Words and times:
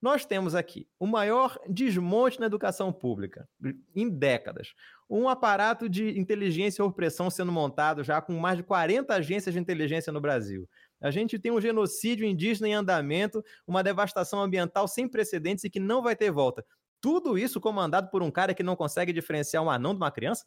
Nós 0.00 0.24
temos 0.24 0.54
aqui 0.54 0.86
o 0.98 1.06
maior 1.06 1.58
desmonte 1.68 2.38
na 2.38 2.46
educação 2.46 2.92
pública 2.92 3.48
em 3.94 4.08
décadas. 4.08 4.72
Um 5.10 5.28
aparato 5.28 5.88
de 5.88 6.18
inteligência 6.18 6.82
e 6.82 6.84
opressão 6.84 7.28
sendo 7.28 7.50
montado 7.50 8.04
já 8.04 8.20
com 8.20 8.32
mais 8.34 8.56
de 8.56 8.62
40 8.62 9.12
agências 9.12 9.52
de 9.52 9.60
inteligência 9.60 10.12
no 10.12 10.20
Brasil. 10.20 10.68
A 11.00 11.10
gente 11.10 11.38
tem 11.38 11.50
um 11.50 11.60
genocídio 11.60 12.26
indígena 12.26 12.68
em 12.68 12.74
andamento, 12.74 13.42
uma 13.66 13.82
devastação 13.82 14.40
ambiental 14.40 14.86
sem 14.86 15.08
precedentes 15.08 15.64
e 15.64 15.70
que 15.70 15.80
não 15.80 16.00
vai 16.02 16.14
ter 16.14 16.30
volta. 16.30 16.64
Tudo 17.00 17.36
isso 17.36 17.60
comandado 17.60 18.08
por 18.10 18.22
um 18.22 18.30
cara 18.30 18.54
que 18.54 18.62
não 18.62 18.76
consegue 18.76 19.12
diferenciar 19.12 19.62
um 19.62 19.70
anão 19.70 19.94
de 19.94 20.00
uma 20.00 20.10
criança? 20.10 20.44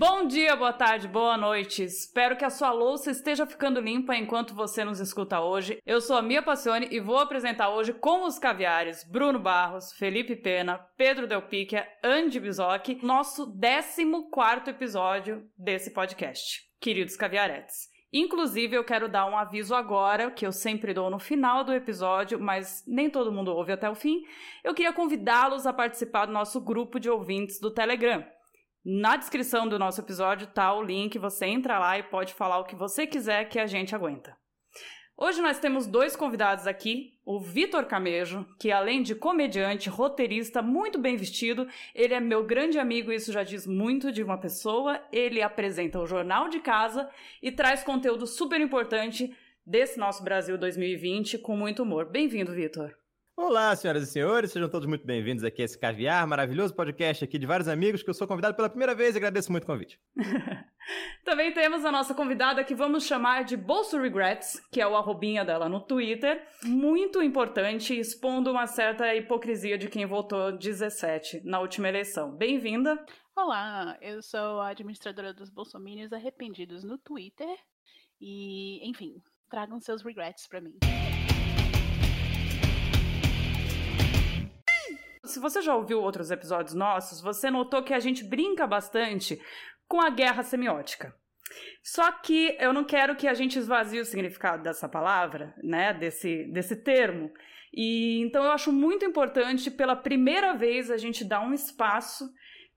Bom 0.00 0.26
dia, 0.26 0.56
boa 0.56 0.72
tarde, 0.72 1.06
boa 1.06 1.36
noite. 1.36 1.84
Espero 1.84 2.34
que 2.34 2.44
a 2.46 2.48
sua 2.48 2.72
louça 2.72 3.10
esteja 3.10 3.44
ficando 3.44 3.82
limpa 3.82 4.16
enquanto 4.16 4.54
você 4.54 4.82
nos 4.82 4.98
escuta 4.98 5.42
hoje. 5.42 5.76
Eu 5.84 6.00
sou 6.00 6.16
a 6.16 6.22
Mia 6.22 6.42
Passione 6.42 6.88
e 6.90 6.98
vou 6.98 7.18
apresentar 7.18 7.68
hoje 7.68 7.92
com 7.92 8.24
os 8.24 8.38
caviares 8.38 9.04
Bruno 9.04 9.38
Barros, 9.38 9.92
Felipe 9.92 10.34
Pena, 10.34 10.78
Pedro 10.96 11.26
Del 11.26 11.42
Picchia, 11.42 11.86
Andy 12.02 12.40
Bizoc, 12.40 12.98
nosso 13.02 13.54
14 13.54 14.70
episódio 14.70 15.46
desse 15.54 15.90
podcast. 15.90 16.62
Queridos 16.80 17.14
caviaretes. 17.14 17.90
Inclusive, 18.10 18.74
eu 18.74 18.84
quero 18.84 19.06
dar 19.06 19.26
um 19.26 19.36
aviso 19.36 19.74
agora, 19.74 20.30
que 20.30 20.46
eu 20.46 20.50
sempre 20.50 20.94
dou 20.94 21.10
no 21.10 21.18
final 21.18 21.62
do 21.62 21.74
episódio, 21.74 22.40
mas 22.40 22.82
nem 22.88 23.10
todo 23.10 23.30
mundo 23.30 23.54
ouve 23.54 23.72
até 23.72 23.90
o 23.90 23.94
fim. 23.94 24.22
Eu 24.64 24.72
queria 24.72 24.94
convidá-los 24.94 25.66
a 25.66 25.74
participar 25.74 26.24
do 26.24 26.32
nosso 26.32 26.58
grupo 26.58 26.98
de 26.98 27.10
ouvintes 27.10 27.60
do 27.60 27.70
Telegram. 27.70 28.24
Na 28.84 29.16
descrição 29.16 29.68
do 29.68 29.78
nosso 29.78 30.00
episódio 30.00 30.46
tá 30.46 30.72
o 30.72 30.82
link, 30.82 31.18
você 31.18 31.44
entra 31.44 31.78
lá 31.78 31.98
e 31.98 32.02
pode 32.02 32.32
falar 32.32 32.58
o 32.58 32.64
que 32.64 32.74
você 32.74 33.06
quiser 33.06 33.44
que 33.44 33.58
a 33.58 33.66
gente 33.66 33.94
aguenta. 33.94 34.34
Hoje 35.18 35.42
nós 35.42 35.58
temos 35.58 35.86
dois 35.86 36.16
convidados 36.16 36.66
aqui, 36.66 37.12
o 37.26 37.38
Vitor 37.38 37.84
Camejo, 37.84 38.46
que 38.58 38.72
além 38.72 39.02
de 39.02 39.14
comediante, 39.14 39.90
roteirista, 39.90 40.62
muito 40.62 40.98
bem 40.98 41.14
vestido, 41.14 41.68
ele 41.94 42.14
é 42.14 42.20
meu 42.20 42.42
grande 42.42 42.78
amigo, 42.78 43.12
isso 43.12 43.30
já 43.30 43.42
diz 43.42 43.66
muito 43.66 44.10
de 44.10 44.22
uma 44.22 44.38
pessoa. 44.38 44.98
Ele 45.12 45.42
apresenta 45.42 46.00
o 46.00 46.06
Jornal 46.06 46.48
de 46.48 46.58
Casa 46.60 47.06
e 47.42 47.52
traz 47.52 47.82
conteúdo 47.82 48.26
super 48.26 48.62
importante 48.62 49.36
desse 49.66 49.98
nosso 49.98 50.24
Brasil 50.24 50.56
2020 50.56 51.36
com 51.36 51.54
muito 51.54 51.82
humor. 51.82 52.06
Bem-vindo, 52.06 52.54
Vitor. 52.54 52.99
Olá, 53.42 53.74
senhoras 53.74 54.02
e 54.02 54.06
senhores, 54.06 54.52
sejam 54.52 54.68
todos 54.68 54.86
muito 54.86 55.06
bem-vindos 55.06 55.42
aqui 55.42 55.62
a 55.62 55.64
esse 55.64 55.76
Caviar, 55.76 56.26
maravilhoso 56.26 56.74
podcast 56.74 57.24
aqui 57.24 57.38
de 57.38 57.46
vários 57.46 57.68
amigos 57.68 58.02
que 58.02 58.10
eu 58.10 58.14
sou 58.14 58.28
convidado 58.28 58.54
pela 58.54 58.68
primeira 58.68 58.94
vez 58.94 59.14
e 59.14 59.18
agradeço 59.18 59.50
muito 59.50 59.64
o 59.64 59.66
convite. 59.66 59.98
Também 61.24 61.50
temos 61.54 61.82
a 61.86 61.90
nossa 61.90 62.14
convidada 62.14 62.62
que 62.62 62.74
vamos 62.74 63.06
chamar 63.06 63.44
de 63.44 63.56
Bolso 63.56 63.98
Regrets, 63.98 64.60
que 64.70 64.78
é 64.78 64.86
o 64.86 64.94
arrobinha 64.94 65.42
dela 65.42 65.70
no 65.70 65.80
Twitter, 65.80 66.46
muito 66.64 67.22
importante, 67.22 67.98
expondo 67.98 68.50
uma 68.50 68.66
certa 68.66 69.16
hipocrisia 69.16 69.78
de 69.78 69.88
quem 69.88 70.04
votou 70.04 70.52
17 70.52 71.40
na 71.42 71.60
última 71.60 71.88
eleição. 71.88 72.36
Bem-vinda! 72.36 73.02
Olá, 73.34 73.96
eu 74.02 74.22
sou 74.22 74.60
a 74.60 74.68
administradora 74.68 75.32
dos 75.32 75.48
Bolsominions 75.48 76.12
arrependidos 76.12 76.84
no 76.84 76.98
Twitter 76.98 77.56
e, 78.20 78.86
enfim, 78.86 79.14
tragam 79.48 79.80
seus 79.80 80.02
regrets 80.02 80.46
para 80.46 80.60
mim. 80.60 80.76
Se 85.30 85.38
você 85.38 85.62
já 85.62 85.74
ouviu 85.74 86.02
outros 86.02 86.30
episódios 86.30 86.74
nossos, 86.74 87.20
você 87.20 87.50
notou 87.50 87.82
que 87.82 87.94
a 87.94 88.00
gente 88.00 88.24
brinca 88.24 88.66
bastante 88.66 89.40
com 89.86 90.00
a 90.00 90.10
guerra 90.10 90.42
semiótica. 90.42 91.14
Só 91.82 92.10
que 92.12 92.56
eu 92.58 92.72
não 92.72 92.84
quero 92.84 93.16
que 93.16 93.26
a 93.26 93.34
gente 93.34 93.58
esvazie 93.58 94.00
o 94.00 94.04
significado 94.04 94.62
dessa 94.62 94.88
palavra, 94.88 95.54
né, 95.62 95.94
desse, 95.94 96.44
desse 96.52 96.76
termo. 96.76 97.32
E 97.72 98.20
então 98.20 98.44
eu 98.44 98.50
acho 98.50 98.72
muito 98.72 99.04
importante, 99.04 99.70
pela 99.70 99.96
primeira 99.96 100.54
vez, 100.54 100.90
a 100.90 100.96
gente 100.96 101.24
dar 101.24 101.40
um 101.40 101.54
espaço, 101.54 102.28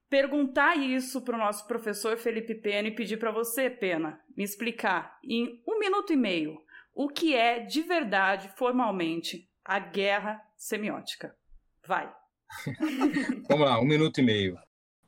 perguntar 0.08 0.76
isso 0.76 1.22
para 1.22 1.36
o 1.36 1.38
nosso 1.38 1.66
professor 1.66 2.16
Felipe 2.16 2.54
Pena 2.54 2.88
e 2.88 2.94
pedir 2.94 3.18
para 3.18 3.32
você, 3.32 3.68
Pena, 3.68 4.20
me 4.36 4.44
explicar 4.44 5.18
em 5.24 5.60
um 5.66 5.78
minuto 5.78 6.12
e 6.12 6.16
meio 6.16 6.62
o 6.94 7.08
que 7.08 7.34
é 7.34 7.58
de 7.58 7.82
verdade, 7.82 8.48
formalmente, 8.56 9.50
a 9.64 9.80
guerra 9.80 10.40
semiótica. 10.56 11.36
Vai. 11.84 12.23
Vamos 13.48 13.66
lá, 13.66 13.80
um 13.80 13.84
minuto 13.84 14.20
e 14.20 14.22
meio. 14.22 14.58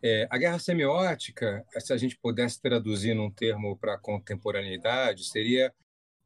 É, 0.03 0.27
a 0.31 0.39
guerra 0.39 0.59
semiótica, 0.59 1.65
se 1.79 1.93
a 1.93 1.97
gente 1.97 2.19
pudesse 2.19 2.61
traduzir 2.61 3.15
num 3.15 3.31
termo 3.31 3.77
para 3.77 3.99
contemporaneidade, 3.99 5.25
seria 5.25 5.73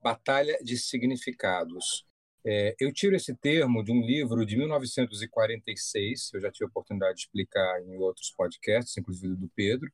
batalha 0.02 0.58
de 0.62 0.76
significados. 0.76 2.04
É, 2.44 2.74
eu 2.80 2.92
tiro 2.92 3.14
esse 3.14 3.34
termo 3.34 3.84
de 3.84 3.92
um 3.92 4.00
livro 4.00 4.44
de 4.46 4.56
1946, 4.56 6.30
eu 6.34 6.40
já 6.40 6.50
tive 6.50 6.64
a 6.64 6.68
oportunidade 6.68 7.16
de 7.16 7.20
explicar 7.22 7.82
em 7.82 7.96
outros 7.96 8.30
podcasts, 8.30 8.96
inclusive 8.96 9.36
do 9.36 9.48
Pedro, 9.54 9.90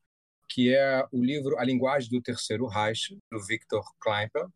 que 0.49 0.75
é 0.75 1.05
o 1.11 1.23
livro 1.23 1.59
A 1.59 1.65
Linguagem 1.65 2.09
do 2.09 2.23
Terceiro 2.23 2.67
Reich, 2.67 3.19
do 3.31 3.45
Viktor 3.45 3.85
Kleinpel, 3.99 4.51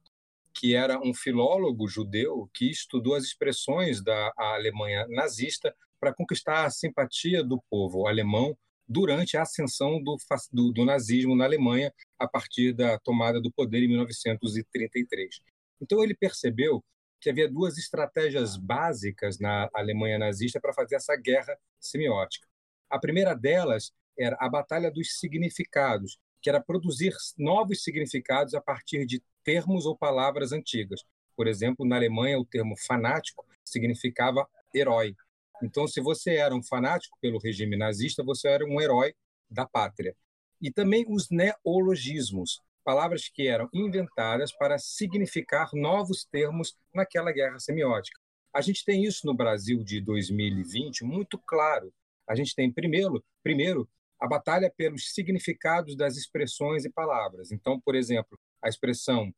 que 0.55 0.75
era 0.75 0.99
um 0.99 1.15
filólogo 1.15 1.89
judeu 1.89 2.51
que 2.53 2.71
estudou 2.71 3.15
as 3.15 3.25
expressões 3.25 4.03
da 4.03 4.33
Alemanha 4.37 5.07
nazista 5.09 5.75
para 6.01 6.15
conquistar 6.15 6.65
a 6.65 6.71
simpatia 6.71 7.45
do 7.45 7.63
povo 7.71 8.07
alemão 8.07 8.57
durante 8.89 9.37
a 9.37 9.43
ascensão 9.43 10.03
do, 10.03 10.17
do, 10.53 10.73
do, 10.73 10.85
nazismo 10.85 11.37
na 11.37 11.45
Alemanha 11.45 11.93
a 12.19 12.27
partir 12.27 12.73
da 12.73 12.99
tomada 12.99 13.41
do 13.41 13.53
poder 13.53 13.85
em 13.85 13.89
1933. 13.89 15.41
Então 15.81 16.03
ele 16.03 16.15
percebeu 16.15 16.85
que 17.21 17.31
havia 17.31 17.49
duas 17.49 17.79
estratégias 17.79 18.57
básicas 18.57 19.39
na 19.39 19.69
Alemanha 19.75 20.19
nazista 20.19 20.61
para 20.61 20.73
fazer 20.73 20.97
essa 20.97 21.15
guerra 21.15 21.57
semiótica. 21.79 22.49
A 22.89 22.99
primeira 22.99 23.35
delas 23.35 23.93
era 24.19 24.37
a 24.41 24.49
batalha 24.49 24.91
dos 24.91 25.19
significados, 25.19 26.19
que 26.43 26.49
era 26.51 26.61
produzir 26.61 27.15
novos 27.39 27.85
significados 27.85 28.55
a 28.55 28.61
partir 28.61 29.07
de 29.07 29.23
termos 29.45 29.87
ou 29.87 29.97
palavras 29.97 30.53
antigas. 30.53 31.05
Por 31.37 31.47
exemplo, 31.47 31.87
na 31.87 31.97
Alemanha, 31.97 32.39
o 32.39 32.45
termo 32.45 32.77
fanático 32.77 33.47
significava 33.65 34.47
herói. 34.75 35.15
Então, 35.63 35.87
se 35.87 36.01
você 36.01 36.37
era 36.37 36.55
um 36.55 36.63
fanático 36.63 37.19
pelo 37.21 37.39
regime 37.39 37.77
nazista, 37.77 38.23
você 38.23 38.49
era 38.49 38.65
um 38.65 38.81
herói 38.81 39.15
da 39.51 39.67
pátria. 39.67 40.17
E 40.61 40.71
também 40.71 41.05
os 41.09 41.29
neologismos, 41.31 42.61
palavras 42.85 43.29
que 43.29 43.47
eram 43.47 43.69
inventadas 43.73 44.53
para 44.53 44.79
significar 44.79 45.71
novos 45.73 46.25
termos 46.25 46.77
naquela 46.95 47.33
guerra 47.33 47.59
semiótica. 47.59 48.21
A 48.53 48.61
gente 48.61 48.85
tem 48.85 49.05
isso 49.05 49.27
no 49.27 49.35
Brasil 49.35 49.83
de 49.85 50.01
2020 50.01 51.05
muito 51.05 51.39
claro. 51.39 51.93
A 52.27 52.35
gente 52.35 52.55
tem 52.55 52.73
primeiro, 52.73 53.25
primeiro 53.43 53.89
a 54.21 54.27
batalha 54.27 54.73
pelos 54.77 55.15
significados 55.15 55.97
das 55.97 56.17
expressões 56.17 56.85
e 56.85 56.91
palavras. 56.91 57.53
Então, 57.53 57.81
por 57.81 57.95
exemplo, 57.95 58.39
a 58.63 58.69
expressão 58.69 59.33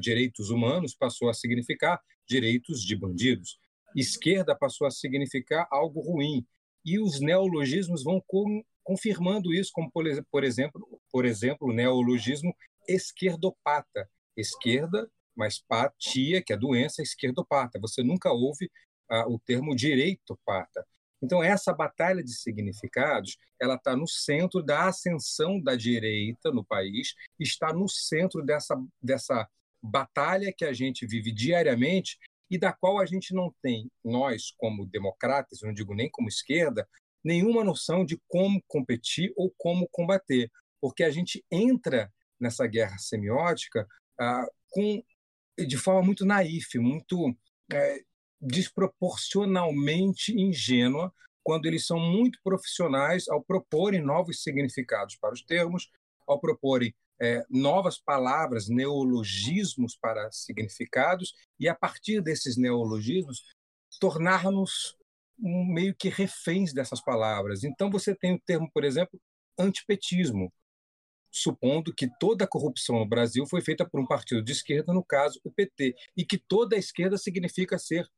direitos 0.00 0.50
humanos 0.50 0.94
passou 0.94 1.28
a 1.28 1.34
significar 1.34 2.00
direitos 2.26 2.82
de 2.82 2.96
bandidos 2.96 3.58
esquerda 3.94 4.54
passou 4.54 4.86
a 4.86 4.90
significar 4.90 5.66
algo 5.70 6.00
ruim. 6.00 6.46
E 6.84 6.98
os 6.98 7.20
neologismos 7.20 8.02
vão 8.02 8.22
confirmando 8.82 9.52
isso, 9.52 9.70
como 9.72 9.90
por, 9.90 10.04
por 10.30 10.44
exemplo, 10.44 11.00
por 11.10 11.24
exemplo, 11.24 11.68
o 11.68 11.72
neologismo 11.72 12.54
esquerdopata, 12.88 14.08
esquerda, 14.36 15.10
mas 15.36 15.58
patia, 15.58 16.42
que 16.42 16.52
é 16.52 16.56
doença, 16.56 17.02
esquerdopata. 17.02 17.78
Você 17.80 18.02
nunca 18.02 18.32
ouve 18.32 18.70
ah, 19.08 19.26
o 19.28 19.38
termo 19.38 19.74
direitopata. 19.74 20.86
Então 21.22 21.42
essa 21.42 21.72
batalha 21.72 22.22
de 22.22 22.32
significados, 22.34 23.36
ela 23.60 23.74
está 23.74 23.94
no 23.94 24.06
centro 24.06 24.62
da 24.62 24.88
ascensão 24.88 25.60
da 25.60 25.76
direita 25.76 26.50
no 26.50 26.64
país, 26.64 27.14
está 27.38 27.72
no 27.72 27.88
centro 27.88 28.42
dessa 28.42 28.76
dessa 29.02 29.48
batalha 29.82 30.52
que 30.52 30.64
a 30.64 30.72
gente 30.72 31.06
vive 31.06 31.32
diariamente 31.32 32.18
e 32.50 32.58
da 32.58 32.72
qual 32.72 32.98
a 32.98 33.06
gente 33.06 33.32
não 33.32 33.54
tem, 33.62 33.90
nós, 34.04 34.52
como 34.58 34.86
democratas, 34.86 35.60
não 35.62 35.72
digo 35.72 35.94
nem 35.94 36.10
como 36.10 36.28
esquerda, 36.28 36.86
nenhuma 37.22 37.62
noção 37.62 38.04
de 38.04 38.20
como 38.26 38.62
competir 38.66 39.32
ou 39.36 39.54
como 39.56 39.88
combater, 39.88 40.50
porque 40.80 41.04
a 41.04 41.10
gente 41.10 41.44
entra 41.50 42.12
nessa 42.38 42.66
guerra 42.66 42.98
semiótica 42.98 43.86
ah, 44.18 44.46
com, 44.70 45.02
de 45.58 45.76
forma 45.76 46.02
muito 46.02 46.24
naif, 46.24 46.78
muito 46.78 47.36
é, 47.72 48.00
desproporcionalmente 48.40 50.32
ingênua, 50.32 51.12
quando 51.42 51.66
eles 51.66 51.86
são 51.86 51.98
muito 51.98 52.38
profissionais 52.42 53.28
ao 53.28 53.42
proporem 53.42 54.00
novos 54.00 54.42
significados 54.42 55.16
para 55.16 55.34
os 55.34 55.42
termos, 55.42 55.90
ao 56.26 56.40
proporem 56.40 56.94
é, 57.20 57.44
novas 57.50 57.98
palavras, 57.98 58.68
neologismos 58.68 59.96
para 59.96 60.30
significados, 60.32 61.34
e 61.58 61.68
a 61.68 61.74
partir 61.74 62.22
desses 62.22 62.56
neologismos, 62.56 63.44
tornar-nos 64.00 64.96
meio 65.38 65.94
que 65.94 66.08
reféns 66.08 66.72
dessas 66.72 67.02
palavras. 67.02 67.64
Então, 67.64 67.90
você 67.90 68.14
tem 68.14 68.34
o 68.34 68.40
termo, 68.40 68.70
por 68.72 68.84
exemplo, 68.84 69.20
antipetismo, 69.58 70.52
supondo 71.30 71.94
que 71.94 72.08
toda 72.18 72.44
a 72.44 72.48
corrupção 72.48 72.98
no 72.98 73.06
Brasil 73.06 73.46
foi 73.46 73.60
feita 73.60 73.88
por 73.88 74.00
um 74.00 74.06
partido 74.06 74.42
de 74.42 74.52
esquerda, 74.52 74.92
no 74.92 75.04
caso 75.04 75.40
o 75.44 75.50
PT, 75.50 75.94
e 76.16 76.24
que 76.24 76.38
toda 76.38 76.76
a 76.76 76.78
esquerda 76.78 77.16
significa 77.16 77.78
ser 77.78 78.08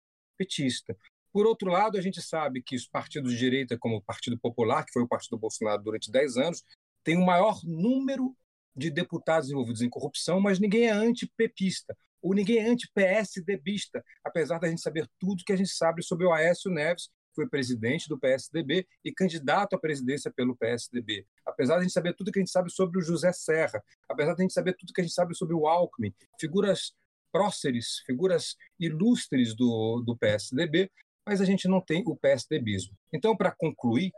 petista. 0.42 0.96
Por 1.32 1.46
outro 1.46 1.70
lado, 1.70 1.96
a 1.96 2.00
gente 2.00 2.20
sabe 2.20 2.62
que 2.62 2.76
os 2.76 2.86
partidos 2.86 3.32
de 3.32 3.38
direita, 3.38 3.78
como 3.78 3.96
o 3.96 4.02
Partido 4.02 4.38
Popular, 4.38 4.84
que 4.84 4.92
foi 4.92 5.02
o 5.02 5.08
partido 5.08 5.30
do 5.30 5.38
Bolsonaro 5.38 5.82
durante 5.82 6.10
10 6.10 6.36
anos, 6.36 6.62
tem 7.02 7.16
o 7.16 7.24
maior 7.24 7.60
número 7.64 8.36
de 8.76 8.90
deputados 8.90 9.50
envolvidos 9.50 9.82
em 9.82 9.88
corrupção, 9.88 10.40
mas 10.40 10.58
ninguém 10.58 10.86
é 10.86 10.90
antipepista, 10.90 11.96
ou 12.20 12.34
ninguém 12.34 12.58
é 12.58 12.68
anti-PSDBista, 12.68 14.04
apesar 14.24 14.58
da 14.58 14.68
gente 14.68 14.80
saber 14.80 15.08
tudo 15.18 15.44
que 15.44 15.52
a 15.52 15.56
gente 15.56 15.70
sabe 15.70 16.02
sobre 16.02 16.26
o 16.26 16.32
Aécio 16.32 16.70
Neves, 16.70 17.06
que 17.06 17.34
foi 17.34 17.48
presidente 17.48 18.08
do 18.08 18.18
PSDB 18.18 18.86
e 19.04 19.12
candidato 19.12 19.74
à 19.74 19.78
presidência 19.78 20.30
pelo 20.30 20.54
PSDB. 20.54 21.26
Apesar 21.46 21.74
de 21.74 21.80
a 21.80 21.82
gente 21.82 21.92
saber 21.92 22.14
tudo 22.14 22.30
que 22.30 22.38
a 22.38 22.42
gente 22.42 22.52
sabe 22.52 22.70
sobre 22.70 22.98
o 22.98 23.02
José 23.02 23.32
Serra, 23.32 23.82
apesar 24.08 24.34
de 24.34 24.42
a 24.42 24.44
gente 24.44 24.52
saber 24.52 24.76
tudo 24.76 24.92
que 24.92 25.00
a 25.00 25.04
gente 25.04 25.14
sabe 25.14 25.34
sobre 25.34 25.54
o 25.54 25.66
Alckmin, 25.66 26.14
figuras 26.38 26.92
próceres, 27.32 28.02
figuras 28.06 28.54
ilustres 28.78 29.56
do, 29.56 30.02
do 30.06 30.16
PSDB, 30.16 30.90
mas 31.26 31.40
a 31.40 31.44
gente 31.44 31.66
não 31.66 31.80
tem 31.80 32.02
o 32.06 32.16
PSDBismo. 32.16 32.96
Então, 33.12 33.36
para 33.36 33.50
concluir, 33.50 34.12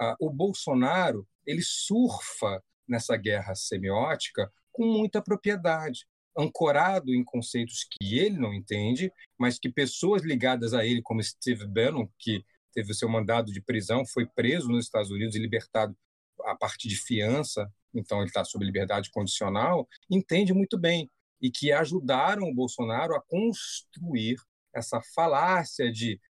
uh, 0.00 0.14
o 0.20 0.30
Bolsonaro 0.30 1.26
ele 1.46 1.62
surfa 1.62 2.62
nessa 2.86 3.16
guerra 3.16 3.54
semiótica 3.54 4.50
com 4.72 4.84
muita 4.84 5.22
propriedade, 5.22 6.06
ancorado 6.36 7.12
em 7.12 7.24
conceitos 7.24 7.86
que 7.90 8.18
ele 8.18 8.38
não 8.38 8.54
entende, 8.54 9.12
mas 9.38 9.58
que 9.58 9.68
pessoas 9.68 10.22
ligadas 10.22 10.74
a 10.74 10.84
ele, 10.84 11.02
como 11.02 11.22
Steve 11.22 11.66
Bannon, 11.66 12.08
que 12.18 12.44
teve 12.72 12.94
seu 12.94 13.08
mandado 13.08 13.52
de 13.52 13.60
prisão, 13.60 14.06
foi 14.06 14.26
preso 14.26 14.68
nos 14.68 14.84
Estados 14.84 15.10
Unidos 15.10 15.34
e 15.34 15.40
libertado 15.40 15.96
a 16.44 16.54
partir 16.54 16.88
de 16.88 16.96
fiança, 16.96 17.70
então 17.92 18.18
ele 18.18 18.28
está 18.28 18.44
sob 18.44 18.64
liberdade 18.64 19.10
condicional, 19.10 19.88
entende 20.08 20.54
muito 20.54 20.78
bem 20.78 21.10
e 21.40 21.50
que 21.50 21.72
ajudaram 21.72 22.48
o 22.48 22.54
Bolsonaro 22.54 23.14
a 23.14 23.20
construir 23.20 24.36
essa 24.74 25.00
falácia 25.14 25.90
de 25.90 26.20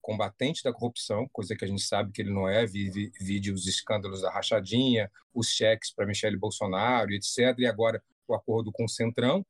combatente 0.00 0.62
da 0.62 0.72
corrupção, 0.72 1.28
coisa 1.32 1.54
que 1.54 1.64
a 1.64 1.68
gente 1.68 1.82
sabe 1.82 2.12
que 2.12 2.22
ele 2.22 2.32
não 2.32 2.48
é, 2.48 2.64
vive, 2.64 3.12
vide 3.20 3.52
os 3.52 3.66
escândalos 3.66 4.22
da 4.22 4.30
rachadinha, 4.30 5.10
os 5.34 5.48
cheques 5.50 5.92
para 5.92 6.06
Michele 6.06 6.36
Bolsonaro, 6.36 7.12
etc., 7.12 7.54
e 7.58 7.66
agora 7.66 8.02
o 8.26 8.34
acordo 8.34 8.72
com 8.72 8.84
o 8.84 8.88
Centrão, 8.88 9.44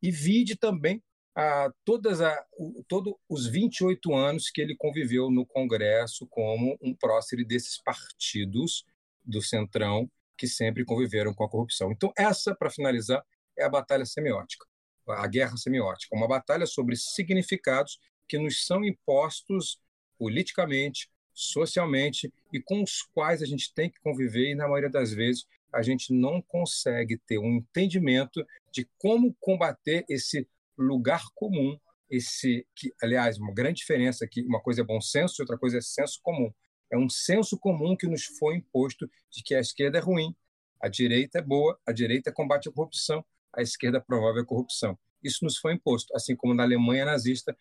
e 0.00 0.10
vide 0.10 0.56
também 0.56 1.02
a, 1.34 1.72
todas 1.84 2.20
a, 2.20 2.44
o, 2.56 2.84
todo 2.86 3.18
os 3.28 3.46
28 3.46 4.14
anos 4.14 4.50
que 4.50 4.60
ele 4.60 4.76
conviveu 4.76 5.30
no 5.30 5.44
Congresso 5.44 6.26
como 6.28 6.78
um 6.80 6.94
prócer 6.94 7.44
desses 7.44 7.82
partidos 7.82 8.84
do 9.24 9.42
Centrão 9.42 10.08
que 10.36 10.46
sempre 10.46 10.84
conviveram 10.84 11.34
com 11.34 11.44
a 11.44 11.48
corrupção. 11.48 11.90
Então, 11.90 12.12
essa, 12.16 12.54
para 12.54 12.70
finalizar, 12.70 13.24
é 13.56 13.64
a 13.64 13.68
batalha 13.68 14.06
semiótica, 14.06 14.66
a 15.08 15.26
guerra 15.26 15.56
semiótica, 15.56 16.14
uma 16.16 16.28
batalha 16.28 16.66
sobre 16.66 16.96
significados 16.96 17.98
que 18.28 18.38
nos 18.38 18.66
são 18.66 18.84
impostos 18.84 19.78
politicamente, 20.18 21.10
socialmente 21.32 22.32
e 22.52 22.60
com 22.60 22.82
os 22.82 23.02
quais 23.12 23.42
a 23.42 23.46
gente 23.46 23.72
tem 23.74 23.90
que 23.90 24.00
conviver 24.00 24.50
e 24.50 24.54
na 24.54 24.68
maioria 24.68 24.90
das 24.90 25.12
vezes 25.12 25.46
a 25.72 25.82
gente 25.82 26.12
não 26.12 26.40
consegue 26.40 27.18
ter 27.18 27.38
um 27.38 27.56
entendimento 27.56 28.46
de 28.70 28.88
como 28.96 29.34
combater 29.40 30.04
esse 30.08 30.48
lugar 30.78 31.24
comum, 31.34 31.78
esse 32.08 32.66
que 32.76 32.92
aliás 33.02 33.38
uma 33.38 33.52
grande 33.52 33.78
diferença 33.78 34.24
aqui, 34.24 34.42
uma 34.42 34.60
coisa 34.60 34.82
é 34.82 34.84
bom 34.84 35.00
senso, 35.00 35.42
outra 35.42 35.58
coisa 35.58 35.78
é 35.78 35.80
senso 35.80 36.20
comum. 36.22 36.52
É 36.90 36.96
um 36.96 37.08
senso 37.08 37.58
comum 37.58 37.96
que 37.96 38.06
nos 38.06 38.24
foi 38.24 38.56
imposto 38.56 39.10
de 39.30 39.42
que 39.42 39.54
a 39.54 39.60
esquerda 39.60 39.98
é 39.98 40.00
ruim, 40.00 40.34
a 40.80 40.88
direita 40.88 41.38
é 41.38 41.42
boa, 41.42 41.78
a 41.84 41.92
direita 41.92 42.32
combate 42.32 42.68
a 42.68 42.72
corrupção, 42.72 43.24
a 43.56 43.62
esquerda 43.62 44.00
promove 44.00 44.40
a 44.40 44.44
corrupção. 44.44 44.98
Isso 45.22 45.44
nos 45.44 45.56
foi 45.56 45.72
imposto, 45.72 46.14
assim 46.14 46.36
como 46.36 46.52
na 46.52 46.62
Alemanha 46.62 47.06
nazista 47.06 47.56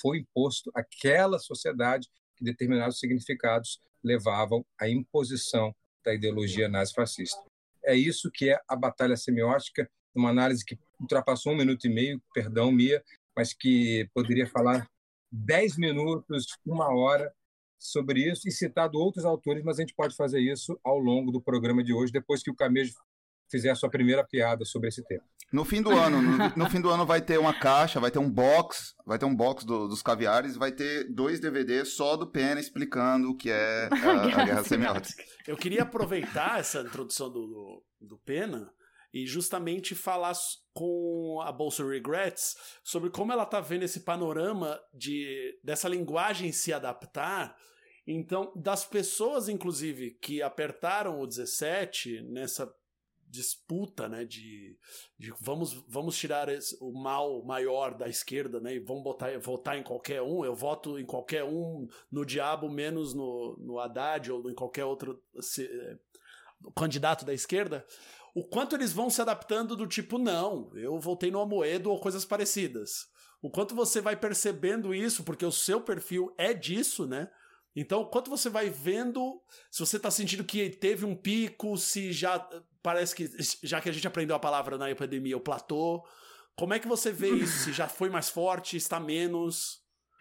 foi 0.00 0.18
imposto 0.18 0.70
aquela 0.74 1.38
sociedade 1.38 2.08
que 2.36 2.44
determinados 2.44 2.98
significados 2.98 3.80
levavam 4.02 4.64
à 4.80 4.88
imposição 4.88 5.74
da 6.04 6.14
ideologia 6.14 6.68
nazifascista. 6.68 7.42
É 7.84 7.94
isso 7.94 8.30
que 8.30 8.50
é 8.50 8.60
a 8.68 8.76
batalha 8.76 9.16
semiótica, 9.16 9.90
uma 10.14 10.30
análise 10.30 10.64
que 10.64 10.78
ultrapassou 11.00 11.52
um 11.52 11.56
minuto 11.56 11.84
e 11.86 11.90
meio, 11.90 12.22
perdão, 12.32 12.70
Mia, 12.70 13.02
mas 13.36 13.52
que 13.52 14.08
poderia 14.14 14.46
falar 14.46 14.86
dez 15.30 15.76
minutos, 15.76 16.46
uma 16.64 16.94
hora 16.94 17.32
sobre 17.78 18.30
isso 18.30 18.46
e 18.46 18.52
citado 18.52 18.98
outros 18.98 19.24
autores, 19.24 19.64
mas 19.64 19.78
a 19.78 19.82
gente 19.82 19.94
pode 19.94 20.14
fazer 20.14 20.40
isso 20.40 20.78
ao 20.84 20.98
longo 20.98 21.32
do 21.32 21.40
programa 21.40 21.82
de 21.82 21.92
hoje, 21.92 22.12
depois 22.12 22.42
que 22.42 22.50
o 22.50 22.54
Camejo 22.54 22.94
fizer 23.52 23.70
a 23.70 23.74
sua 23.74 23.90
primeira 23.90 24.24
piada 24.24 24.64
sobre 24.64 24.88
esse 24.88 25.04
tema. 25.04 25.22
No 25.52 25.66
fim 25.66 25.82
do 25.82 25.90
ano, 25.90 26.22
no, 26.22 26.38
no, 26.56 26.70
fim 26.70 26.80
do 26.80 26.88
ano 26.88 27.04
vai 27.04 27.20
ter 27.20 27.38
uma 27.38 27.52
caixa, 27.52 28.00
vai 28.00 28.10
ter 28.10 28.18
um 28.18 28.30
box, 28.30 28.94
vai 29.04 29.18
ter 29.18 29.26
um 29.26 29.36
box 29.36 29.66
do, 29.66 29.86
dos 29.86 30.00
caviares, 30.00 30.56
vai 30.56 30.72
ter 30.72 31.12
dois 31.12 31.38
DVDs 31.38 31.94
só 31.94 32.16
do 32.16 32.26
Pena 32.26 32.58
explicando 32.58 33.28
o 33.28 33.36
que 33.36 33.50
é 33.50 33.90
a, 33.92 34.40
a 34.40 34.44
guerra 34.46 34.64
semiótica. 34.64 35.22
Eu 35.46 35.56
queria 35.58 35.82
aproveitar 35.82 36.58
essa 36.58 36.80
introdução 36.80 37.30
do, 37.30 37.46
do, 37.46 37.84
do 38.00 38.18
Pena 38.18 38.72
e 39.12 39.26
justamente 39.26 39.94
falar 39.94 40.32
com 40.72 41.42
a 41.44 41.52
Bolsa 41.52 41.86
Regrets 41.86 42.56
sobre 42.82 43.10
como 43.10 43.30
ela 43.30 43.42
está 43.42 43.60
vendo 43.60 43.82
esse 43.82 44.00
panorama 44.00 44.80
de 44.94 45.54
dessa 45.62 45.86
linguagem 45.86 46.50
se 46.50 46.72
adaptar. 46.72 47.54
Então, 48.06 48.52
das 48.56 48.84
pessoas, 48.86 49.48
inclusive, 49.50 50.12
que 50.20 50.42
apertaram 50.42 51.20
o 51.20 51.26
17 51.26 52.22
nessa 52.22 52.72
disputa, 53.32 54.10
né, 54.10 54.26
de, 54.26 54.76
de 55.18 55.32
vamos, 55.40 55.72
vamos 55.88 56.16
tirar 56.18 56.50
esse, 56.50 56.76
o 56.80 56.92
mal 56.92 57.42
maior 57.44 57.96
da 57.96 58.06
esquerda, 58.06 58.60
né, 58.60 58.74
e 58.74 58.78
vamos 58.78 59.02
botar, 59.02 59.36
votar 59.40 59.78
em 59.78 59.82
qualquer 59.82 60.20
um, 60.20 60.44
eu 60.44 60.54
voto 60.54 60.98
em 60.98 61.06
qualquer 61.06 61.42
um, 61.42 61.88
no 62.10 62.26
diabo 62.26 62.68
menos 62.68 63.14
no, 63.14 63.56
no 63.58 63.78
Haddad 63.78 64.30
ou 64.30 64.50
em 64.50 64.54
qualquer 64.54 64.84
outro 64.84 65.20
se, 65.40 65.64
eh, 65.64 65.98
candidato 66.76 67.24
da 67.24 67.32
esquerda, 67.32 67.86
o 68.34 68.44
quanto 68.44 68.76
eles 68.76 68.92
vão 68.92 69.08
se 69.08 69.22
adaptando 69.22 69.74
do 69.74 69.86
tipo, 69.86 70.18
não, 70.18 70.70
eu 70.74 71.00
votei 71.00 71.30
no 71.30 71.40
Amoedo 71.40 71.90
ou 71.90 71.98
coisas 71.98 72.24
parecidas. 72.24 73.06
O 73.40 73.50
quanto 73.50 73.74
você 73.74 74.00
vai 74.00 74.14
percebendo 74.14 74.94
isso, 74.94 75.24
porque 75.24 75.44
o 75.44 75.50
seu 75.50 75.80
perfil 75.80 76.32
é 76.38 76.54
disso, 76.54 77.06
né? 77.06 77.28
Então, 77.74 78.04
quanto 78.04 78.30
você 78.30 78.48
vai 78.50 78.68
vendo, 78.68 79.42
se 79.70 79.80
você 79.80 79.96
está 79.96 80.10
sentindo 80.10 80.44
que 80.44 80.70
teve 80.70 81.04
um 81.04 81.16
pico, 81.16 81.76
se 81.76 82.12
já 82.12 82.38
parece 82.82 83.14
que, 83.14 83.28
já 83.62 83.80
que 83.80 83.88
a 83.88 83.92
gente 83.92 84.06
aprendeu 84.06 84.36
a 84.36 84.40
palavra 84.40 84.76
na 84.76 84.90
epidemia, 84.90 85.36
o 85.36 85.40
platô, 85.40 86.04
como 86.56 86.74
é 86.74 86.78
que 86.78 86.88
você 86.88 87.12
vê 87.12 87.30
isso? 87.30 87.64
Se 87.64 87.72
já 87.72 87.88
foi 87.88 88.10
mais 88.10 88.28
forte, 88.28 88.76
está 88.76 88.98
menos? 89.00 89.80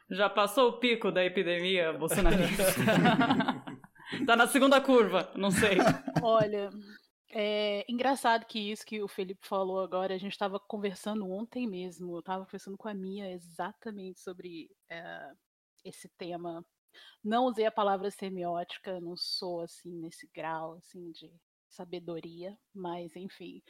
Já 0.09 0.29
passou 0.29 0.69
o 0.69 0.79
pico 0.79 1.11
da 1.11 1.23
epidemia 1.23 1.93
bolsonarista. 1.93 2.63
tá 4.25 4.35
na 4.35 4.47
segunda 4.47 4.79
curva, 4.81 5.31
não 5.35 5.51
sei. 5.51 5.77
Olha, 6.21 6.69
é 7.29 7.85
engraçado 7.89 8.45
que 8.45 8.71
isso 8.71 8.85
que 8.85 9.01
o 9.01 9.07
Felipe 9.07 9.47
falou 9.47 9.79
agora, 9.79 10.13
a 10.13 10.17
gente 10.17 10.33
estava 10.33 10.59
conversando 10.59 11.29
ontem 11.29 11.67
mesmo, 11.67 12.15
eu 12.15 12.19
estava 12.19 12.45
conversando 12.45 12.77
com 12.77 12.87
a 12.87 12.93
Mia 12.93 13.31
exatamente 13.31 14.19
sobre 14.19 14.69
é, 14.89 15.31
esse 15.83 16.09
tema 16.17 16.63
não 17.23 17.45
usei 17.45 17.65
a 17.65 17.71
palavra 17.71 18.09
semiótica, 18.11 18.99
não 18.99 19.15
sou 19.15 19.61
assim 19.61 19.91
nesse 19.99 20.27
grau 20.33 20.73
assim 20.73 21.11
de 21.11 21.31
sabedoria, 21.71 22.57
mas 22.73 23.15
enfim. 23.15 23.63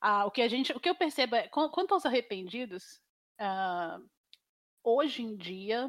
Ah, 0.00 0.26
o 0.26 0.30
que 0.30 0.42
a 0.42 0.48
gente, 0.48 0.72
o 0.72 0.80
que 0.80 0.88
eu 0.88 0.94
percebo 0.94 1.34
é, 1.36 1.48
quanto 1.48 1.94
aos 1.94 2.04
arrependidos, 2.04 3.00
ah, 3.38 3.98
hoje 4.82 5.22
em 5.22 5.36
dia 5.36 5.88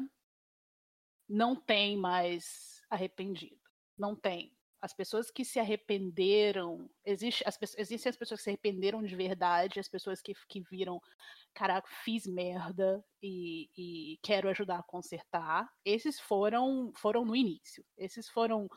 não 1.28 1.54
tem 1.56 1.96
mais 1.96 2.82
arrependido, 2.88 3.60
não 3.98 4.14
tem. 4.16 4.55
As 4.80 4.94
pessoas 4.94 5.30
que 5.30 5.44
se 5.44 5.58
arrependeram, 5.58 6.88
existe, 7.04 7.42
as, 7.46 7.58
existem 7.76 8.10
as 8.10 8.16
pessoas 8.16 8.40
que 8.40 8.44
se 8.44 8.50
arrependeram 8.50 9.02
de 9.02 9.16
verdade, 9.16 9.80
as 9.80 9.88
pessoas 9.88 10.20
que, 10.20 10.34
que 10.48 10.60
viram 10.60 11.00
caraca, 11.54 11.88
fiz 12.04 12.26
merda 12.26 13.02
e, 13.22 13.68
e, 13.76 14.18
quero 14.22 14.48
ajudar 14.48 14.78
a 14.78 14.82
consertar. 14.82 15.68
Esses 15.84 16.20
foram 16.20 16.92
foram 16.96 17.24
no 17.24 17.34
início. 17.34 17.84
Esses 17.96 18.28
foram 18.28 18.68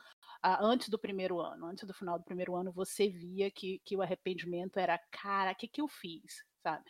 ah, 0.41 0.59
antes 0.65 0.89
do 0.89 0.97
primeiro 0.97 1.39
ano. 1.39 1.65
Antes 1.65 1.85
do 1.85 1.93
final 1.93 2.17
do 2.17 2.25
primeiro 2.25 2.55
ano, 2.55 2.71
você 2.71 3.09
via 3.09 3.51
que, 3.51 3.79
que 3.85 3.95
o 3.95 4.01
arrependimento 4.01 4.77
era, 4.77 4.97
cara, 5.11 5.51
o 5.51 5.55
que, 5.55 5.67
que 5.67 5.81
eu 5.81 5.87
fiz? 5.87 6.43
Sabe? 6.69 6.83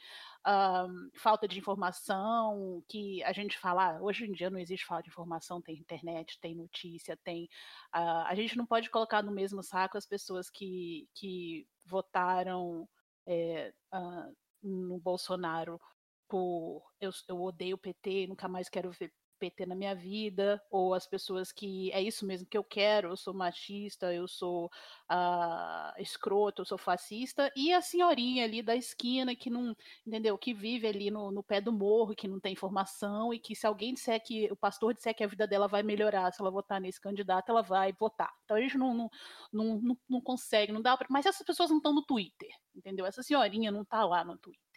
Um, 0.48 1.12
falta 1.16 1.48
de 1.48 1.60
informação, 1.60 2.84
que 2.88 3.22
a 3.24 3.34
gente 3.34 3.58
fala, 3.58 3.98
ah, 3.98 4.02
hoje 4.02 4.26
em 4.26 4.32
dia 4.32 4.50
não 4.50 4.58
existe 4.58 4.86
falta 4.86 5.04
de 5.04 5.10
informação, 5.10 5.62
tem 5.62 5.76
internet, 5.76 6.40
tem 6.40 6.56
notícia, 6.56 7.18
tem. 7.24 7.46
Uh, 7.94 8.26
a 8.26 8.36
gente 8.36 8.58
não 8.58 8.66
pode 8.66 8.90
colocar 8.90 9.22
no 9.22 9.32
mesmo 9.32 9.62
saco 9.62 9.98
as 9.98 10.06
pessoas 10.06 10.50
que, 10.50 11.08
que 11.14 11.68
votaram. 11.86 12.88
É, 13.28 13.72
uh, 13.94 14.36
no 14.64 15.00
Bolsonaro 15.00 15.80
por 16.28 16.84
eu, 17.02 17.12
eu 17.28 17.42
odeio 17.42 17.76
o 17.76 17.80
PT, 17.80 18.28
nunca 18.28 18.48
mais 18.48 18.70
quero 18.70 18.92
ver 18.92 19.12
PT 19.40 19.66
na 19.66 19.76
minha 19.76 19.96
vida, 19.96 20.62
ou 20.70 20.94
as 20.94 21.08
pessoas 21.08 21.52
que 21.52 21.92
é 21.92 22.02
isso 22.02 22.26
mesmo 22.26 22.48
que 22.48 22.58
eu 22.58 22.64
quero, 22.64 23.10
eu 23.10 23.18
sou 23.18 23.34
machista, 23.34 24.14
eu 24.14 24.28
sou 24.28 24.66
uh, 24.66 26.02
escroto, 26.02 26.62
eu 26.62 26.66
sou 26.66 26.78
fascista, 26.78 27.52
e 27.56 27.74
a 27.74 27.82
senhorinha 27.82 28.44
ali 28.44 28.62
da 28.62 28.76
esquina 28.76 29.36
que 29.36 29.50
não, 29.50 29.76
entendeu, 30.06 30.38
que 30.38 30.54
vive 30.54 30.88
ali 30.88 31.10
no, 31.10 31.32
no 31.32 31.42
pé 31.42 31.62
do 31.62 31.72
morro, 31.72 32.16
que 32.16 32.28
não 32.28 32.40
tem 32.40 32.54
informação, 32.54 33.34
e 33.34 33.40
que 33.40 33.56
se 33.56 33.66
alguém 33.66 33.94
disser 33.94 34.22
que, 34.22 34.52
o 34.52 34.56
pastor 34.56 34.94
disser 34.94 35.16
que 35.16 35.24
a 35.24 35.28
vida 35.28 35.48
dela 35.48 35.68
vai 35.68 35.82
melhorar 35.84 36.32
se 36.32 36.42
ela 36.42 36.52
votar 36.52 36.82
nesse 36.82 37.00
candidato, 37.00 37.50
ela 37.50 37.62
vai 37.62 37.94
votar. 37.94 38.32
Então 38.44 38.58
a 38.58 38.62
gente 38.62 38.78
não, 38.78 38.94
não, 38.94 39.10
não, 39.52 39.98
não, 40.10 40.22
consegue, 40.22 40.72
não 40.72 40.82
dá 40.82 40.98
pra, 40.98 41.08
mas 41.10 41.26
essas 41.26 41.46
pessoas 41.46 41.70
não 41.70 41.78
estão 41.78 41.94
no 41.94 42.06
Twitter, 42.06 42.50
entendeu? 42.76 43.06
Essa 43.06 43.24
senhorinha 43.24 43.72
não 43.72 43.86
tá 43.86 44.04
lá 44.06 44.24
no 44.24 44.38
Twitter. 44.38 44.69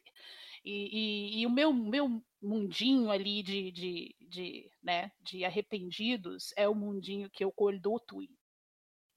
E, 0.65 1.39
e, 1.39 1.41
e, 1.41 1.47
o 1.47 1.51
meu, 1.51 1.73
meu 1.73 2.23
mundinho 2.41 3.11
ali 3.11 3.43
de, 3.43 3.73
de, 3.73 4.17
de, 4.21 4.71
né, 4.83 5.11
de 5.21 5.45
arrependidos 5.45 6.53
é 6.57 6.69
o 6.69 6.75
mundinho 6.75 7.29
que 7.31 7.45
eu 7.45 7.53
Twitter. 7.53 8.37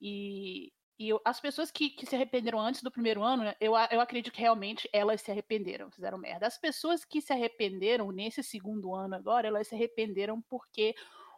E, 0.00 0.72
e 0.98 1.08
eu, 1.08 1.20
as 1.24 1.40
pessoas 1.40 1.70
que, 1.70 1.90
que, 1.90 2.06
se 2.06 2.16
arrependeram 2.16 2.58
antes 2.58 2.82
do 2.82 2.90
primeiro 2.90 3.22
ano, 3.22 3.54
eu, 3.60 3.74
eu 3.90 4.00
acredito 4.00 4.32
que 4.32 4.40
realmente 4.40 4.88
elas 4.92 5.20
se 5.20 5.30
arrependeram, 5.30 5.90
fizeram 5.90 6.18
merda. 6.18 6.46
As 6.46 6.58
pessoas 6.58 7.04
que 7.04 7.20
se 7.20 7.32
arrependeram 7.32 8.10
nesse 8.10 8.42
segundo 8.42 8.94
ano 8.94 9.14
agora, 9.14 9.46
elas 9.46 9.68
se 9.68 9.74
arrependeram 9.74 10.42
porque 10.42 10.94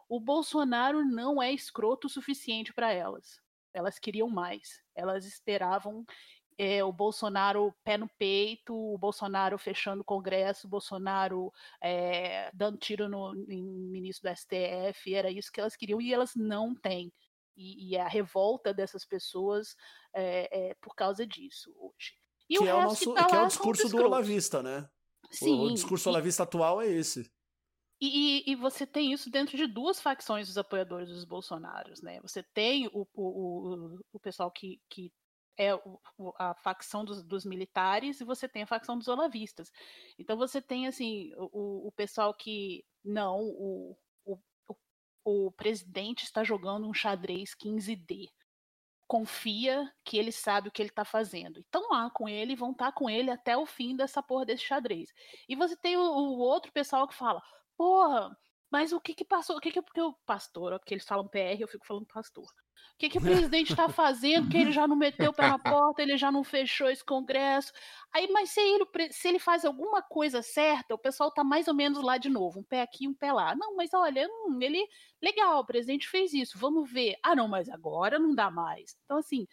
o 0.07 0.19
Bolsonaro 0.19 1.05
não 1.05 1.41
é 1.41 1.51
escroto 1.51 2.07
o 2.07 2.09
suficiente 2.09 2.73
para 2.73 2.91
elas. 2.91 3.39
Elas 3.73 3.99
queriam 3.99 4.29
mais. 4.29 4.81
Elas 4.95 5.25
esperavam 5.25 6.05
é, 6.59 6.83
o 6.83 6.91
Bolsonaro 6.91 7.73
pé 7.85 7.97
no 7.97 8.09
peito, 8.19 8.75
o 8.75 8.97
Bolsonaro 8.97 9.57
fechando 9.57 10.01
o 10.01 10.05
Congresso, 10.05 10.67
o 10.67 10.69
Bolsonaro 10.69 11.53
é, 11.81 12.51
dando 12.53 12.77
tiro 12.77 13.07
no 13.07 13.33
ministro 13.33 14.29
do 14.29 14.35
STF, 14.35 15.15
era 15.15 15.31
isso 15.31 15.49
que 15.53 15.61
elas 15.61 15.77
queriam 15.77 16.01
e 16.01 16.13
elas 16.13 16.35
não 16.35 16.75
têm. 16.75 17.13
E, 17.55 17.91
e 17.91 17.97
a 17.97 18.09
revolta 18.09 18.73
dessas 18.73 19.05
pessoas 19.05 19.73
é, 20.13 20.71
é 20.71 20.73
por 20.81 20.93
causa 20.95 21.25
disso 21.25 21.73
hoje. 21.77 22.13
E 22.49 22.57
que, 22.57 22.63
o 22.63 22.67
é 22.67 22.73
o 22.73 22.81
nosso, 22.81 23.13
que, 23.13 23.21
tá 23.21 23.25
que 23.25 23.35
é 23.35 23.41
o 23.41 23.47
discurso 23.47 23.87
do 23.87 24.03
Olavista, 24.03 24.61
né? 24.61 24.89
Sim. 25.31 25.59
O, 25.59 25.63
o 25.63 25.73
discurso 25.73 26.09
e, 26.09 26.11
Olavista 26.11 26.43
atual 26.43 26.81
é 26.81 26.87
esse. 26.87 27.31
E, 28.01 28.51
e, 28.51 28.55
você 28.55 28.85
tem 28.85 29.13
isso 29.13 29.29
dentro 29.29 29.55
de 29.55 29.65
duas 29.65 30.01
facções 30.01 30.47
dos 30.47 30.57
apoiadores 30.57 31.07
dos 31.07 31.23
Bolsonaros, 31.23 32.01
né? 32.01 32.19
Você 32.21 32.43
tem 32.43 32.87
o, 32.87 33.07
o, 33.13 33.99
o 34.11 34.19
pessoal 34.19 34.49
que, 34.51 34.81
que 34.89 35.11
é 35.59 35.71
a 36.37 36.53
facção 36.55 37.03
dos, 37.03 37.21
dos, 37.21 37.43
militares 37.43 38.21
e 38.21 38.23
você 38.23 38.47
tem 38.47 38.63
a 38.63 38.67
facção 38.67 38.97
dos 38.97 39.09
olavistas. 39.09 39.69
Então 40.17 40.37
você 40.37 40.61
tem 40.61 40.87
assim 40.87 41.33
o, 41.35 41.87
o 41.87 41.91
pessoal 41.91 42.33
que 42.33 42.85
não, 43.03 43.41
o, 43.41 43.97
o, 44.25 44.39
o 45.25 45.51
presidente 45.51 46.23
está 46.23 46.45
jogando 46.45 46.87
um 46.87 46.93
xadrez 46.93 47.53
15D. 47.61 48.29
Confia 49.05 49.91
que 50.05 50.17
ele 50.17 50.31
sabe 50.31 50.69
o 50.69 50.71
que 50.71 50.81
ele 50.81 50.89
está 50.89 51.03
fazendo. 51.03 51.59
Estão 51.59 51.89
lá 51.89 52.09
com 52.09 52.29
ele, 52.29 52.55
vão 52.55 52.71
estar 52.71 52.85
tá 52.85 52.91
com 52.93 53.09
ele 53.09 53.29
até 53.29 53.57
o 53.57 53.65
fim 53.65 53.97
dessa 53.97 54.23
porra 54.23 54.45
desse 54.45 54.63
xadrez. 54.63 55.11
E 55.47 55.57
você 55.57 55.75
tem 55.75 55.97
o, 55.97 56.01
o 56.01 56.37
outro 56.39 56.71
pessoal 56.71 57.05
que 57.05 57.15
fala: 57.15 57.41
porra, 57.75 58.33
mas 58.71 58.93
o 58.93 59.01
que 59.01 59.13
que 59.13 59.25
passou? 59.25 59.57
O 59.57 59.59
que 59.59 59.71
que 59.71 59.81
porque 59.81 60.01
o 60.01 60.13
pastor, 60.25 60.79
porque 60.79 60.93
eles 60.93 61.05
falam 61.05 61.27
PR, 61.27 61.59
eu 61.59 61.67
fico 61.67 61.85
falando 61.85 62.05
pastor 62.05 62.47
que, 62.99 63.09
que 63.09 63.17
o 63.17 63.21
presidente 63.21 63.71
está 63.71 63.87
fazendo? 63.87 64.49
Que 64.49 64.57
ele 64.57 64.73
já 64.73 64.85
não 64.85 64.95
meteu 64.95 65.31
o 65.31 65.33
pé 65.33 65.47
na 65.47 65.57
porta, 65.57 66.01
ele 66.01 66.17
já 66.17 66.29
não 66.29 66.43
fechou 66.43 66.89
esse 66.89 67.03
congresso. 67.03 67.71
Aí, 68.13 68.29
mas 68.29 68.49
se 68.49 68.59
ele, 68.59 68.85
se 69.11 69.29
ele 69.29 69.39
faz 69.39 69.63
alguma 69.63 70.01
coisa 70.01 70.41
certa, 70.41 70.93
o 70.93 70.97
pessoal 70.97 71.31
tá 71.31 71.41
mais 71.41 71.69
ou 71.69 71.73
menos 71.73 72.03
lá 72.03 72.17
de 72.17 72.27
novo, 72.27 72.59
um 72.59 72.63
pé 72.63 72.81
aqui, 72.81 73.07
um 73.07 73.13
pé 73.13 73.31
lá. 73.31 73.55
Não, 73.55 73.73
mas 73.77 73.93
olha, 73.93 74.27
hum, 74.27 74.59
ele 74.61 74.85
legal, 75.21 75.59
o 75.61 75.65
presidente 75.65 76.09
fez 76.09 76.33
isso, 76.33 76.57
vamos 76.57 76.91
ver. 76.91 77.15
Ah, 77.23 77.33
não, 77.33 77.47
mas 77.47 77.69
agora 77.69 78.19
não 78.19 78.35
dá 78.35 78.51
mais. 78.51 78.97
Então, 79.05 79.17
assim, 79.17 79.47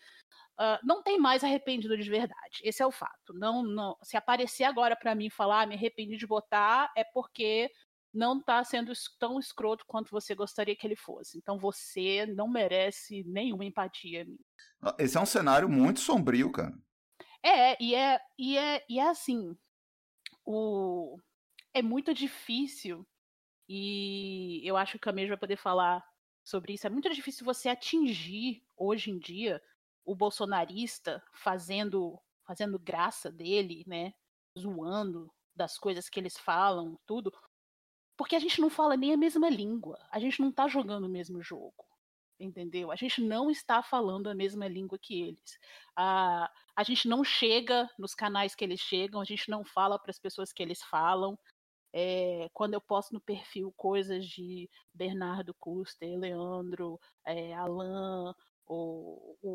uh, 0.59 0.78
não 0.83 1.00
tem 1.00 1.16
mais 1.16 1.45
arrependido 1.45 1.97
de 1.97 2.11
verdade. 2.11 2.61
Esse 2.64 2.83
é 2.83 2.87
o 2.87 2.90
fato. 2.90 3.33
Não, 3.33 3.62
não. 3.62 3.97
Se 4.02 4.16
aparecer 4.16 4.64
agora 4.64 4.97
para 4.97 5.14
mim 5.14 5.30
falar, 5.30 5.62
ah, 5.62 5.66
me 5.66 5.76
arrependi 5.76 6.16
de 6.16 6.26
votar, 6.26 6.90
é 6.97 7.04
porque 7.04 7.71
não 8.16 8.38
está 8.38 8.64
sendo 8.64 8.92
tão 9.18 9.38
escroto 9.38 9.85
quanto 9.87 10.11
você 10.11 10.35
gostaria 10.35 10.75
que 10.75 10.87
ele 10.87 10.96
fosse. 10.96 11.37
Então 11.37 11.58
você 11.58 12.25
não 12.26 12.49
merece 12.49 13.23
nenhuma 13.25 13.64
empatia. 13.64 14.26
Ah, 14.80 14.96
esse 14.99 15.16
é 15.16 15.20
um 15.20 15.26
cenário 15.26 15.68
muito 15.68 16.00
sombrio, 16.00 16.50
cara. 16.50 16.75
É, 17.42 17.80
e 17.80 17.94
é, 17.94 18.18
e 18.38 18.58
é, 18.58 18.85
e 18.88 18.99
é 18.99 19.08
assim, 19.08 19.56
o, 20.44 21.18
é 21.73 21.82
muito 21.82 22.14
difícil, 22.14 23.06
e 23.68 24.61
eu 24.64 24.76
acho 24.76 24.92
que 24.92 24.96
o 24.96 25.00
Camille 25.00 25.28
vai 25.28 25.37
poder 25.37 25.56
falar 25.56 26.02
sobre 26.44 26.73
isso, 26.73 26.87
é 26.87 26.90
muito 26.90 27.12
difícil 27.12 27.44
você 27.44 27.68
atingir, 27.68 28.64
hoje 28.76 29.11
em 29.11 29.18
dia, 29.18 29.62
o 30.04 30.14
bolsonarista 30.14 31.23
fazendo, 31.35 32.18
fazendo 32.46 32.78
graça 32.78 33.30
dele, 33.30 33.85
né, 33.87 34.12
zoando 34.58 35.30
das 35.54 35.78
coisas 35.78 36.08
que 36.08 36.18
eles 36.18 36.37
falam, 36.37 36.99
tudo, 37.06 37.32
porque 38.16 38.35
a 38.35 38.38
gente 38.38 38.61
não 38.61 38.70
fala 38.70 38.96
nem 38.96 39.12
a 39.12 39.16
mesma 39.16 39.49
língua. 39.49 39.99
A 40.11 40.18
gente 40.18 40.40
não 40.40 40.49
está 40.49 40.66
jogando 40.66 41.04
o 41.04 41.08
mesmo 41.08 41.42
jogo. 41.42 41.85
Entendeu? 42.38 42.90
A 42.90 42.96
gente 42.96 43.23
não 43.23 43.50
está 43.50 43.82
falando 43.82 44.28
a 44.28 44.35
mesma 44.35 44.68
língua 44.68 44.99
que 44.99 45.23
eles. 45.23 45.58
A, 45.94 46.50
a 46.75 46.82
gente 46.82 47.08
não 47.08 47.25
chega 47.25 47.88
nos 47.99 48.14
canais 48.14 48.54
que 48.54 48.62
eles 48.62 48.80
chegam, 48.80 49.20
a 49.20 49.25
gente 49.25 49.50
não 49.50 49.64
fala 49.64 49.99
para 49.99 50.11
as 50.11 50.18
pessoas 50.18 50.52
que 50.52 50.62
eles 50.62 50.82
falam. 50.82 51.38
É, 51.94 52.50
quando 52.52 52.75
eu 52.75 52.80
posto 52.80 53.14
no 53.14 53.20
perfil 53.20 53.73
coisas 53.75 54.26
de 54.26 54.68
Bernardo 54.92 55.54
Custer, 55.54 56.18
Leandro, 56.18 57.00
é, 57.25 57.54
Alan, 57.54 58.35
o, 58.66 59.37
o, 59.40 59.49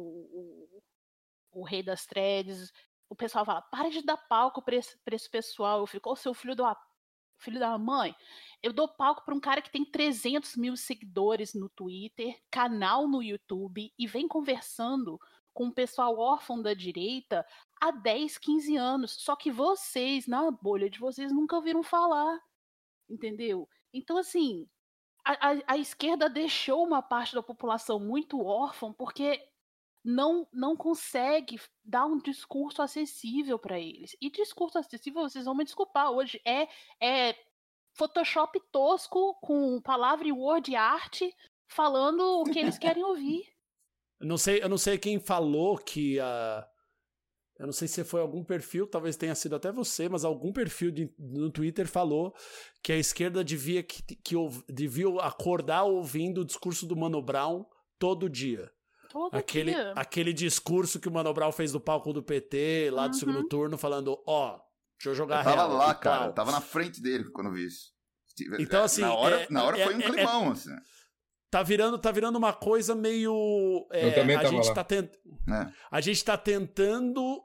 o, 1.53 1.59
o, 1.59 1.63
Rei 1.63 1.83
das 1.83 2.07
Threads, 2.07 2.71
o 3.07 3.15
pessoal 3.15 3.45
fala: 3.45 3.61
para 3.61 3.91
de 3.91 4.01
dar 4.01 4.17
palco 4.17 4.59
para 4.63 4.75
esse, 4.75 4.97
esse 5.11 5.29
pessoal. 5.29 5.81
Eu 5.81 5.87
fico, 5.87 6.09
ô 6.09 6.15
seu 6.15 6.33
filho 6.33 6.55
da, 6.55 6.75
filho 7.41 7.59
da 7.59 7.77
mãe, 7.77 8.15
eu 8.61 8.71
dou 8.71 8.87
palco 8.87 9.23
para 9.25 9.33
um 9.33 9.39
cara 9.39 9.61
que 9.61 9.71
tem 9.71 9.83
300 9.83 10.55
mil 10.55 10.75
seguidores 10.77 11.53
no 11.53 11.69
Twitter, 11.69 12.39
canal 12.49 13.07
no 13.07 13.21
YouTube 13.21 13.93
e 13.97 14.07
vem 14.07 14.27
conversando 14.27 15.19
com 15.53 15.67
o 15.67 15.73
pessoal 15.73 16.17
órfão 16.17 16.61
da 16.61 16.73
direita 16.73 17.45
há 17.79 17.91
10, 17.91 18.37
15 18.37 18.75
anos. 18.77 19.11
Só 19.11 19.35
que 19.35 19.51
vocês, 19.51 20.27
na 20.27 20.49
bolha 20.51 20.89
de 20.89 20.99
vocês, 20.99 21.31
nunca 21.31 21.55
ouviram 21.55 21.83
falar. 21.83 22.39
Entendeu? 23.09 23.67
Então, 23.93 24.17
assim, 24.17 24.67
a, 25.25 25.49
a, 25.51 25.61
a 25.67 25.77
esquerda 25.77 26.29
deixou 26.29 26.85
uma 26.85 27.01
parte 27.01 27.35
da 27.35 27.43
população 27.43 27.99
muito 27.99 28.43
órfã 28.43 28.93
porque 28.93 29.50
não 30.03 30.47
não 30.51 30.75
consegue 30.75 31.59
dar 31.83 32.05
um 32.05 32.17
discurso 32.19 32.81
acessível 32.81 33.59
para 33.59 33.79
eles. 33.79 34.15
E 34.21 34.29
discurso 34.29 34.77
acessível, 34.77 35.21
vocês 35.21 35.45
vão 35.45 35.55
me 35.55 35.63
desculpar, 35.63 36.11
hoje 36.11 36.41
é 36.45 36.67
é 37.01 37.35
Photoshop 37.93 38.59
tosco 38.71 39.35
com 39.41 39.81
palavra 39.81 40.27
e 40.27 40.31
word 40.31 40.75
art 40.75 41.21
falando 41.67 42.21
o 42.41 42.43
que 42.45 42.59
eles 42.59 42.77
querem 42.79 43.03
ouvir. 43.03 43.43
Eu 44.19 44.27
não 44.27 44.37
sei, 44.37 44.63
eu 44.63 44.69
não 44.69 44.77
sei 44.77 44.97
quem 44.97 45.19
falou 45.19 45.77
que 45.77 46.19
a 46.19 46.65
uh... 46.67 46.71
Eu 47.61 47.67
não 47.67 47.73
sei 47.73 47.87
se 47.87 48.03
foi 48.03 48.21
algum 48.21 48.43
perfil, 48.43 48.87
talvez 48.87 49.15
tenha 49.15 49.35
sido 49.35 49.55
até 49.55 49.71
você, 49.71 50.09
mas 50.09 50.25
algum 50.25 50.51
perfil 50.51 50.89
de, 50.89 51.13
no 51.19 51.51
Twitter 51.51 51.87
falou 51.87 52.33
que 52.81 52.91
a 52.91 52.97
esquerda 52.97 53.43
devia, 53.43 53.83
que, 53.83 54.01
que, 54.01 54.35
devia 54.67 55.07
acordar 55.21 55.83
ouvindo 55.83 56.41
o 56.41 56.45
discurso 56.45 56.87
do 56.87 56.95
Mano 56.95 57.21
Brown 57.21 57.63
todo 57.99 58.27
dia. 58.27 58.71
Todo 59.11 59.35
aquele, 59.35 59.73
dia. 59.73 59.93
aquele 59.95 60.33
discurso 60.33 60.99
que 60.99 61.07
o 61.07 61.11
Mano 61.11 61.33
Brown 61.33 61.51
fez 61.51 61.71
do 61.71 61.79
palco 61.79 62.13
do 62.13 62.23
PT, 62.23 62.89
lá 62.91 63.07
do 63.07 63.15
segundo 63.15 63.39
uhum. 63.39 63.47
turno, 63.47 63.77
falando: 63.77 64.21
ó, 64.25 64.55
oh, 64.55 64.71
Deixa 65.01 65.09
eu 65.09 65.15
jogar 65.15 65.39
eu 65.39 65.43
tava 65.43 65.55
real, 65.55 65.73
lá, 65.73 65.95
cara. 65.95 66.25
Eu 66.27 66.33
tava 66.33 66.51
na 66.51 66.61
frente 66.61 67.01
dele 67.01 67.25
quando 67.31 67.47
eu 67.47 67.53
vi 67.53 67.65
isso. 67.65 67.91
Então, 68.59 68.83
assim. 68.83 69.01
Na 69.01 69.15
hora, 69.15 69.41
é, 69.41 69.47
na 69.49 69.63
hora 69.63 69.79
é, 69.79 69.83
foi 69.83 69.95
um 69.95 69.99
é, 69.99 70.05
é 70.05 70.09
climão, 70.11 70.45
é, 70.45 70.51
assim. 70.51 70.69
Tá 71.49 71.63
virando, 71.63 71.97
tá 71.97 72.11
virando 72.11 72.37
uma 72.37 72.53
coisa 72.53 72.93
meio. 72.93 73.87
eu 73.91 74.13
também 74.13 74.37
a 74.37 74.45
gente 74.45 74.67
lá. 74.67 74.75
tá 74.75 74.83
tent... 74.83 75.09
A 75.89 75.99
gente 75.99 76.23
tá 76.23 76.37
tentando 76.37 77.41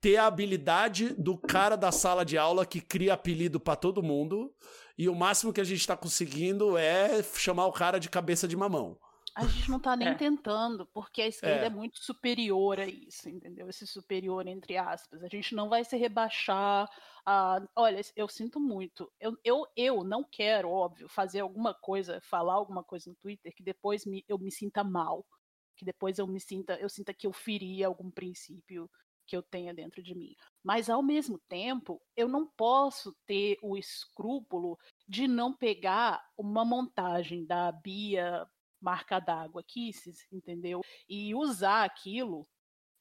ter 0.00 0.16
a 0.16 0.26
habilidade 0.26 1.14
do 1.14 1.38
cara 1.38 1.74
da 1.74 1.90
sala 1.90 2.22
de 2.22 2.36
aula 2.36 2.66
que 2.66 2.82
cria 2.82 3.14
apelido 3.14 3.58
para 3.58 3.74
todo 3.74 4.02
mundo. 4.02 4.54
E 4.98 5.08
o 5.08 5.14
máximo 5.14 5.52
que 5.54 5.60
a 5.60 5.64
gente 5.64 5.86
tá 5.86 5.96
conseguindo 5.96 6.76
é 6.76 7.22
chamar 7.34 7.66
o 7.66 7.72
cara 7.72 7.98
de 7.98 8.10
cabeça 8.10 8.46
de 8.46 8.56
mamão. 8.56 8.98
A 9.34 9.44
gente 9.46 9.68
não 9.68 9.80
tá 9.80 9.96
nem 9.96 10.08
é. 10.08 10.14
tentando, 10.14 10.86
porque 10.86 11.20
a 11.20 11.26
esquerda 11.26 11.64
é. 11.64 11.66
é. 11.66 11.70
muito 11.70 11.98
superior 11.98 12.78
a 12.78 12.86
isso, 12.86 13.28
entendeu? 13.28 13.68
Esse 13.68 13.84
superior, 13.84 14.46
entre 14.46 14.76
aspas. 14.76 15.24
A 15.24 15.28
gente 15.28 15.56
não 15.56 15.68
vai 15.68 15.84
se 15.84 15.96
rebaixar. 15.96 16.88
A... 17.26 17.60
Olha, 17.74 18.00
eu 18.14 18.28
sinto 18.28 18.60
muito. 18.60 19.12
Eu, 19.18 19.36
eu, 19.42 19.66
eu 19.76 20.04
não 20.04 20.22
quero, 20.22 20.70
óbvio, 20.70 21.08
fazer 21.08 21.40
alguma 21.40 21.74
coisa, 21.74 22.20
falar 22.20 22.54
alguma 22.54 22.84
coisa 22.84 23.10
no 23.10 23.16
Twitter 23.16 23.52
que 23.52 23.64
depois 23.64 24.06
me, 24.06 24.24
eu 24.28 24.38
me 24.38 24.52
sinta 24.52 24.84
mal. 24.84 25.26
Que 25.76 25.84
depois 25.84 26.20
eu 26.20 26.28
me 26.28 26.38
sinta, 26.38 26.74
eu 26.74 26.88
sinta 26.88 27.12
que 27.12 27.26
eu 27.26 27.32
feri 27.32 27.82
algum 27.82 28.12
princípio 28.12 28.88
que 29.26 29.36
eu 29.36 29.42
tenha 29.42 29.74
dentro 29.74 30.00
de 30.00 30.14
mim. 30.14 30.36
Mas, 30.62 30.88
ao 30.88 31.02
mesmo 31.02 31.40
tempo, 31.48 32.00
eu 32.16 32.28
não 32.28 32.46
posso 32.46 33.16
ter 33.26 33.58
o 33.62 33.76
escrúpulo 33.76 34.78
de 35.08 35.26
não 35.26 35.52
pegar 35.52 36.24
uma 36.36 36.64
montagem 36.64 37.44
da 37.44 37.72
Bia 37.72 38.46
Marca 38.84 39.18
d'Água 39.18 39.62
Kisses, 39.62 40.26
entendeu? 40.30 40.82
E 41.08 41.34
usar 41.34 41.84
aquilo 41.84 42.46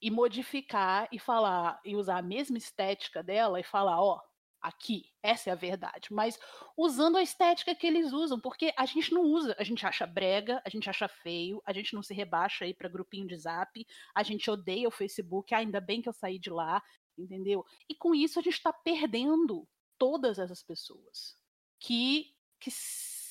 e 0.01 0.09
modificar 0.09 1.07
e 1.11 1.19
falar, 1.19 1.79
e 1.83 1.95
usar 1.95 2.17
a 2.17 2.21
mesma 2.21 2.57
estética 2.57 3.21
dela 3.21 3.59
e 3.59 3.63
falar, 3.63 4.01
ó, 4.01 4.21
aqui, 4.61 5.11
essa 5.21 5.49
é 5.49 5.53
a 5.53 5.57
verdade. 5.57 6.13
Mas 6.13 6.39
usando 6.77 7.17
a 7.17 7.21
estética 7.21 7.75
que 7.75 7.85
eles 7.85 8.13
usam, 8.13 8.39
porque 8.39 8.73
a 8.77 8.85
gente 8.85 9.13
não 9.13 9.23
usa, 9.23 9.53
a 9.59 9.63
gente 9.63 9.85
acha 9.85 10.07
brega, 10.07 10.61
a 10.65 10.69
gente 10.69 10.89
acha 10.89 11.07
feio, 11.07 11.61
a 11.65 11.73
gente 11.73 11.93
não 11.93 12.01
se 12.01 12.13
rebaixa 12.13 12.63
aí 12.63 12.73
para 12.73 12.87
grupinho 12.87 13.27
de 13.27 13.37
zap, 13.37 13.85
a 14.15 14.23
gente 14.23 14.49
odeia 14.49 14.87
o 14.87 14.91
Facebook, 14.91 15.53
ainda 15.53 15.81
bem 15.81 16.01
que 16.01 16.07
eu 16.07 16.13
saí 16.13 16.39
de 16.39 16.49
lá, 16.49 16.81
entendeu? 17.17 17.65
E 17.89 17.93
com 17.93 18.15
isso 18.15 18.39
a 18.39 18.41
gente 18.41 18.55
está 18.55 18.71
perdendo 18.71 19.67
todas 19.97 20.39
essas 20.39 20.63
pessoas 20.63 21.37
que 21.77 22.33
que 22.63 22.71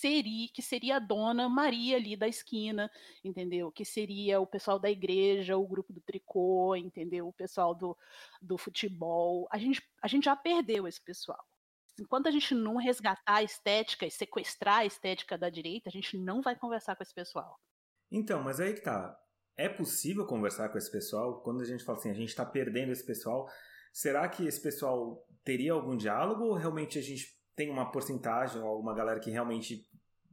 seria 0.02 0.48
que 0.52 0.60
seria 0.60 0.96
a 0.96 0.98
dona 0.98 1.48
Maria 1.48 1.96
ali 1.96 2.16
da 2.16 2.26
esquina, 2.26 2.90
entendeu? 3.24 3.70
Que 3.70 3.84
seria 3.84 4.40
o 4.40 4.46
pessoal 4.46 4.78
da 4.78 4.90
igreja, 4.90 5.56
o 5.56 5.66
grupo 5.66 5.92
do 5.92 6.00
tricô, 6.00 6.74
entendeu? 6.74 7.28
O 7.28 7.32
pessoal 7.32 7.72
do, 7.72 7.96
do 8.40 8.58
futebol. 8.58 9.46
A 9.50 9.58
gente, 9.58 9.80
a 10.02 10.08
gente 10.08 10.24
já 10.24 10.34
perdeu 10.34 10.88
esse 10.88 11.00
pessoal. 11.00 11.42
Enquanto 12.00 12.26
a 12.26 12.32
gente 12.32 12.52
não 12.52 12.76
resgatar 12.76 13.36
a 13.36 13.42
estética 13.44 14.04
e 14.04 14.10
sequestrar 14.10 14.78
a 14.78 14.86
estética 14.86 15.38
da 15.38 15.48
direita, 15.48 15.88
a 15.88 15.92
gente 15.92 16.18
não 16.18 16.42
vai 16.42 16.56
conversar 16.56 16.96
com 16.96 17.02
esse 17.04 17.14
pessoal. 17.14 17.60
Então, 18.10 18.42
mas 18.42 18.58
aí 18.58 18.74
que 18.74 18.80
tá. 18.80 19.16
É 19.56 19.68
possível 19.68 20.26
conversar 20.26 20.70
com 20.70 20.78
esse 20.78 20.90
pessoal? 20.90 21.42
Quando 21.42 21.60
a 21.60 21.64
gente 21.64 21.84
fala 21.84 21.98
assim, 21.98 22.10
a 22.10 22.14
gente 22.14 22.30
está 22.30 22.44
perdendo 22.44 22.90
esse 22.90 23.04
pessoal, 23.04 23.46
será 23.92 24.28
que 24.28 24.46
esse 24.46 24.60
pessoal 24.60 25.24
teria 25.44 25.72
algum 25.74 25.96
diálogo 25.96 26.44
ou 26.44 26.54
realmente 26.54 26.98
a 26.98 27.02
gente 27.02 27.38
tem 27.54 27.70
uma 27.70 27.92
porcentagem 27.92 28.60
ou 28.60 28.68
alguma 28.68 28.94
galera 28.94 29.20
que 29.20 29.30
realmente 29.30 29.86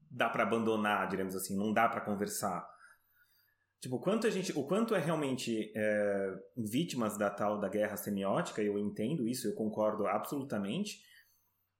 dá 0.09 0.29
para 0.29 0.43
abandonar, 0.43 1.07
diremos 1.07 1.35
assim, 1.35 1.55
não 1.55 1.73
dá 1.73 1.87
para 1.87 2.01
conversar. 2.01 2.67
Tipo, 3.81 3.95
o 3.95 3.99
quanto 3.99 4.27
a 4.27 4.29
gente, 4.29 4.51
o 4.57 4.67
quanto 4.67 4.93
é 4.93 4.99
realmente 4.99 5.71
é, 5.75 6.35
vítimas 6.57 7.17
da 7.17 7.29
tal 7.29 7.59
da 7.59 7.69
guerra 7.69 7.95
semiótica, 7.95 8.61
eu 8.61 8.77
entendo 8.77 9.27
isso, 9.27 9.47
eu 9.47 9.55
concordo 9.55 10.05
absolutamente, 10.05 10.99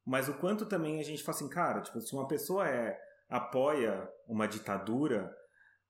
mas 0.06 0.30
o 0.30 0.34
quanto 0.36 0.66
também 0.66 1.00
a 1.00 1.04
gente 1.04 1.22
fala 1.22 1.36
assim, 1.36 1.50
cara, 1.50 1.82
tipo, 1.82 2.00
se 2.00 2.14
uma 2.14 2.28
pessoa 2.28 2.68
é 2.68 2.98
apoia 3.28 4.10
uma 4.28 4.48
ditadura 4.48 5.30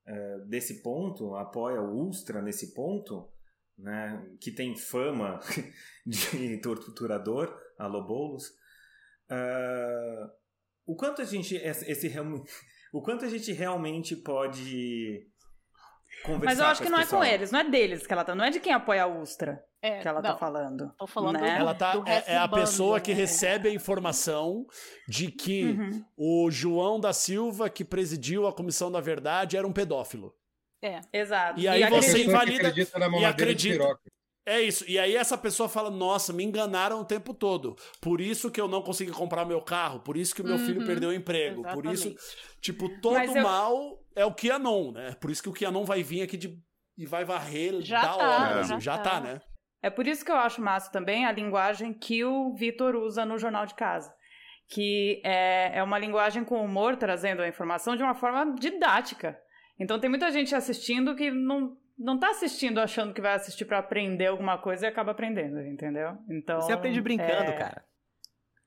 é, 0.05 0.39
desse 0.47 0.81
ponto, 0.81 1.35
apoia 1.35 1.79
o 1.79 2.07
Ustra 2.07 2.41
nesse 2.41 2.73
ponto, 2.73 3.31
né, 3.77 4.27
que 4.41 4.51
tem 4.51 4.75
fama 4.75 5.39
de 6.05 6.57
torturador, 6.57 7.55
a 7.77 7.87
Lobolos, 7.87 8.49
uh, 9.31 10.29
o 10.91 10.95
quanto 10.95 11.21
a 11.21 11.25
gente 11.25 11.55
esse 11.55 12.11
o 12.91 13.01
quanto 13.01 13.25
a 13.25 13.29
gente 13.29 13.51
realmente 13.51 14.15
pode 14.15 15.21
conversar 16.25 16.45
Mas 16.45 16.59
eu 16.59 16.65
acho 16.65 16.81
que 16.81 16.89
não 16.89 16.97
pessoal. 16.99 17.23
é 17.23 17.27
com 17.29 17.33
eles, 17.35 17.51
não 17.51 17.59
é 17.59 17.69
deles 17.69 18.07
que 18.07 18.11
ela 18.13 18.23
tá, 18.25 18.33
não 18.35 18.43
é 18.45 18.49
de 18.49 18.59
quem 18.59 18.73
apoia 18.73 19.03
a 19.03 19.07
Ustra. 19.07 19.63
É, 19.81 19.99
que 20.01 20.07
ela 20.09 20.21
não, 20.21 20.31
tá 20.31 20.37
falando. 20.37 20.93
Tô 20.97 21.07
falando 21.07 21.39
né? 21.39 21.57
Ela 21.57 21.73
tá, 21.73 21.95
do 21.95 22.05
é, 22.09 22.21
é 22.27 22.37
a 22.37 22.45
bando, 22.45 22.63
pessoa 22.63 22.95
né? 22.97 22.99
que 23.01 23.13
recebe 23.13 23.69
a 23.69 23.71
informação 23.73 24.65
de 25.07 25.31
que 25.31 25.63
Uhum. 25.67 26.05
o 26.17 26.51
João 26.51 26.99
da 26.99 27.13
Silva, 27.13 27.69
que 27.69 27.85
presidiu 27.85 28.45
a 28.45 28.51
Comissão 28.51 28.91
da 28.91 28.99
Verdade, 28.99 29.55
era 29.55 29.65
um 29.65 29.71
pedófilo. 29.71 30.33
É. 30.81 30.99
Exato. 31.13 31.57
E 31.59 31.65
aí 31.67 31.81
acredita- 31.83 32.11
você 32.11 32.23
invalida 32.25 32.67
acredita 32.67 32.99
na 32.99 33.07
e 33.19 33.25
acredita. 33.25 33.99
É 34.49 34.61
isso. 34.61 34.83
E 34.89 34.97
aí 34.97 35.15
essa 35.15 35.37
pessoa 35.37 35.69
fala: 35.69 35.91
Nossa, 35.91 36.33
me 36.33 36.43
enganaram 36.43 36.99
o 37.01 37.05
tempo 37.05 37.33
todo. 37.33 37.75
Por 38.01 38.19
isso 38.19 38.49
que 38.49 38.59
eu 38.59 38.67
não 38.67 38.81
consegui 38.81 39.11
comprar 39.11 39.45
meu 39.45 39.61
carro. 39.61 39.99
Por 39.99 40.17
isso 40.17 40.33
que 40.33 40.41
o 40.41 40.45
meu 40.45 40.57
filho 40.57 40.81
Uhum, 40.81 40.87
perdeu 40.87 41.09
o 41.09 41.13
emprego. 41.13 41.61
Por 41.71 41.85
isso, 41.85 42.07
Exatamente. 42.07 42.59
tipo, 42.61 42.89
todo 43.01 43.37
eu- 43.37 43.43
mal 43.43 43.99
é 44.15 44.25
o 44.25 44.33
Kianon, 44.33 44.91
né? 44.91 45.15
Por 45.21 45.29
isso 45.29 45.43
que 45.43 45.49
o 45.49 45.53
Kianon 45.53 45.83
vai 45.85 46.01
vir 46.01 46.23
aqui 46.23 46.35
de... 46.35 46.57
e 46.97 47.05
vai 47.05 47.23
varrer 47.23 47.79
Já 47.81 48.01
da 48.01 48.13
tá, 48.13 48.27
hora. 48.27 48.53
já 48.53 48.59
assim. 48.75 48.79
Já 48.81 48.97
tá. 48.97 49.09
tá, 49.11 49.21
né? 49.21 49.41
É 49.81 49.89
por 49.89 50.07
isso 50.07 50.25
que 50.25 50.31
eu 50.31 50.35
acho 50.35 50.61
massa 50.61 50.91
também 50.91 51.25
a 51.25 51.31
linguagem 51.31 51.93
que 51.93 52.25
o 52.25 52.53
Vitor 52.55 52.95
usa 52.95 53.23
no 53.25 53.37
Jornal 53.37 53.65
de 53.65 53.75
Casa. 53.75 54.11
Que 54.67 55.21
é, 55.23 55.77
é 55.79 55.83
uma 55.83 55.97
linguagem 55.97 56.43
com 56.43 56.63
humor, 56.63 56.95
trazendo 56.97 57.41
a 57.41 57.47
informação 57.47 57.95
de 57.95 58.03
uma 58.03 58.13
forma 58.15 58.55
didática. 58.55 59.39
Então 59.79 59.99
tem 59.99 60.09
muita 60.09 60.29
gente 60.31 60.53
assistindo 60.53 61.15
que 61.15 61.31
não, 61.31 61.77
não 61.99 62.17
tá 62.17 62.29
assistindo 62.29 62.79
achando 62.79 63.13
que 63.13 63.21
vai 63.21 63.33
assistir 63.35 63.65
para 63.65 63.77
aprender 63.79 64.27
alguma 64.27 64.57
coisa 64.57 64.85
e 64.85 64.89
acaba 64.89 65.11
aprendendo, 65.11 65.59
entendeu? 65.61 66.17
Então. 66.29 66.61
Você 66.61 66.71
aprende 66.71 67.01
brincando, 67.01 67.51
é, 67.51 67.57
cara. 67.57 67.83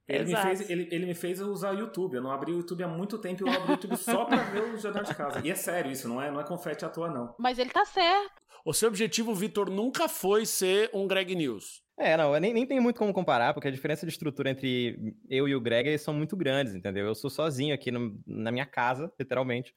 Ele 0.09 0.25
me, 0.25 0.37
fez, 0.37 0.69
ele, 0.69 0.89
ele 0.91 1.07
me 1.07 1.15
fez 1.15 1.41
usar 1.41 1.75
o 1.75 1.79
YouTube. 1.79 2.15
Eu 2.15 2.23
não 2.23 2.31
abri 2.33 2.53
o 2.53 2.57
YouTube 2.59 2.83
há 2.83 2.89
muito 2.89 3.19
tempo 3.19 3.43
e 3.45 3.49
eu 3.49 3.53
abri 3.55 3.71
o 3.71 3.75
YouTube 3.75 3.97
só 3.97 4.25
pra 4.27 4.37
ver 4.37 4.63
o 4.63 4.77
Jornal 4.77 5.05
de 5.05 5.15
Casa. 5.15 5.41
E 5.47 5.51
é 5.51 5.55
sério 5.55 5.91
isso, 5.91 6.09
não 6.09 6.21
é, 6.21 6.31
não 6.31 6.41
é 6.41 6.45
confete 6.45 6.85
à 6.85 6.89
toa, 6.91 7.09
não. 7.09 7.35
Mas 7.39 7.59
ele 7.59 7.71
tá 7.71 7.85
certo. 7.85 8.43
O 8.65 8.75
seu 8.75 8.89
objetivo, 8.89 9.35
Vitor, 9.35 9.71
nunca 9.71 10.09
foi 10.09 10.45
ser 10.45 10.91
um 10.93 11.07
Greg 11.07 11.35
News. 11.35 11.83
É, 11.99 12.17
não, 12.17 12.35
eu 12.35 12.41
nem, 12.41 12.53
nem 12.53 12.67
tem 12.67 12.81
muito 12.81 12.99
como 12.99 13.13
comparar, 13.13 13.55
porque 13.55 13.69
a 13.69 13.73
diferença 13.73 14.05
de 14.05 14.13
estrutura 14.13 14.51
entre 14.51 15.15
eu 15.31 15.49
e 15.49 15.55
o 15.55 15.61
Greg 15.61 15.89
eles 15.89 16.03
são 16.03 16.13
muito 16.13 16.37
grandes, 16.37 16.75
entendeu? 16.75 17.07
Eu 17.07 17.15
sou 17.15 17.31
sozinho 17.31 17.75
aqui 17.75 17.91
no- 17.91 18.21
na 18.27 18.51
minha 18.53 18.67
casa, 18.67 19.11
literalmente. 19.19 19.73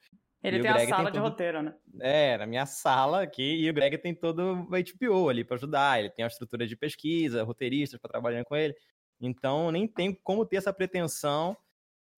Ele 0.46 0.58
E 0.58 0.62
tem 0.62 0.70
a 0.70 0.74
Greg 0.74 0.86
tem 0.86 0.94
sala 0.96 1.10
de 1.10 1.16
tudo- 1.18 1.22
roteiro, 1.28 1.62
né? 1.62 1.74
É, 2.00 2.36
na 2.38 2.46
minha 2.46 2.66
sala 2.66 3.22
aqui, 3.22 3.42
e 3.64 3.68
o 3.70 3.74
Greg 3.74 3.98
tem 3.98 4.14
todo 4.14 4.66
o 4.70 4.76
HPO 4.76 5.28
ali 5.28 5.44
para 5.44 5.56
ajudar. 5.56 5.98
Ele 5.98 6.10
tem 6.10 6.24
a 6.24 6.28
estrutura 6.28 6.66
de 6.66 6.76
pesquisa, 6.76 7.42
roteiristas 7.42 8.00
para 8.00 8.10
trabalhar 8.10 8.44
com 8.44 8.54
ele. 8.54 8.74
Então, 9.20 9.70
nem 9.70 9.88
tem 9.88 10.14
como 10.22 10.44
ter 10.46 10.56
essa 10.56 10.72
pretensão 10.72 11.56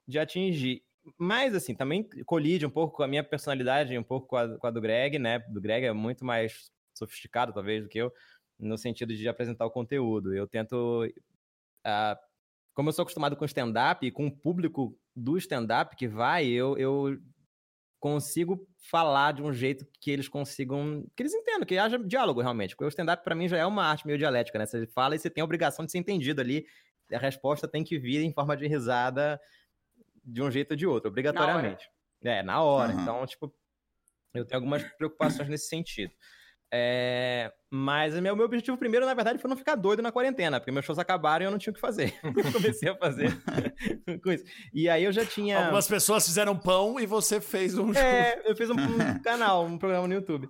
de 0.06 0.18
atingir. 0.18 0.82
Mas, 1.16 1.54
assim, 1.54 1.74
também 1.74 2.06
colide 2.26 2.66
um 2.66 2.70
pouco 2.70 2.96
com 2.96 3.02
a 3.02 3.08
minha 3.08 3.24
personalidade, 3.24 3.96
um 3.96 4.02
pouco 4.02 4.26
com 4.26 4.36
a, 4.36 4.58
com 4.58 4.66
a 4.66 4.70
do 4.70 4.80
Greg, 4.80 5.18
né? 5.18 5.38
Do 5.38 5.60
Greg 5.60 5.86
é 5.86 5.92
muito 5.92 6.24
mais 6.24 6.70
sofisticado, 6.94 7.52
talvez, 7.52 7.82
do 7.82 7.88
que 7.88 7.98
eu, 7.98 8.12
no 8.58 8.76
sentido 8.76 9.14
de 9.14 9.28
apresentar 9.28 9.64
o 9.64 9.70
conteúdo. 9.70 10.34
Eu 10.34 10.46
tento. 10.46 11.06
ah, 11.84 12.18
como 12.74 12.88
eu 12.90 12.92
sou 12.92 13.02
acostumado 13.04 13.36
com 13.36 13.44
stand-up 13.44 14.06
e 14.06 14.10
com 14.10 14.26
o 14.26 14.36
público 14.36 14.96
do 15.16 15.36
stand-up 15.38 15.96
que 15.96 16.06
vai, 16.06 16.46
eu, 16.46 16.76
eu 16.78 17.18
consigo 17.98 18.66
falar 18.90 19.32
de 19.32 19.42
um 19.42 19.52
jeito 19.52 19.86
que 20.00 20.10
eles 20.10 20.28
consigam. 20.28 21.04
que 21.16 21.22
eles 21.22 21.34
entendam, 21.34 21.66
que 21.66 21.76
haja 21.76 21.98
diálogo 21.98 22.40
realmente. 22.40 22.74
Porque 22.74 22.84
o 22.84 22.88
stand-up, 22.88 23.22
pra 23.24 23.34
mim, 23.34 23.48
já 23.48 23.58
é 23.58 23.66
uma 23.66 23.84
arte 23.84 24.06
meio 24.06 24.18
dialética, 24.18 24.58
né? 24.58 24.66
Você 24.66 24.86
fala 24.86 25.14
e 25.14 25.18
você 25.18 25.28
tem 25.28 25.42
a 25.42 25.44
obrigação 25.44 25.84
de 25.84 25.92
ser 25.92 25.98
entendido 25.98 26.40
ali. 26.40 26.66
A 27.12 27.18
resposta 27.18 27.66
tem 27.66 27.82
que 27.82 27.98
vir 27.98 28.22
em 28.22 28.32
forma 28.32 28.56
de 28.56 28.66
risada 28.66 29.40
de 30.24 30.42
um 30.42 30.50
jeito 30.50 30.72
ou 30.72 30.76
de 30.76 30.86
outro, 30.86 31.08
obrigatoriamente. 31.08 31.90
É, 32.22 32.42
na 32.42 32.62
hora. 32.62 32.92
Uhum. 32.92 33.00
Então, 33.00 33.26
tipo, 33.26 33.54
eu 34.34 34.44
tenho 34.44 34.58
algumas 34.58 34.82
preocupações 34.96 35.48
nesse 35.48 35.68
sentido. 35.68 36.12
É, 36.72 37.50
mas 37.70 38.14
o 38.14 38.20
meu, 38.20 38.36
meu 38.36 38.44
objetivo 38.44 38.76
primeiro, 38.76 39.06
na 39.06 39.14
verdade, 39.14 39.38
foi 39.38 39.48
não 39.48 39.56
ficar 39.56 39.74
doido 39.74 40.02
na 40.02 40.12
quarentena, 40.12 40.60
porque 40.60 40.70
meus 40.70 40.84
shows 40.84 40.98
acabaram 40.98 41.44
e 41.44 41.46
eu 41.46 41.50
não 41.50 41.58
tinha 41.58 41.70
o 41.70 41.74
que 41.74 41.80
fazer. 41.80 42.14
Eu 42.22 42.52
comecei 42.52 42.88
a 42.90 42.96
fazer 42.96 43.36
com 44.22 44.32
isso. 44.32 44.44
E 44.72 44.88
aí 44.88 45.04
eu 45.04 45.12
já 45.12 45.24
tinha. 45.24 45.64
Algumas 45.64 45.88
pessoas 45.88 46.26
fizeram 46.26 46.56
pão 46.56 47.00
e 47.00 47.06
você 47.06 47.40
fez 47.40 47.76
um 47.78 47.92
É, 47.94 48.42
eu 48.44 48.54
fiz 48.54 48.68
um, 48.70 48.74
um 48.74 49.18
canal, 49.22 49.64
um 49.64 49.78
programa 49.78 50.06
no 50.06 50.14
YouTube. 50.14 50.48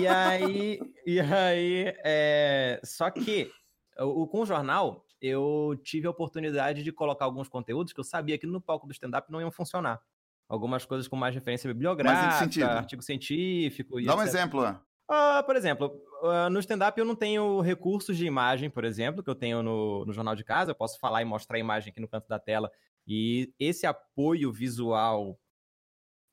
E 0.00 0.06
aí, 0.06 0.80
e 1.06 1.20
aí, 1.20 1.94
é, 2.04 2.80
só 2.82 3.10
que 3.10 3.50
o, 3.98 4.26
com 4.26 4.40
o 4.40 4.46
jornal 4.46 5.04
eu 5.20 5.78
tive 5.84 6.06
a 6.06 6.10
oportunidade 6.10 6.82
de 6.82 6.90
colocar 6.90 7.26
alguns 7.26 7.48
conteúdos 7.48 7.92
que 7.92 8.00
eu 8.00 8.04
sabia 8.04 8.38
que 8.38 8.46
no 8.46 8.60
palco 8.60 8.86
do 8.86 8.92
stand-up 8.92 9.30
não 9.30 9.40
iam 9.40 9.50
funcionar. 9.50 10.00
Algumas 10.48 10.84
coisas 10.84 11.06
com 11.06 11.14
mais 11.14 11.34
referência 11.34 11.68
bibliográfica, 11.68 12.66
artigo 12.66 13.02
científico. 13.02 14.00
E 14.00 14.06
Dá 14.06 14.16
um 14.16 14.22
etc. 14.22 14.34
exemplo, 14.34 14.80
Ah, 15.10 15.42
por 15.44 15.56
exemplo, 15.56 16.00
ah, 16.22 16.48
no 16.48 16.60
stand-up 16.60 16.98
eu 16.98 17.04
não 17.04 17.16
tenho 17.16 17.60
recursos 17.60 18.16
de 18.16 18.26
imagem, 18.26 18.70
por 18.70 18.84
exemplo, 18.84 19.22
que 19.22 19.30
eu 19.30 19.34
tenho 19.34 19.62
no, 19.62 20.04
no 20.06 20.12
Jornal 20.12 20.36
de 20.36 20.44
Casa. 20.44 20.70
Eu 20.70 20.74
posso 20.76 20.98
falar 20.98 21.20
e 21.22 21.24
mostrar 21.24 21.56
a 21.56 21.60
imagem 21.60 21.90
aqui 21.90 22.00
no 22.00 22.08
canto 22.08 22.28
da 22.28 22.38
tela. 22.38 22.70
E 23.06 23.52
esse 23.58 23.86
apoio 23.86 24.52
visual. 24.52 25.38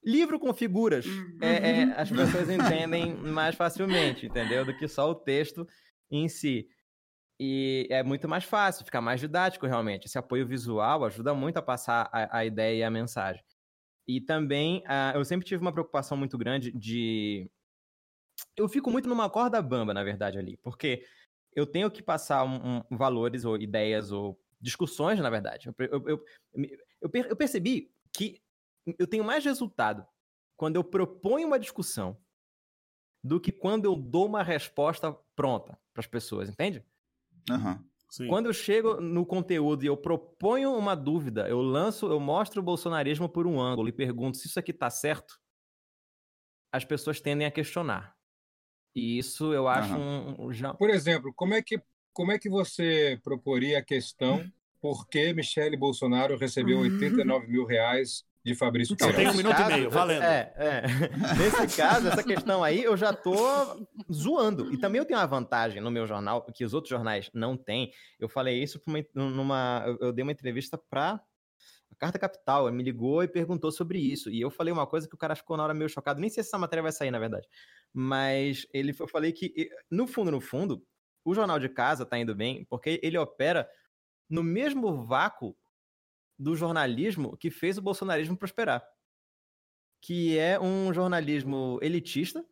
Livro 0.03 0.39
com 0.39 0.53
figuras. 0.53 1.05
Uhum. 1.05 1.39
é- 1.41 1.81
é, 1.81 1.83
as 1.99 2.09
pessoas 2.09 2.49
entendem 2.49 3.15
mais 3.15 3.55
facilmente, 3.55 4.25
entendeu? 4.27 4.63
Do 4.63 4.77
que 4.77 4.87
só 4.87 5.09
o 5.09 5.15
texto 5.15 5.67
em 6.11 6.29
si. 6.29 6.67
E 7.39 7.87
é 7.91 8.01
muito 8.03 8.27
mais 8.27 8.43
fácil, 8.43 8.85
fica 8.85 9.01
mais 9.01 9.19
didático 9.19 9.65
realmente. 9.67 10.05
Esse 10.05 10.17
apoio 10.17 10.47
visual 10.47 11.03
ajuda 11.05 11.33
muito 11.33 11.57
a 11.57 11.61
passar 11.61 12.09
a, 12.11 12.39
a 12.39 12.45
ideia 12.45 12.77
e 12.79 12.83
a 12.83 12.89
mensagem. 12.89 13.43
E 14.07 14.21
também, 14.21 14.83
ah, 14.87 15.11
eu 15.15 15.25
sempre 15.25 15.45
tive 15.45 15.61
uma 15.61 15.73
preocupação 15.73 16.17
muito 16.17 16.37
grande 16.37 16.71
de. 16.71 17.49
Eu 18.55 18.67
fico 18.69 18.91
muito 18.91 19.07
numa 19.09 19.29
corda 19.29 19.61
bamba, 19.61 19.93
na 19.93 20.03
verdade, 20.03 20.37
ali, 20.37 20.57
porque 20.57 21.05
eu 21.55 21.65
tenho 21.65 21.89
que 21.91 22.01
passar 22.03 22.43
um- 22.43 22.83
um- 22.91 22.97
valores 22.97 23.45
ou 23.45 23.57
ideias 23.57 24.11
ou 24.11 24.39
discussões, 24.59 25.19
na 25.19 25.29
verdade. 25.29 25.67
Eu, 25.69 25.75
eu, 25.79 26.09
eu, 26.09 26.25
eu 27.01 27.09
per- 27.09 27.27
eu 27.29 27.35
percebi 27.35 27.93
que 28.13 28.41
eu 28.97 29.07
tenho 29.07 29.23
mais 29.23 29.43
resultado 29.45 30.05
quando 30.55 30.75
eu 30.75 30.83
proponho 30.83 31.47
uma 31.47 31.59
discussão 31.59 32.17
do 33.23 33.39
que 33.39 33.51
quando 33.51 33.85
eu 33.85 33.95
dou 33.95 34.25
uma 34.25 34.43
resposta 34.43 35.11
pronta 35.35 35.77
para 35.93 36.01
as 36.01 36.07
pessoas, 36.07 36.49
entende? 36.49 36.83
Aham. 37.49 37.85
Sim. 38.09 38.27
Quando 38.29 38.45
eu 38.47 38.53
chego 38.53 39.01
no 39.01 39.25
conteúdo 39.25 39.83
e 39.83 39.87
eu 39.87 39.97
proponho 39.97 40.73
uma 40.77 40.95
dúvida, 40.95 41.47
eu 41.49 41.61
lanço, 41.61 42.07
eu 42.07 42.19
mostro 42.19 42.61
o 42.61 42.63
bolsonarismo 42.63 43.27
por 43.27 43.45
um 43.45 43.59
ângulo 43.59 43.89
e 43.89 43.91
pergunto 43.93 44.37
se 44.37 44.47
isso 44.47 44.59
aqui 44.59 44.71
tá 44.73 44.89
certo, 44.89 45.39
as 46.71 46.85
pessoas 46.85 47.19
tendem 47.19 47.45
a 47.47 47.51
questionar. 47.51 48.16
E 48.95 49.17
isso 49.19 49.53
eu 49.53 49.67
acho 49.67 49.93
um, 49.93 50.45
um- 50.47 50.53
já 50.53 50.73
Por 50.73 50.89
exemplo, 50.89 51.31
como 51.35 51.53
é 51.53 51.61
que, 51.61 51.79
como 52.13 52.31
é 52.31 52.39
que 52.39 52.49
você 52.49 53.19
proporia 53.23 53.79
a 53.79 53.83
questão 53.83 54.43
por 54.81 55.07
que 55.07 55.33
Michele 55.33 55.77
Bolsonaro 55.77 56.37
recebeu 56.37 56.79
89 56.79 57.47
mil 57.47 57.65
reais 57.65 58.23
de 58.43 58.55
Fabrício 58.55 58.93
Então, 58.93 59.11
tem 59.11 59.27
um 59.27 59.33
minuto 59.33 59.59
e 59.59 59.65
meio, 59.67 59.89
valendo. 59.89 60.23
É, 60.23 60.53
é. 60.55 60.81
Nesse 61.37 61.75
caso, 61.75 62.07
essa 62.07 62.23
questão 62.23 62.63
aí, 62.63 62.81
eu 62.83 62.95
já 62.95 63.11
tô 63.11 63.35
zoando. 64.11 64.71
E 64.73 64.77
também 64.77 64.99
eu 64.99 65.05
tenho 65.05 65.19
uma 65.19 65.25
vantagem 65.27 65.81
no 65.81 65.91
meu 65.91 66.07
jornal, 66.07 66.45
que 66.53 66.63
os 66.63 66.73
outros 66.73 66.89
jornais 66.89 67.29
não 67.33 67.57
têm. 67.57 67.91
Eu 68.19 68.29
falei 68.29 68.63
isso 68.63 68.81
uma, 68.87 69.03
numa. 69.13 69.83
eu- 69.99 70.13
dei 70.13 70.23
uma 70.23 70.31
entrevista 70.31 70.77
pra 70.77 71.19
a 71.91 71.95
Carta 71.97 72.17
Capital. 72.17 72.67
Ele 72.67 72.77
me 72.77 72.83
ligou 72.83 73.21
e 73.21 73.27
perguntou 73.27 73.69
sobre 73.71 73.99
isso. 73.99 74.29
E 74.29 74.39
eu 74.39 74.49
falei 74.49 74.71
uma 74.71 74.87
coisa 74.87 75.09
que 75.09 75.15
o 75.15 75.17
cara 75.17 75.35
ficou 75.35 75.57
na 75.57 75.63
hora 75.63 75.73
meio 75.73 75.89
chocado. 75.89 76.21
Nem 76.21 76.29
sei 76.29 76.41
se 76.41 76.49
essa 76.49 76.57
matéria 76.57 76.83
vai 76.83 76.91
sair, 76.93 77.11
na 77.11 77.19
verdade. 77.19 77.47
Mas 77.93 78.67
ele, 78.73 78.95
eu 78.97 79.07
falei 79.07 79.31
que, 79.31 79.69
no 79.89 80.07
fundo, 80.07 80.31
no 80.31 80.41
fundo, 80.41 80.85
o 81.25 81.33
jornal 81.33 81.59
de 81.59 81.69
casa 81.69 82.05
tá 82.05 82.17
indo 82.17 82.35
bem, 82.35 82.65
porque 82.65 82.99
ele 83.03 83.17
opera 83.17 83.67
no 84.29 84.43
mesmo 84.43 85.05
vácuo 85.05 85.57
do 86.39 86.55
jornalismo 86.55 87.37
que 87.37 87.51
fez 87.51 87.77
o 87.77 87.81
bolsonarismo 87.81 88.37
prosperar. 88.37 88.83
Que 90.01 90.37
é 90.37 90.59
um 90.59 90.93
jornalismo 90.93 91.79
elitista, 91.81 92.45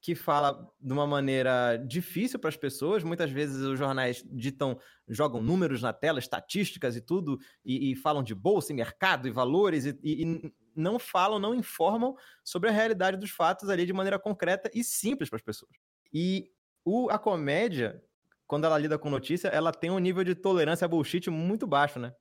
que 0.00 0.14
fala 0.14 0.70
de 0.78 0.92
uma 0.92 1.06
maneira 1.06 1.76
difícil 1.76 2.38
para 2.38 2.48
as 2.48 2.56
pessoas. 2.56 3.02
Muitas 3.02 3.30
vezes 3.30 3.56
os 3.56 3.78
jornais 3.78 4.22
ditam, 4.30 4.78
jogam 5.08 5.42
números 5.42 5.82
na 5.82 5.92
tela, 5.92 6.18
estatísticas 6.18 6.96
e 6.96 7.00
tudo, 7.00 7.38
e, 7.64 7.92
e 7.92 7.96
falam 7.96 8.22
de 8.22 8.34
bolsa 8.34 8.72
e 8.72 8.76
mercado 8.76 9.26
e 9.26 9.30
valores, 9.30 9.86
e- 9.86 9.98
e 10.02 10.52
não 10.74 10.98
falam, 10.98 11.38
não 11.38 11.54
informam 11.54 12.14
sobre 12.44 12.68
a 12.68 12.72
realidade 12.72 13.16
dos 13.16 13.30
fatos 13.30 13.68
ali 13.68 13.86
de 13.86 13.92
maneira 13.92 14.18
concreta 14.18 14.70
e 14.74 14.82
simples 14.84 15.28
para 15.28 15.36
as 15.36 15.42
pessoas. 15.42 15.72
E 16.12 16.50
o, 16.84 17.08
a 17.10 17.18
comédia, 17.18 18.02
quando 18.46 18.64
ela 18.64 18.78
lida 18.78 18.98
com 18.98 19.10
notícia, 19.10 19.48
ela 19.48 19.72
tem 19.72 19.90
um 19.90 19.98
nível 19.98 20.24
de 20.24 20.34
tolerância 20.34 20.84
a 20.84 20.88
bullshit 20.88 21.28
muito 21.30 21.66
baixo, 21.66 21.98
né? 21.98 22.12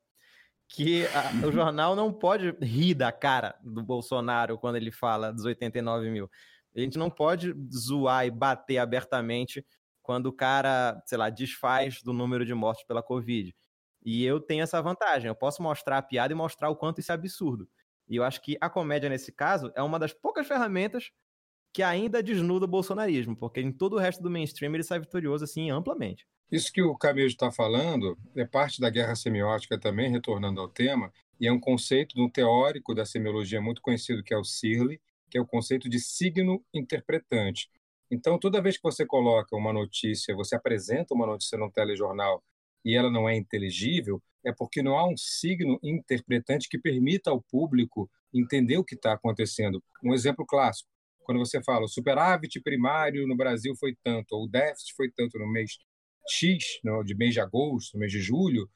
Que 0.67 1.05
a- 1.07 1.47
o 1.47 1.51
jornal 1.51 1.95
não 1.95 2.13
pode 2.13 2.51
rir 2.61 2.93
da 2.93 3.11
cara 3.11 3.55
do 3.63 3.83
Bolsonaro 3.83 4.57
quando 4.57 4.75
ele 4.75 4.91
fala 4.91 5.33
dos 5.33 5.45
89 5.45 6.09
mil. 6.11 6.29
A 6.75 6.79
gente 6.79 6.97
não 6.97 7.09
pode 7.09 7.53
zoar 7.73 8.25
e 8.27 8.31
bater 8.31 8.77
abertamente 8.77 9.65
quando 10.03 10.27
o 10.27 10.33
cara, 10.33 11.01
sei 11.05 11.17
lá, 11.17 11.29
desfaz 11.29 12.01
do 12.03 12.13
número 12.13 12.45
de 12.45 12.53
mortes 12.53 12.85
pela 12.85 13.01
Covid. 13.01 13.55
E 14.05 14.23
eu 14.23 14.39
tenho 14.39 14.63
essa 14.63 14.81
vantagem, 14.81 15.27
eu 15.27 15.35
posso 15.35 15.61
mostrar 15.61 15.97
a 15.97 16.01
piada 16.01 16.31
e 16.33 16.35
mostrar 16.35 16.69
o 16.69 16.75
quanto 16.75 16.99
isso 16.99 17.11
é 17.11 17.15
absurdo. 17.15 17.67
E 18.09 18.15
eu 18.15 18.23
acho 18.23 18.41
que 18.41 18.57
a 18.59 18.69
comédia, 18.69 19.09
nesse 19.09 19.31
caso, 19.31 19.71
é 19.75 19.83
uma 19.83 19.99
das 19.99 20.13
poucas 20.13 20.47
ferramentas 20.47 21.11
que 21.71 21.83
ainda 21.83 22.23
desnuda 22.23 22.65
o 22.65 22.67
bolsonarismo, 22.67 23.35
porque 23.35 23.61
em 23.61 23.71
todo 23.71 23.93
o 23.93 23.99
resto 23.99 24.23
do 24.23 24.29
mainstream 24.29 24.73
ele 24.73 24.83
sai 24.83 24.99
vitorioso, 24.99 25.43
assim, 25.43 25.69
amplamente. 25.69 26.25
Isso 26.51 26.73
que 26.73 26.81
o 26.81 26.97
Camilo 26.97 27.27
está 27.27 27.51
falando 27.51 28.17
é 28.35 28.43
parte 28.43 28.81
da 28.81 28.89
guerra 28.89 29.15
semiótica 29.15 29.79
também, 29.79 30.09
retornando 30.09 30.59
ao 30.59 30.67
tema, 30.67 31.13
e 31.39 31.47
é 31.47 31.51
um 31.51 31.59
conceito 31.59 32.15
de 32.15 32.21
um 32.21 32.29
teórico 32.29 32.95
da 32.95 33.05
semiologia 33.05 33.61
muito 33.61 33.81
conhecido 33.81 34.23
que 34.23 34.33
é 34.33 34.37
o 34.37 34.43
Searle, 34.43 34.99
que 35.29 35.37
é 35.37 35.41
o 35.41 35.45
conceito 35.45 35.87
de 35.87 35.99
signo 35.99 36.63
interpretante. 36.73 37.69
Então, 38.09 38.39
toda 38.39 38.61
vez 38.61 38.77
que 38.77 38.83
você 38.83 39.05
coloca 39.05 39.55
uma 39.55 39.71
notícia, 39.71 40.35
você 40.35 40.55
apresenta 40.55 41.13
uma 41.13 41.27
notícia 41.27 41.57
no 41.57 41.71
telejornal 41.71 42.43
e 42.83 42.95
ela 42.95 43.11
não 43.11 43.29
é 43.29 43.37
inteligível, 43.37 44.21
é 44.45 44.53
porque 44.53 44.81
não 44.81 44.97
há 44.97 45.07
um 45.07 45.17
signo 45.17 45.79
interpretante 45.83 46.69
que 46.69 46.79
permita 46.79 47.29
ao 47.29 47.41
público 47.41 48.09
entender 48.33 48.77
o 48.77 48.83
que 48.83 48.95
está 48.95 49.13
acontecendo. 49.13 49.83
Um 50.03 50.13
exemplo 50.13 50.45
clássico, 50.45 50.89
quando 51.23 51.39
você 51.39 51.61
fala 51.63 51.85
o 51.85 51.89
superávit 51.89 52.59
primário 52.61 53.27
no 53.27 53.35
Brasil 53.35 53.75
foi 53.75 53.95
tanto, 54.03 54.33
ou 54.33 54.45
o 54.45 54.47
déficit 54.47 54.93
foi 54.95 55.11
tanto 55.11 55.37
no 55.37 55.47
mês 55.51 55.77
X, 56.27 56.79
no, 56.83 57.03
de 57.03 57.15
mês 57.15 57.33
de 57.33 57.39
agosto, 57.39 57.93
no 57.93 57.99
mês 57.99 58.11
de 58.11 58.19
julho, 58.19 58.69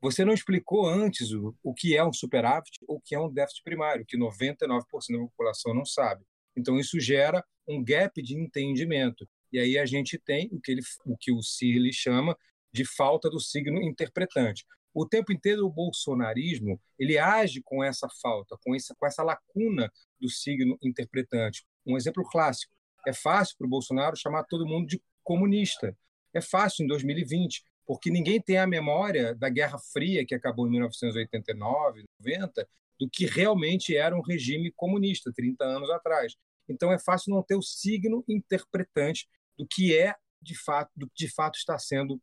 você 0.00 0.24
não 0.24 0.34
explicou 0.34 0.86
antes 0.86 1.32
o, 1.32 1.54
o 1.62 1.74
que 1.74 1.96
é 1.96 2.04
um 2.04 2.12
superávit 2.12 2.78
ou 2.86 2.96
o 2.96 3.00
que 3.00 3.14
é 3.14 3.20
um 3.20 3.32
déficit 3.32 3.62
primário, 3.62 4.04
que 4.06 4.18
99% 4.18 4.82
da 5.10 5.18
população 5.18 5.74
não 5.74 5.84
sabe. 5.84 6.24
Então, 6.56 6.78
isso 6.78 6.98
gera 7.00 7.44
um 7.68 7.82
gap 7.82 8.20
de 8.22 8.36
entendimento. 8.36 9.28
E 9.52 9.58
aí 9.58 9.78
a 9.78 9.86
gente 9.86 10.18
tem 10.18 10.48
o 10.52 10.60
que, 10.60 10.72
ele, 10.72 10.82
o, 11.04 11.16
que 11.16 11.32
o 11.32 11.42
Cirle 11.42 11.92
chama 11.92 12.36
de 12.72 12.84
falta 12.84 13.30
do 13.30 13.40
signo 13.40 13.82
interpretante. 13.82 14.64
O 14.96 15.04
tempo 15.04 15.30
inteiro 15.30 15.66
o 15.66 15.70
bolsonarismo 15.70 16.80
ele 16.98 17.18
age 17.18 17.60
com 17.62 17.84
essa 17.84 18.08
falta, 18.22 18.56
com 18.64 18.74
essa, 18.74 18.94
com 18.94 19.06
essa 19.06 19.22
lacuna 19.22 19.92
do 20.18 20.26
signo 20.26 20.78
interpretante. 20.82 21.66
Um 21.84 21.98
exemplo 21.98 22.24
clássico: 22.24 22.72
é 23.06 23.12
fácil 23.12 23.58
para 23.58 23.66
o 23.66 23.68
Bolsonaro 23.68 24.16
chamar 24.16 24.44
todo 24.44 24.66
mundo 24.66 24.86
de 24.86 24.98
comunista. 25.22 25.94
É 26.32 26.40
fácil 26.40 26.82
em 26.82 26.86
2020, 26.86 27.62
porque 27.86 28.10
ninguém 28.10 28.40
tem 28.40 28.56
a 28.56 28.66
memória 28.66 29.34
da 29.34 29.50
Guerra 29.50 29.78
Fria 29.92 30.24
que 30.24 30.34
acabou 30.34 30.66
em 30.66 30.70
1989, 30.70 32.06
90, 32.18 32.66
do 32.98 33.06
que 33.06 33.26
realmente 33.26 33.94
era 33.94 34.16
um 34.16 34.22
regime 34.22 34.72
comunista 34.74 35.30
30 35.30 35.62
anos 35.62 35.90
atrás. 35.90 36.34
Então 36.66 36.90
é 36.90 36.98
fácil 36.98 37.34
não 37.34 37.42
ter 37.42 37.54
o 37.54 37.60
signo 37.60 38.24
interpretante 38.26 39.28
do 39.58 39.66
que 39.66 39.94
é 39.94 40.14
de 40.40 40.56
fato, 40.58 40.90
do 40.96 41.06
que 41.06 41.26
de 41.26 41.28
fato 41.28 41.58
está 41.58 41.78
sendo 41.78 42.18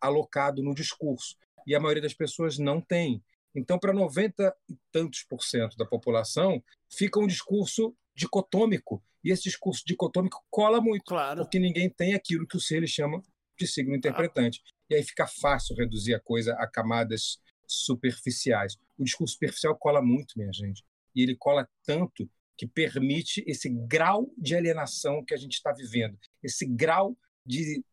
alocado 0.00 0.62
no 0.62 0.74
discurso. 0.74 1.36
E 1.66 1.74
a 1.74 1.80
maioria 1.80 2.02
das 2.02 2.14
pessoas 2.14 2.58
não 2.58 2.80
tem. 2.80 3.22
Então, 3.54 3.78
para 3.78 3.92
90 3.92 4.54
e 4.68 4.76
tantos 4.90 5.22
por 5.22 5.42
cento 5.42 5.76
da 5.76 5.86
população, 5.86 6.62
fica 6.90 7.20
um 7.20 7.26
discurso 7.26 7.94
dicotômico. 8.14 9.02
E 9.22 9.30
esse 9.30 9.44
discurso 9.44 9.82
dicotômico 9.86 10.44
cola 10.50 10.80
muito, 10.80 11.04
Claro. 11.04 11.42
porque 11.42 11.58
ninguém 11.58 11.88
tem 11.88 12.14
aquilo 12.14 12.46
que 12.46 12.56
o 12.56 12.60
Seele 12.60 12.86
chama 12.86 13.22
de 13.58 13.66
signo 13.66 13.94
interpretante. 13.94 14.60
E 14.90 14.94
aí 14.94 15.02
fica 15.02 15.26
fácil 15.26 15.76
reduzir 15.76 16.14
a 16.14 16.20
coisa 16.20 16.54
a 16.54 16.66
camadas 16.66 17.38
superficiais. 17.66 18.76
O 18.98 19.04
discurso 19.04 19.34
superficial 19.34 19.76
cola 19.76 20.02
muito, 20.02 20.34
minha 20.36 20.52
gente. 20.52 20.84
E 21.14 21.22
ele 21.22 21.36
cola 21.36 21.68
tanto 21.84 22.28
que 22.56 22.66
permite 22.66 23.42
esse 23.46 23.68
grau 23.68 24.30
de 24.36 24.54
alienação 24.54 25.24
que 25.24 25.34
a 25.34 25.36
gente 25.36 25.54
está 25.54 25.72
vivendo, 25.72 26.18
esse 26.42 26.66
grau 26.66 27.16
de 27.44 27.84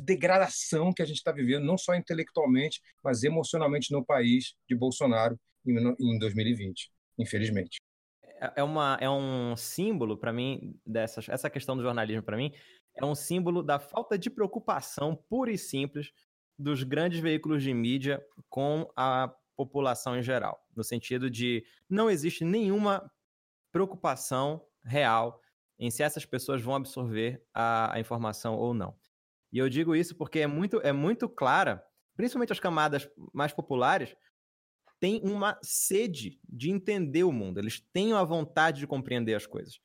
degradação 0.00 0.92
que 0.92 1.02
a 1.02 1.06
gente 1.06 1.16
está 1.16 1.32
vivendo, 1.32 1.64
não 1.64 1.78
só 1.78 1.94
intelectualmente, 1.94 2.80
mas 3.02 3.22
emocionalmente 3.22 3.92
no 3.92 4.04
país 4.04 4.54
de 4.68 4.76
Bolsonaro 4.76 5.38
em 5.66 6.18
2020, 6.18 6.90
infelizmente. 7.18 7.78
É, 8.54 8.62
uma, 8.62 8.98
é 9.00 9.08
um 9.08 9.56
símbolo 9.56 10.16
para 10.16 10.32
mim 10.32 10.78
dessas, 10.84 11.28
essa 11.28 11.48
questão 11.48 11.76
do 11.76 11.82
jornalismo 11.82 12.22
para 12.22 12.36
mim 12.36 12.52
é 12.94 13.04
um 13.04 13.14
símbolo 13.14 13.62
da 13.62 13.78
falta 13.78 14.18
de 14.18 14.28
preocupação 14.28 15.16
pura 15.28 15.50
e 15.50 15.58
simples 15.58 16.12
dos 16.58 16.82
grandes 16.82 17.20
veículos 17.20 17.62
de 17.62 17.72
mídia 17.72 18.24
com 18.48 18.90
a 18.94 19.34
população 19.56 20.18
em 20.18 20.22
geral, 20.22 20.62
no 20.74 20.84
sentido 20.84 21.30
de 21.30 21.64
não 21.88 22.10
existe 22.10 22.44
nenhuma 22.44 23.10
preocupação 23.72 24.62
real 24.84 25.40
em 25.78 25.90
se 25.90 26.02
essas 26.02 26.24
pessoas 26.24 26.62
vão 26.62 26.74
absorver 26.74 27.42
a, 27.52 27.94
a 27.94 28.00
informação 28.00 28.54
ou 28.54 28.72
não. 28.72 28.94
E 29.52 29.58
eu 29.58 29.68
digo 29.68 29.94
isso 29.94 30.14
porque 30.14 30.40
é 30.40 30.46
muito, 30.46 30.80
é 30.82 30.92
muito 30.92 31.28
clara, 31.28 31.82
principalmente 32.16 32.52
as 32.52 32.60
camadas 32.60 33.08
mais 33.32 33.52
populares, 33.52 34.14
têm 35.00 35.20
uma 35.22 35.58
sede 35.62 36.38
de 36.48 36.70
entender 36.70 37.24
o 37.24 37.32
mundo. 37.32 37.58
Eles 37.58 37.80
têm 37.92 38.12
a 38.12 38.24
vontade 38.24 38.80
de 38.80 38.86
compreender 38.86 39.34
as 39.34 39.46
coisas. 39.46 39.78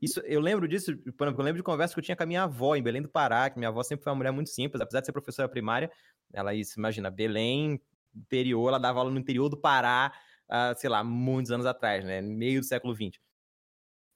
Isso, 0.00 0.20
eu 0.20 0.40
lembro 0.40 0.66
disso, 0.66 0.96
por 1.16 1.26
exemplo, 1.26 1.42
eu 1.42 1.44
lembro 1.44 1.58
de 1.58 1.62
conversa 1.62 1.92
que 1.92 2.00
eu 2.00 2.04
tinha 2.04 2.16
com 2.16 2.22
a 2.22 2.26
minha 2.26 2.44
avó 2.44 2.74
em 2.74 2.82
Belém 2.82 3.02
do 3.02 3.08
Pará, 3.08 3.50
que 3.50 3.58
minha 3.58 3.68
avó 3.68 3.82
sempre 3.82 4.02
foi 4.02 4.10
uma 4.10 4.16
mulher 4.16 4.32
muito 4.32 4.48
simples, 4.48 4.80
apesar 4.80 5.00
de 5.00 5.06
ser 5.06 5.12
professora 5.12 5.48
primária, 5.48 5.90
ela 6.32 6.54
isso, 6.54 6.78
imagina, 6.78 7.10
Belém, 7.10 7.80
interior, 8.14 8.68
ela 8.68 8.78
dava 8.78 8.98
aula 8.98 9.10
no 9.10 9.18
interior 9.18 9.48
do 9.50 9.58
Pará, 9.58 10.10
uh, 10.48 10.78
sei 10.78 10.88
lá, 10.88 11.04
muitos 11.04 11.52
anos 11.52 11.66
atrás, 11.66 12.02
né, 12.04 12.22
meio 12.22 12.60
do 12.60 12.66
século 12.66 12.94
XX. 12.94 13.20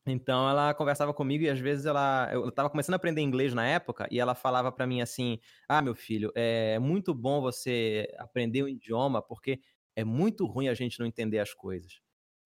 Então 0.06 0.48
ela 0.48 0.74
conversava 0.74 1.14
comigo 1.14 1.44
e 1.44 1.48
às 1.48 1.58
vezes 1.58 1.86
ela. 1.86 2.28
Eu 2.32 2.48
estava 2.48 2.68
começando 2.68 2.94
a 2.94 2.96
aprender 2.96 3.22
inglês 3.22 3.54
na 3.54 3.66
época 3.66 4.06
e 4.10 4.20
ela 4.20 4.34
falava 4.34 4.70
para 4.70 4.86
mim 4.86 5.00
assim: 5.00 5.38
Ah, 5.68 5.80
meu 5.80 5.94
filho, 5.94 6.30
é 6.34 6.78
muito 6.78 7.14
bom 7.14 7.40
você 7.40 8.06
aprender 8.18 8.62
um 8.62 8.68
idioma 8.68 9.22
porque 9.22 9.60
é 9.96 10.04
muito 10.04 10.44
ruim 10.46 10.68
a 10.68 10.74
gente 10.74 10.98
não 11.00 11.06
entender 11.06 11.38
as 11.38 11.54
coisas. 11.54 12.00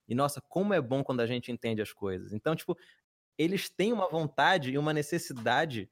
E 0.07 0.15
nossa, 0.15 0.41
como 0.47 0.73
é 0.73 0.81
bom 0.81 1.03
quando 1.03 1.19
a 1.21 1.27
gente 1.27 1.51
entende 1.51 1.81
as 1.81 1.91
coisas. 1.91 2.33
Então, 2.33 2.55
tipo, 2.55 2.77
eles 3.37 3.69
têm 3.69 3.93
uma 3.93 4.09
vontade 4.09 4.71
e 4.71 4.77
uma 4.77 4.93
necessidade 4.93 5.89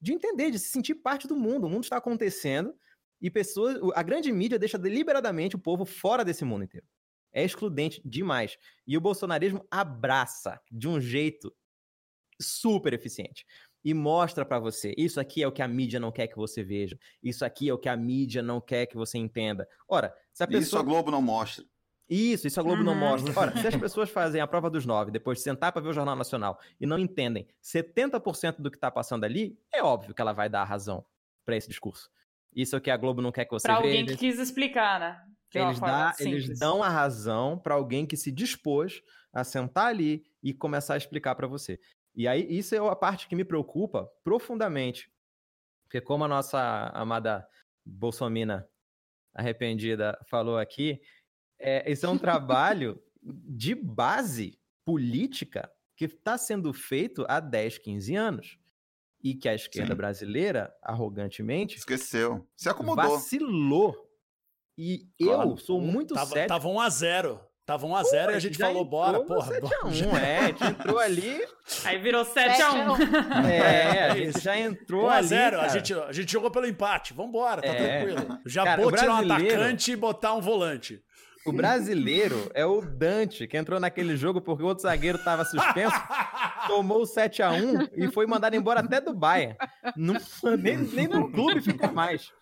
de 0.00 0.12
entender, 0.12 0.50
de 0.50 0.58
se 0.58 0.70
sentir 0.70 0.96
parte 0.96 1.28
do 1.28 1.36
mundo. 1.36 1.66
O 1.66 1.70
mundo 1.70 1.84
está 1.84 1.98
acontecendo 1.98 2.74
e 3.20 3.30
pessoas. 3.30 3.78
A 3.94 4.02
grande 4.02 4.32
mídia 4.32 4.58
deixa 4.58 4.78
deliberadamente 4.78 5.56
o 5.56 5.60
povo 5.60 5.84
fora 5.84 6.24
desse 6.24 6.44
mundo 6.44 6.64
inteiro 6.64 6.86
é 7.36 7.44
excludente 7.44 8.00
demais. 8.04 8.56
E 8.86 8.96
o 8.96 9.00
bolsonarismo 9.00 9.64
abraça 9.70 10.58
de 10.72 10.88
um 10.88 10.98
jeito 11.00 11.54
super 12.40 12.92
eficiente 12.92 13.44
e 13.84 13.94
mostra 13.94 14.44
para 14.44 14.58
você. 14.58 14.94
Isso 14.96 15.20
aqui 15.20 15.42
é 15.42 15.46
o 15.48 15.52
que 15.52 15.62
a 15.62 15.68
mídia 15.68 16.00
não 16.00 16.10
quer 16.10 16.26
que 16.26 16.36
você 16.36 16.62
veja. 16.64 16.98
Isso 17.22 17.44
aqui 17.44 17.68
é 17.68 17.72
o 17.74 17.78
que 17.78 17.88
a 17.88 17.96
mídia 17.96 18.42
não 18.42 18.60
quer 18.60 18.86
que 18.86 18.96
você 18.96 19.18
entenda. 19.18 19.68
Ora, 19.88 20.14
se 20.32 20.42
a 20.42 20.46
pessoa... 20.46 20.62
Isso 20.62 20.78
a 20.78 20.82
Globo 20.82 21.10
não 21.10 21.22
mostra. 21.22 21.64
Isso, 22.08 22.46
isso 22.46 22.58
a 22.60 22.62
Globo 22.62 22.78
Uhum. 22.80 22.86
não 22.86 22.94
mostra. 22.94 23.32
Ora, 23.38 23.56
se 23.60 23.66
as 23.66 23.76
pessoas 23.76 24.10
fazem 24.10 24.40
a 24.40 24.46
prova 24.46 24.70
dos 24.70 24.86
nove, 24.86 25.10
depois 25.10 25.38
de 25.38 25.44
sentar 25.44 25.72
para 25.72 25.82
ver 25.82 25.88
o 25.88 25.92
Jornal 25.92 26.16
Nacional 26.16 26.58
e 26.80 26.86
não 26.86 26.98
entendem 26.98 27.46
70% 27.62 28.56
do 28.60 28.70
que 28.70 28.76
está 28.76 28.90
passando 28.90 29.24
ali, 29.24 29.58
é 29.72 29.82
óbvio 29.82 30.14
que 30.14 30.20
ela 30.22 30.32
vai 30.32 30.48
dar 30.48 30.62
a 30.62 30.64
razão 30.64 31.04
para 31.44 31.56
esse 31.56 31.68
discurso. 31.68 32.08
Isso 32.54 32.74
é 32.74 32.78
o 32.78 32.82
que 32.82 32.90
a 32.90 32.96
Globo 32.96 33.20
não 33.20 33.30
quer 33.32 33.44
que 33.44 33.50
você 33.52 33.66
Pra 33.68 33.76
veja. 33.80 33.88
alguém 33.88 34.06
que 34.06 34.16
quis 34.16 34.38
explicar, 34.38 34.98
né? 35.00 35.20
Eles, 35.62 35.80
dá- 35.80 36.14
eles 36.20 36.58
dão 36.58 36.82
a 36.82 36.88
razão 36.88 37.58
para 37.58 37.74
alguém 37.74 38.06
que 38.06 38.16
se 38.16 38.30
dispôs 38.32 39.02
a 39.32 39.44
sentar 39.44 39.86
ali 39.88 40.24
e 40.42 40.52
começar 40.54 40.94
a 40.94 40.96
explicar 40.98 41.34
para 41.34 41.46
você. 41.46 41.78
E 42.14 42.26
aí, 42.26 42.46
isso 42.48 42.74
é 42.74 42.78
a 42.78 42.96
parte 42.96 43.28
que 43.28 43.36
me 43.36 43.44
preocupa 43.44 44.08
profundamente. 44.24 45.10
Porque, 45.84 46.00
como 46.00 46.24
a 46.24 46.28
nossa 46.28 46.90
amada 46.94 47.46
Bolsomina 47.84 48.68
arrependida 49.34 50.18
falou 50.28 50.58
aqui, 50.58 51.00
é, 51.58 51.90
esse 51.90 52.04
é 52.04 52.08
um 52.08 52.18
trabalho 52.18 53.00
de 53.22 53.74
base 53.74 54.58
política 54.84 55.70
que 55.96 56.06
está 56.06 56.36
sendo 56.38 56.72
feito 56.72 57.24
há 57.28 57.40
10, 57.40 57.78
15 57.78 58.14
anos. 58.14 58.58
E 59.22 59.34
que 59.34 59.48
a 59.48 59.54
esquerda 59.54 59.92
Sim. 59.92 59.96
brasileira, 59.96 60.72
arrogantemente, 60.82 61.78
Esqueceu. 61.78 62.46
Se 62.56 62.68
acomodou. 62.68 63.10
vacilou. 63.10 64.05
E 64.78 65.00
Claro. 65.22 65.50
eu 65.50 65.56
sou 65.56 65.80
muito 65.80 66.14
Tava, 66.14 66.26
sério. 66.30 66.48
tava 66.48 66.68
1 66.68 66.80
a 66.80 66.88
0 66.90 67.40
Tava 67.64 67.84
1 67.84 67.96
a 67.96 68.02
0 68.04 68.30
e 68.30 68.34
a 68.36 68.38
gente 68.38 68.56
Já 68.56 68.66
falou, 68.66 68.84
bora, 68.84 69.20
porra. 69.24 69.54
7 69.54 69.74
a 69.74 69.86
1, 69.86 69.92
já- 69.92 70.06
é, 70.22 70.38
a 70.38 70.46
gente 70.46 70.64
entrou 70.64 70.98
ali. 71.00 71.44
Aí 71.84 71.98
virou 71.98 72.24
7x1. 72.24 72.96
É, 73.50 74.04
a 74.10 74.14
gente 74.16 74.40
já 74.40 74.56
entrou 74.56 75.06
1 75.06 75.08
a 75.08 75.16
ali. 75.16 75.26
0 75.26 75.60
a 75.60 75.66
gente, 75.68 75.92
a 75.94 76.12
gente 76.12 76.30
jogou 76.32 76.48
pelo 76.48 76.66
empate. 76.68 77.12
Vambora, 77.12 77.62
tá 77.62 77.66
É. 77.68 78.04
tranquilo. 78.04 78.38
Já 78.46 78.62
Cara, 78.64 78.82
vou 78.82 78.92
tirar 78.92 79.14
um 79.14 79.32
atacante 79.32 79.90
e 79.90 79.96
botar 79.96 80.34
um 80.34 80.40
volante. 80.40 81.00
O 81.46 81.52
brasileiro 81.52 82.50
é 82.54 82.64
o 82.66 82.80
Dante, 82.80 83.46
que 83.46 83.56
entrou 83.56 83.78
naquele 83.78 84.16
jogo 84.16 84.40
porque 84.40 84.62
o 84.62 84.66
outro 84.66 84.82
zagueiro 84.82 85.18
tava 85.22 85.44
suspenso, 85.44 85.94
tomou 86.66 87.02
o 87.02 87.06
7x1 87.06 87.90
e 87.94 88.10
foi 88.10 88.26
mandado 88.26 88.56
embora 88.56 88.80
até 88.80 89.00
do. 89.00 89.14
Não, 89.96 90.14
nem, 90.60 90.76
nem 90.78 91.06
no 91.08 91.30
clube 91.30 91.60
ficou 91.60 91.92
mais. 91.92 92.32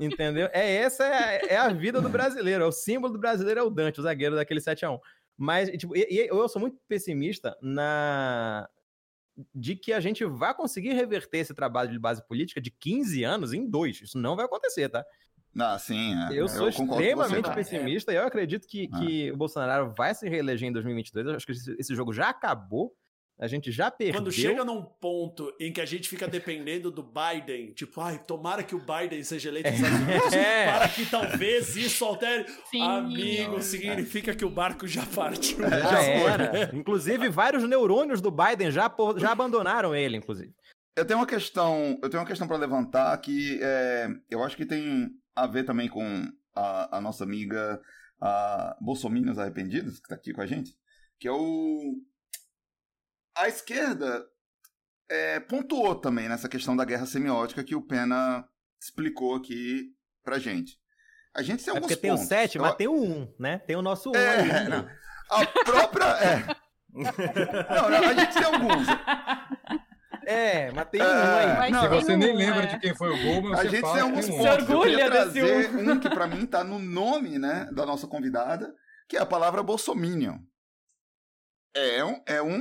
Entendeu? 0.00 0.48
É 0.52 0.76
essa 0.76 1.04
é, 1.04 1.54
é 1.54 1.56
a 1.56 1.68
vida 1.68 2.00
do 2.00 2.08
brasileiro. 2.08 2.64
É 2.64 2.66
o 2.66 2.72
símbolo 2.72 3.12
do 3.12 3.18
brasileiro 3.18 3.60
é 3.60 3.62
o 3.62 3.70
Dante, 3.70 4.00
o 4.00 4.02
zagueiro 4.02 4.34
daquele 4.36 4.60
7x1. 4.60 4.98
Mas, 5.36 5.68
tipo, 5.70 5.96
e- 5.96 6.06
e 6.10 6.28
eu 6.28 6.48
sou 6.48 6.60
muito 6.60 6.78
pessimista 6.88 7.56
na 7.60 8.68
de 9.54 9.76
que 9.76 9.92
a 9.92 10.00
gente 10.00 10.24
vai 10.24 10.54
conseguir 10.54 10.94
reverter 10.94 11.38
esse 11.38 11.52
trabalho 11.52 11.90
de 11.90 11.98
base 11.98 12.26
política 12.26 12.58
de 12.58 12.70
15 12.70 13.22
anos 13.22 13.52
em 13.52 13.68
dois. 13.68 14.00
Isso 14.00 14.16
não 14.18 14.34
vai 14.34 14.46
acontecer, 14.46 14.88
tá? 14.88 15.04
Ah, 15.58 15.78
sim. 15.78 16.14
é. 16.14 16.28
Eu 16.40 16.48
sou 16.48 16.70
você, 16.70 16.82
extremamente 16.82 17.42
cara. 17.44 17.54
pessimista 17.54 18.12
e 18.12 18.16
eu 18.16 18.26
acredito 18.26 18.66
que, 18.66 18.88
Ah. 18.92 18.98
que 18.98 19.30
o 19.32 19.36
Bolsonaro 19.36 19.92
vai 19.96 20.14
se 20.14 20.28
reeleger 20.28 20.68
em 20.68 20.72
2022. 20.72 21.26
Eu 21.26 21.34
acho 21.36 21.46
que 21.46 21.52
esse, 21.52 21.94
jogo 21.94 22.12
já 22.12 22.28
acabou. 22.28 22.92
A 23.38 23.46
gente 23.46 23.70
já 23.70 23.90
perdeu. 23.90 24.14
Quando 24.22 24.32
chega 24.32 24.64
num 24.64 24.82
ponto 24.82 25.54
em 25.60 25.70
que 25.70 25.78
a 25.78 25.84
gente 25.84 26.08
fica 26.08 26.26
dependendo 26.26 26.90
do 26.90 27.02
Biden, 27.02 27.74
tipo, 27.74 28.00
ai, 28.00 28.18
tomara 28.18 28.62
que 28.62 28.74
o 28.74 28.80
Biden 28.80 29.22
seja 29.22 29.50
eleito 29.50 29.68
nos 29.68 29.78
Estados 29.78 30.00
Unidos, 30.00 30.32
É. 30.32 30.64
para 30.72 30.88
que 30.88 31.04
talvez 31.04 31.76
isso 31.76 32.02
altere. 32.06 32.46
Sim. 32.70 32.80
Amigo, 32.80 33.60
significa 33.60 34.34
que 34.34 34.42
o 34.44 34.48
barco 34.48 34.86
já 34.88 35.04
partiu. 35.04 35.58
Já 35.68 36.02
era. 36.02 36.70
Inclusive, 36.74 37.28
vários 37.28 37.62
neurônios 37.68 38.22
do 38.22 38.30
Biden 38.30 38.70
já, 38.70 38.90
já 39.18 39.32
abandonaram 39.32 39.94
ele, 39.94 40.16
inclusive. 40.16 40.54
Eu 40.96 41.04
tenho 41.04 41.18
uma 41.20 41.26
questão, 41.26 41.98
eu 42.02 42.08
tenho 42.08 42.22
uma 42.22 42.26
questão 42.26 42.48
para 42.48 42.56
levantar 42.56 43.14
que 43.18 43.58
é, 43.60 44.08
eu 44.30 44.42
acho 44.42 44.56
que 44.56 44.64
tem 44.64 45.10
a 45.36 45.46
ver 45.46 45.64
também 45.64 45.88
com 45.88 46.02
a, 46.54 46.96
a 46.96 47.00
nossa 47.00 47.22
amiga 47.24 47.80
a 48.20 48.76
Bolsominions 48.80 49.38
Arrependidos, 49.38 49.98
que 49.98 50.06
está 50.06 50.14
aqui 50.14 50.32
com 50.32 50.40
a 50.40 50.46
gente, 50.46 50.74
que 51.20 51.28
é 51.28 51.32
o 51.32 51.94
a 53.36 53.46
esquerda 53.48 54.26
é, 55.10 55.38
pontuou 55.40 55.94
também 55.94 56.28
nessa 56.28 56.48
questão 56.48 56.74
da 56.74 56.84
guerra 56.86 57.04
semiótica 57.06 57.62
que 57.62 57.74
o 57.76 57.82
Pena 57.86 58.48
explicou 58.80 59.34
aqui 59.36 59.92
pra 60.24 60.38
gente. 60.38 60.78
A 61.34 61.42
gente 61.42 61.62
tem 61.62 61.70
É 61.72 61.76
alguns 61.76 61.88
porque 61.88 62.00
tem 62.00 62.10
o 62.10 62.14
pontos. 62.14 62.28
7, 62.28 62.56
Eu- 62.56 62.62
mas 62.62 62.74
tem 62.76 62.88
o 62.88 62.94
1, 62.94 63.34
né? 63.38 63.58
Tem 63.58 63.76
o 63.76 63.82
nosso 63.82 64.10
1 64.10 64.16
É, 64.16 64.40
ali. 64.60 64.68
não. 64.70 64.88
A 65.30 65.46
própria. 65.64 66.04
É. 66.06 66.66
Não, 66.96 67.90
não, 67.90 68.08
a 68.08 68.14
gente 68.14 68.32
tem 68.32 68.42
alguns. 68.44 68.86
É, 70.28 70.72
mas 70.72 70.88
tem 70.90 71.00
um 71.00 71.04
aí. 71.04 71.56
Mas 71.56 71.70
não, 71.72 71.88
você 71.88 72.16
nem 72.16 72.32
um, 72.32 72.36
lembra 72.36 72.64
é. 72.64 72.66
de 72.66 72.80
quem 72.80 72.94
foi 72.96 73.08
o 73.10 73.22
gol, 73.22 73.42
mas 73.42 73.60
A 73.60 73.62
você 73.62 73.68
gente 73.70 73.80
fala 73.80 73.94
tem 73.94 74.02
alguns 74.02 74.26
tem 74.26 74.34
um. 74.34 74.38
pontos. 74.38 74.56
Queria 74.56 74.76
orgulha 74.76 74.96
desse 74.96 75.10
trazer 75.10 75.76
um. 75.76 75.90
um 75.92 76.00
que 76.00 76.10
pra 76.10 76.26
mim 76.26 76.44
tá 76.46 76.64
no 76.64 76.78
nome, 76.80 77.38
né, 77.38 77.68
da 77.72 77.86
nossa 77.86 78.08
convidada, 78.08 78.74
que 79.08 79.16
é 79.16 79.20
a 79.20 79.26
palavra 79.26 79.62
bolsominion. 79.62 80.38
É 81.74 82.04
um, 82.04 82.22
é 82.26 82.42
um 82.42 82.60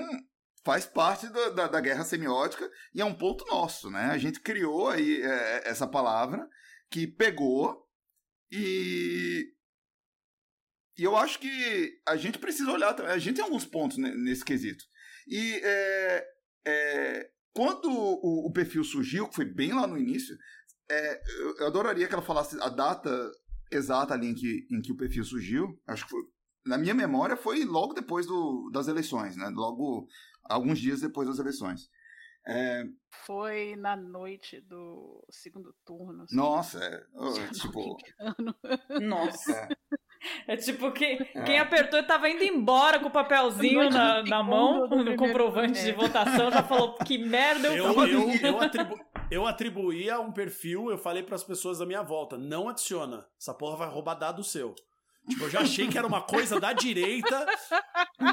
faz 0.63 0.85
parte 0.85 1.27
da, 1.29 1.49
da, 1.49 1.67
da 1.67 1.81
guerra 1.81 2.03
semiótica 2.03 2.69
e 2.93 3.01
é 3.01 3.05
um 3.05 3.13
ponto 3.15 3.45
nosso, 3.45 3.89
né? 3.89 4.11
A 4.11 4.17
gente 4.17 4.39
criou 4.39 4.89
aí 4.89 5.21
é, 5.23 5.67
essa 5.67 5.87
palavra 5.87 6.47
que 6.91 7.07
pegou 7.07 7.83
e 8.51 9.51
e 10.97 11.03
eu 11.03 11.15
acho 11.15 11.39
que 11.39 11.99
a 12.07 12.15
gente 12.15 12.39
precisa 12.39 12.71
olhar 12.71 12.93
também. 12.93 13.11
A 13.11 13.17
gente 13.17 13.35
tem 13.35 13.43
alguns 13.43 13.65
pontos 13.65 13.97
ne- 13.97 14.15
nesse 14.15 14.45
quesito. 14.45 14.83
E 15.27 15.59
é, 15.63 16.25
é, 16.67 17.29
quando 17.55 17.89
o, 17.89 18.47
o 18.47 18.51
perfil 18.51 18.83
surgiu, 18.83 19.29
que 19.29 19.35
foi 19.35 19.45
bem 19.45 19.73
lá 19.73 19.87
no 19.87 19.97
início, 19.97 20.35
é, 20.89 21.21
eu, 21.39 21.57
eu 21.59 21.67
adoraria 21.67 22.07
que 22.07 22.13
ela 22.13 22.21
falasse 22.21 22.59
a 22.61 22.69
data 22.69 23.31
exata 23.71 24.13
ali 24.13 24.27
em 24.27 24.35
que, 24.35 24.67
em 24.69 24.81
que 24.81 24.91
o 24.91 24.97
perfil 24.97 25.23
surgiu. 25.23 25.79
Acho 25.87 26.03
que 26.03 26.11
foi, 26.11 26.21
na 26.65 26.77
minha 26.77 26.93
memória 26.93 27.37
foi 27.37 27.63
logo 27.63 27.93
depois 27.93 28.25
do, 28.25 28.69
das 28.71 28.87
eleições, 28.87 29.37
né? 29.37 29.49
Logo 29.49 30.07
alguns 30.43 30.79
dias 30.79 31.01
depois 31.01 31.27
das 31.27 31.39
eleições. 31.39 31.89
É, 32.47 32.83
Foi 33.25 33.75
na 33.75 33.95
noite 33.95 34.61
do 34.61 35.25
segundo 35.31 35.73
turno. 35.83 36.27
se 36.27 36.35
nossa, 36.35 36.77
é, 36.83 37.03
tipo. 37.53 37.97
Nossa. 39.01 39.67
É 40.47 40.55
tipo 40.55 40.91
que 40.91 41.17
quem 41.45 41.59
apertou 41.59 41.99
e 41.99 42.03
tava 42.03 42.29
indo 42.29 42.43
embora 42.43 42.99
com 42.99 43.07
o 43.07 43.11
papelzinho 43.11 43.89
na, 43.89 44.23
na 44.23 44.43
mão, 44.43 44.87
no 44.87 45.15
comprovante 45.15 45.83
de 45.83 45.91
votação, 45.91 46.51
já 46.51 46.63
falou 46.63 46.95
que 46.95 47.17
merda 47.17 47.67
eu, 47.67 47.85
Eu, 47.85 48.29
fiz. 48.31 48.41
eu, 48.43 48.49
eu, 48.49 48.61
atribu, 48.61 48.99
eu 49.29 49.47
atribuía 49.47 50.19
um 50.19 50.31
perfil, 50.31 50.89
eu 50.89 50.97
falei 50.97 51.23
pras 51.23 51.43
pessoas 51.43 51.79
da 51.79 51.85
minha 51.85 52.01
volta, 52.01 52.37
não 52.37 52.67
adiciona. 52.69 53.25
Essa 53.39 53.53
porra 53.53 53.77
vai 53.77 53.89
roubar 53.89 54.15
dado 54.15 54.43
seu. 54.43 54.73
Tipo, 55.27 55.45
eu 55.45 55.49
já 55.49 55.61
achei 55.61 55.87
que 55.87 55.97
era 55.97 56.05
uma 56.05 56.21
coisa 56.21 56.59
da 56.59 56.71
direita 56.71 57.45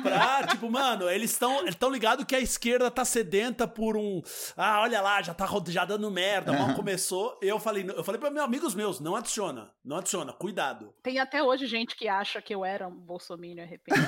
pra, 0.03 0.47
tipo, 0.47 0.71
mano, 0.71 1.09
eles 1.09 1.31
estão 1.31 1.65
tão 1.79 1.91
ligados 1.91 2.25
que 2.25 2.37
a 2.37 2.41
esquerda 2.41 2.91
tá 2.91 3.05
sedenta 3.05 3.67
por 3.67 3.97
um. 3.97 4.23
Ah, 4.57 4.81
olha 4.81 5.01
lá, 5.01 5.23
já 5.23 5.33
tá 5.33 5.49
já 5.69 5.85
dando 5.85 6.11
merda, 6.11 6.53
mal 6.53 6.75
começou. 6.75 7.39
Eu 7.41 7.59
falei, 7.59 7.89
eu 7.89 8.05
falei 8.05 8.21
para 8.21 8.31
meus 8.31 8.45
amigos 8.45 8.75
meus, 8.75 9.01
não 9.01 9.17
adiciona, 9.17 9.73
não 9.85 9.97
adiciona, 9.97 10.33
cuidado. 10.33 10.95
Tem 11.03 11.19
até 11.19 11.43
hoje 11.43 11.67
gente 11.67 11.97
que 11.97 12.09
acha 12.09 12.43
que 12.43 12.55
eu 12.55 12.65
era 12.65 12.87
um 12.87 12.95
bolsominion 12.95 13.65
arrependido. 13.65 14.07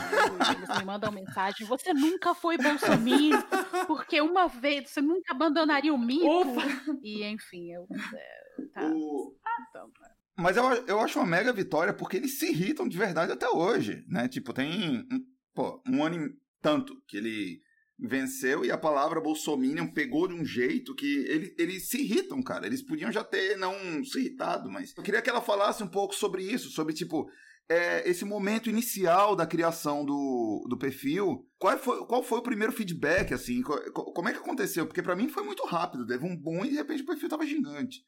eles 0.57 0.79
me 0.79 0.85
mandam 0.85 1.11
mensagem. 1.11 1.67
Você 1.67 1.95
nunca 1.95 2.35
foi 2.35 2.59
bolsominion, 2.59 3.41
porque 3.87 4.21
uma 4.21 4.47
vez 4.47 4.91
você 4.91 5.01
nunca 5.01 5.33
abandonaria 5.33 5.93
o 5.93 5.99
mito. 5.99 6.27
Ufa. 6.27 6.61
E 7.03 7.25
enfim, 7.25 7.73
eu. 7.73 7.87
é, 8.15 8.63
tá, 8.75 8.87
o, 8.87 9.35
então, 9.71 9.91
Mas 10.37 10.57
eu, 10.57 10.65
eu 10.87 11.01
acho 11.01 11.19
uma 11.19 11.27
mega 11.27 11.53
vitória 11.53 11.93
porque 11.95 12.17
eles 12.17 12.39
se 12.39 12.51
irritam 12.51 12.89
de 12.89 12.99
verdade 12.99 13.33
até 13.33 13.49
hoje, 13.49 14.05
né? 14.09 14.29
Tipo, 14.29 14.53
tem 14.53 14.71
um, 15.11 15.21
pô, 15.55 15.81
um 15.89 16.03
ano 16.05 16.27
e 16.27 16.31
tanto 16.61 16.95
que 17.07 17.17
ele 17.17 17.61
venceu 17.97 18.65
e 18.65 18.73
a 18.73 18.77
palavra 18.79 19.21
bolsominion 19.21 19.87
pegou 19.93 20.27
de 20.27 20.35
um 20.35 20.45
jeito 20.45 20.95
que 20.95 21.25
ele, 21.29 21.55
eles 21.57 21.89
se 21.89 22.01
irritam, 22.03 22.43
cara. 22.43 22.67
Eles 22.67 22.83
podiam 22.83 23.13
já 23.13 23.23
ter 23.23 23.57
não 23.57 23.73
se 24.05 24.19
irritado, 24.19 24.69
mas 24.71 24.93
eu 24.97 25.03
queria 25.05 25.23
que 25.23 25.31
ela 25.31 25.41
falasse 25.41 25.83
um 25.85 25.89
pouco 25.89 26.15
sobre 26.15 26.43
isso, 26.43 26.71
sobre, 26.71 26.93
tipo, 26.93 27.29
é, 27.69 28.09
esse 28.11 28.25
momento 28.25 28.69
inicial 28.69 29.37
da 29.37 29.47
criação 29.47 30.05
do, 30.05 30.67
do 30.69 30.77
perfil. 30.77 31.47
Qual 31.59 31.79
foi, 31.79 32.05
qual 32.07 32.23
foi 32.25 32.39
o 32.41 32.43
primeiro 32.43 32.73
feedback, 32.73 33.33
assim? 33.33 33.63
Co- 33.63 33.81
co- 33.93 34.13
como 34.13 34.29
é 34.29 34.33
que 34.33 34.39
aconteceu? 34.39 34.85
Porque 34.87 35.03
pra 35.03 35.15
mim 35.15 35.29
foi 35.29 35.45
muito 35.45 35.65
rápido, 35.65 36.05
teve 36.07 36.25
um 36.27 36.37
boom 36.37 36.65
e 36.65 36.71
de 36.71 36.75
repente 36.77 37.03
o 37.05 37.07
perfil 37.07 37.29
tava 37.29 37.47
gigante. 37.47 38.01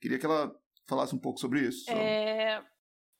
Queria 0.00 0.18
que 0.18 0.24
ela 0.26 0.50
falasse 0.86 1.14
um 1.14 1.18
pouco 1.18 1.38
sobre 1.40 1.60
isso. 1.60 1.90
É, 1.90 2.64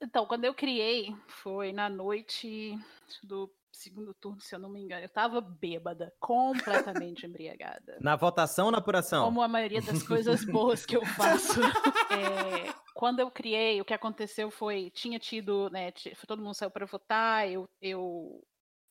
Então, 0.03 0.27
quando 0.27 0.45
eu 0.45 0.55
criei, 0.55 1.15
foi 1.29 1.73
na 1.73 1.89
noite 1.89 2.77
do 3.23 3.51
segundo 3.73 4.15
turno, 4.15 4.41
se 4.41 4.55
eu 4.55 4.59
não 4.59 4.69
me 4.69 4.81
engano. 4.81 5.03
Eu 5.05 5.09
tava 5.09 5.41
bêbada, 5.41 6.13
completamente 6.21 7.27
embriagada. 7.27 7.99
Na 8.01 8.17
votação 8.17 8.67
ou 8.67 8.73
na 8.73 8.79
apuração? 8.79 9.25
Como 9.25 9.43
a 9.43 9.49
maioria 9.49 9.83
das 9.83 10.03
coisas 10.03 10.45
boas 10.45 10.87
que 10.87 10.97
eu 10.97 11.05
faço. 11.05 11.61
É, 12.15 12.73
quando 12.95 13.19
eu 13.19 13.29
criei, 13.29 13.81
o 13.81 13.85
que 13.85 13.93
aconteceu 13.95 14.49
foi, 14.49 14.89
tinha 14.91 15.19
tido, 15.19 15.69
né, 15.71 15.91
todo 16.29 16.41
mundo 16.41 16.55
saiu 16.55 16.71
para 16.71 16.87
votar, 16.87 17.51
eu, 17.51 17.67
eu 17.81 18.41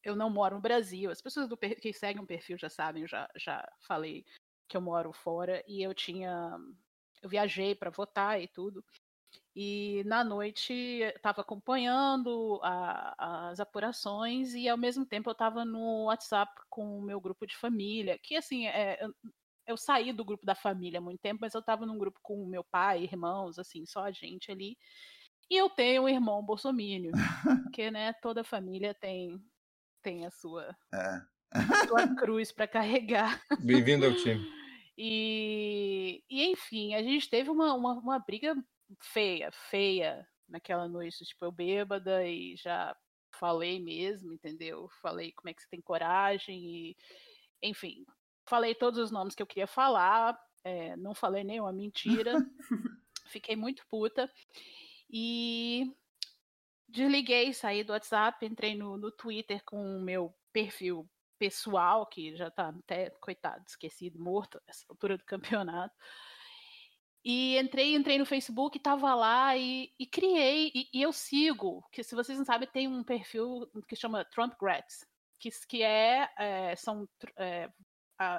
eu 0.03 0.15
não 0.15 0.29
moro 0.29 0.55
no 0.55 0.61
Brasil. 0.61 1.09
As 1.09 1.21
pessoas 1.21 1.47
do, 1.47 1.57
que 1.57 1.93
seguem 1.93 2.21
o 2.21 2.27
perfil 2.27 2.57
já 2.57 2.69
sabem, 2.69 3.07
já, 3.07 3.29
já 3.35 3.65
falei 3.87 4.25
que 4.67 4.75
eu 4.75 4.81
moro 4.81 5.13
fora 5.13 5.63
e 5.67 5.81
eu 5.81 5.93
tinha. 5.93 6.57
Eu 7.23 7.29
viajei 7.29 7.73
para 7.73 7.89
votar 7.89 8.39
e 8.39 8.47
tudo. 8.47 8.83
E 9.55 10.03
na 10.05 10.23
noite 10.23 10.73
estava 11.15 11.41
acompanhando 11.41 12.59
a, 12.63 13.49
as 13.49 13.59
apurações 13.59 14.53
e 14.53 14.67
ao 14.67 14.77
mesmo 14.77 15.05
tempo 15.05 15.29
eu 15.29 15.33
estava 15.33 15.63
no 15.63 16.05
WhatsApp 16.05 16.51
com 16.69 16.99
o 16.99 17.01
meu 17.01 17.21
grupo 17.21 17.47
de 17.47 17.55
família, 17.55 18.19
que 18.21 18.35
assim, 18.35 18.67
é, 18.67 19.03
eu, 19.03 19.13
eu 19.67 19.77
saí 19.77 20.11
do 20.11 20.25
grupo 20.25 20.45
da 20.45 20.55
família 20.55 20.99
há 20.99 21.01
muito 21.01 21.21
tempo, 21.21 21.39
mas 21.41 21.53
eu 21.53 21.59
estava 21.59 21.85
num 21.85 21.97
grupo 21.97 22.19
com 22.21 22.43
o 22.43 22.47
meu 22.47 22.63
pai, 22.63 23.03
irmãos, 23.03 23.57
assim, 23.57 23.85
só 23.85 24.03
a 24.03 24.11
gente 24.11 24.51
ali. 24.51 24.75
E 25.49 25.55
eu 25.55 25.69
tenho 25.69 26.03
um 26.03 26.09
irmão 26.09 26.43
bolsomínio, 26.43 27.11
porque, 27.71 27.89
né, 27.91 28.13
toda 28.21 28.43
família 28.43 28.93
tem 28.93 29.39
tem 30.01 30.25
a 30.25 30.31
sua, 30.31 30.75
é. 30.93 31.21
sua 31.87 32.13
cruz 32.15 32.51
para 32.51 32.67
carregar. 32.67 33.41
Bem-vindo 33.61 34.05
ao 34.05 34.13
time. 34.15 34.45
E, 34.97 36.23
e 36.29 36.45
enfim, 36.51 36.93
a 36.93 37.01
gente 37.01 37.29
teve 37.29 37.49
uma, 37.49 37.73
uma, 37.73 37.93
uma 37.93 38.19
briga 38.19 38.55
feia, 38.99 39.51
feia 39.51 40.27
naquela 40.47 40.87
noite, 40.87 41.25
tipo, 41.25 41.45
eu 41.45 41.51
bêbada 41.51 42.25
e 42.27 42.55
já 42.55 42.95
falei 43.31 43.79
mesmo, 43.79 44.33
entendeu? 44.33 44.87
Falei 45.01 45.31
como 45.31 45.49
é 45.49 45.53
que 45.53 45.61
você 45.61 45.67
tem 45.69 45.81
coragem 45.81 46.63
e, 46.63 46.97
enfim, 47.61 48.05
falei 48.45 48.75
todos 48.75 48.99
os 48.99 49.11
nomes 49.11 49.33
que 49.33 49.41
eu 49.41 49.47
queria 49.47 49.67
falar, 49.67 50.39
é, 50.63 50.95
não 50.97 51.15
falei 51.15 51.43
nenhuma 51.43 51.73
mentira, 51.73 52.33
fiquei 53.27 53.55
muito 53.55 53.85
puta 53.87 54.31
e 55.09 55.91
desliguei, 56.87 57.51
saí 57.53 57.83
do 57.83 57.93
WhatsApp, 57.93 58.45
entrei 58.45 58.75
no, 58.75 58.97
no 58.97 59.11
Twitter 59.11 59.63
com 59.65 59.97
o 59.97 60.01
meu 60.01 60.33
perfil 60.51 61.09
pessoal, 61.43 62.05
que 62.05 62.33
já 62.37 62.49
tá 62.49 62.69
até, 62.69 63.09
coitado, 63.19 63.65
esquecido, 63.67 64.17
morto 64.17 64.61
nessa 64.65 64.85
altura 64.87 65.17
do 65.17 65.25
campeonato. 65.25 65.93
E 67.25 67.57
entrei, 67.57 67.95
entrei 67.95 68.17
no 68.17 68.25
Facebook, 68.25 68.79
tava 68.79 69.13
lá 69.13 69.55
e, 69.57 69.93
e 69.99 70.07
criei, 70.07 70.71
e, 70.73 70.89
e, 70.93 71.01
eu 71.01 71.11
sigo, 71.11 71.85
que 71.91 72.01
se 72.01 72.15
vocês 72.15 72.37
não 72.37 72.45
sabem, 72.45 72.67
tem 72.69 72.87
um 72.87 73.03
perfil 73.03 73.69
que 73.89 73.95
chama 73.95 74.23
Trump 74.25 74.53
Grats, 74.57 75.05
que, 75.37 75.49
que 75.67 75.83
é, 75.83 76.29
é 76.37 76.75
são 76.77 77.07
é, 77.37 77.69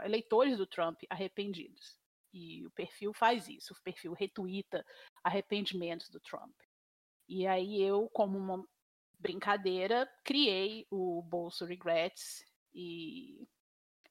eleitores 0.04 0.56
do 0.56 0.66
Trump 0.66 1.02
arrependidos. 1.10 1.98
E 2.32 2.66
o 2.66 2.70
perfil 2.70 3.12
faz 3.12 3.48
isso, 3.48 3.74
o 3.74 3.82
perfil 3.82 4.14
retuita 4.14 4.84
arrependimentos 5.22 6.08
do 6.08 6.20
Trump. 6.20 6.54
E 7.28 7.46
aí 7.46 7.82
eu, 7.82 8.08
como 8.10 8.38
uma 8.38 8.66
brincadeira, 9.18 10.10
criei 10.24 10.86
o 10.90 11.22
Bolso 11.22 11.64
Regrets 11.64 12.44
e, 12.74 13.46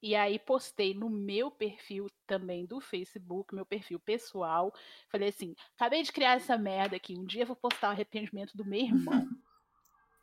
e 0.01 0.15
aí 0.15 0.39
postei 0.39 0.93
no 0.93 1.09
meu 1.09 1.51
perfil 1.51 2.07
também 2.25 2.65
do 2.65 2.79
Facebook, 2.79 3.53
meu 3.53 3.65
perfil 3.65 3.99
pessoal. 3.99 4.73
Falei 5.09 5.29
assim: 5.29 5.55
acabei 5.75 6.03
de 6.03 6.11
criar 6.11 6.33
essa 6.33 6.57
merda 6.57 6.95
aqui, 6.95 7.17
um 7.17 7.25
dia 7.25 7.43
eu 7.43 7.47
vou 7.47 7.55
postar 7.55 7.89
o 7.89 7.91
arrependimento 7.91 8.55
do 8.55 8.65
meu 8.65 8.81
irmão. 8.81 9.27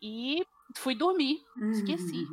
e 0.00 0.44
fui 0.76 0.94
dormir, 0.94 1.42
esqueci. 1.72 2.26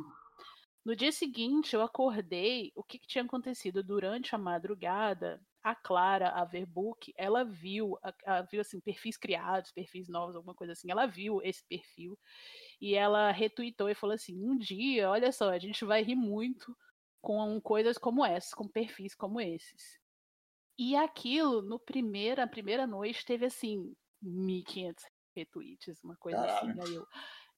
No 0.84 0.96
dia 0.96 1.12
seguinte, 1.12 1.74
eu 1.74 1.82
acordei. 1.82 2.72
O 2.74 2.82
que, 2.82 2.98
que 2.98 3.06
tinha 3.06 3.22
acontecido 3.22 3.82
durante 3.82 4.34
a 4.34 4.38
madrugada? 4.38 5.38
A 5.62 5.74
Clara, 5.74 6.30
a 6.30 6.44
Verbook, 6.46 7.12
ela 7.14 7.44
viu, 7.44 7.98
ela 8.24 8.42
viu 8.42 8.60
assim, 8.60 8.80
perfis 8.80 9.18
criados, 9.18 9.70
perfis 9.70 10.08
novos, 10.08 10.34
alguma 10.34 10.54
coisa 10.54 10.72
assim. 10.72 10.90
Ela 10.90 11.04
viu 11.04 11.42
esse 11.42 11.62
perfil 11.68 12.18
e 12.80 12.94
ela 12.94 13.30
retweetou 13.30 13.88
e 13.88 13.94
falou 13.94 14.14
assim: 14.14 14.42
um 14.42 14.56
dia, 14.56 15.10
olha 15.10 15.32
só, 15.32 15.50
a 15.50 15.58
gente 15.58 15.84
vai 15.84 16.02
rir 16.02 16.14
muito 16.14 16.76
com 17.20 17.60
coisas 17.60 17.98
como 17.98 18.24
essas, 18.24 18.54
com 18.54 18.68
perfis 18.68 19.14
como 19.14 19.40
esses. 19.40 19.98
E 20.78 20.94
aquilo, 20.94 21.60
no 21.60 21.78
primeira, 21.78 22.46
primeira 22.46 22.86
noite, 22.86 23.26
teve 23.26 23.46
assim, 23.46 23.92
1.500 24.22 24.94
retweets, 25.34 26.02
uma 26.04 26.16
coisa 26.16 26.38
assim. 26.38 26.68
Caralho. 26.68 26.82
assim. 26.82 26.90
Aí 26.90 26.94
eu, 26.94 27.06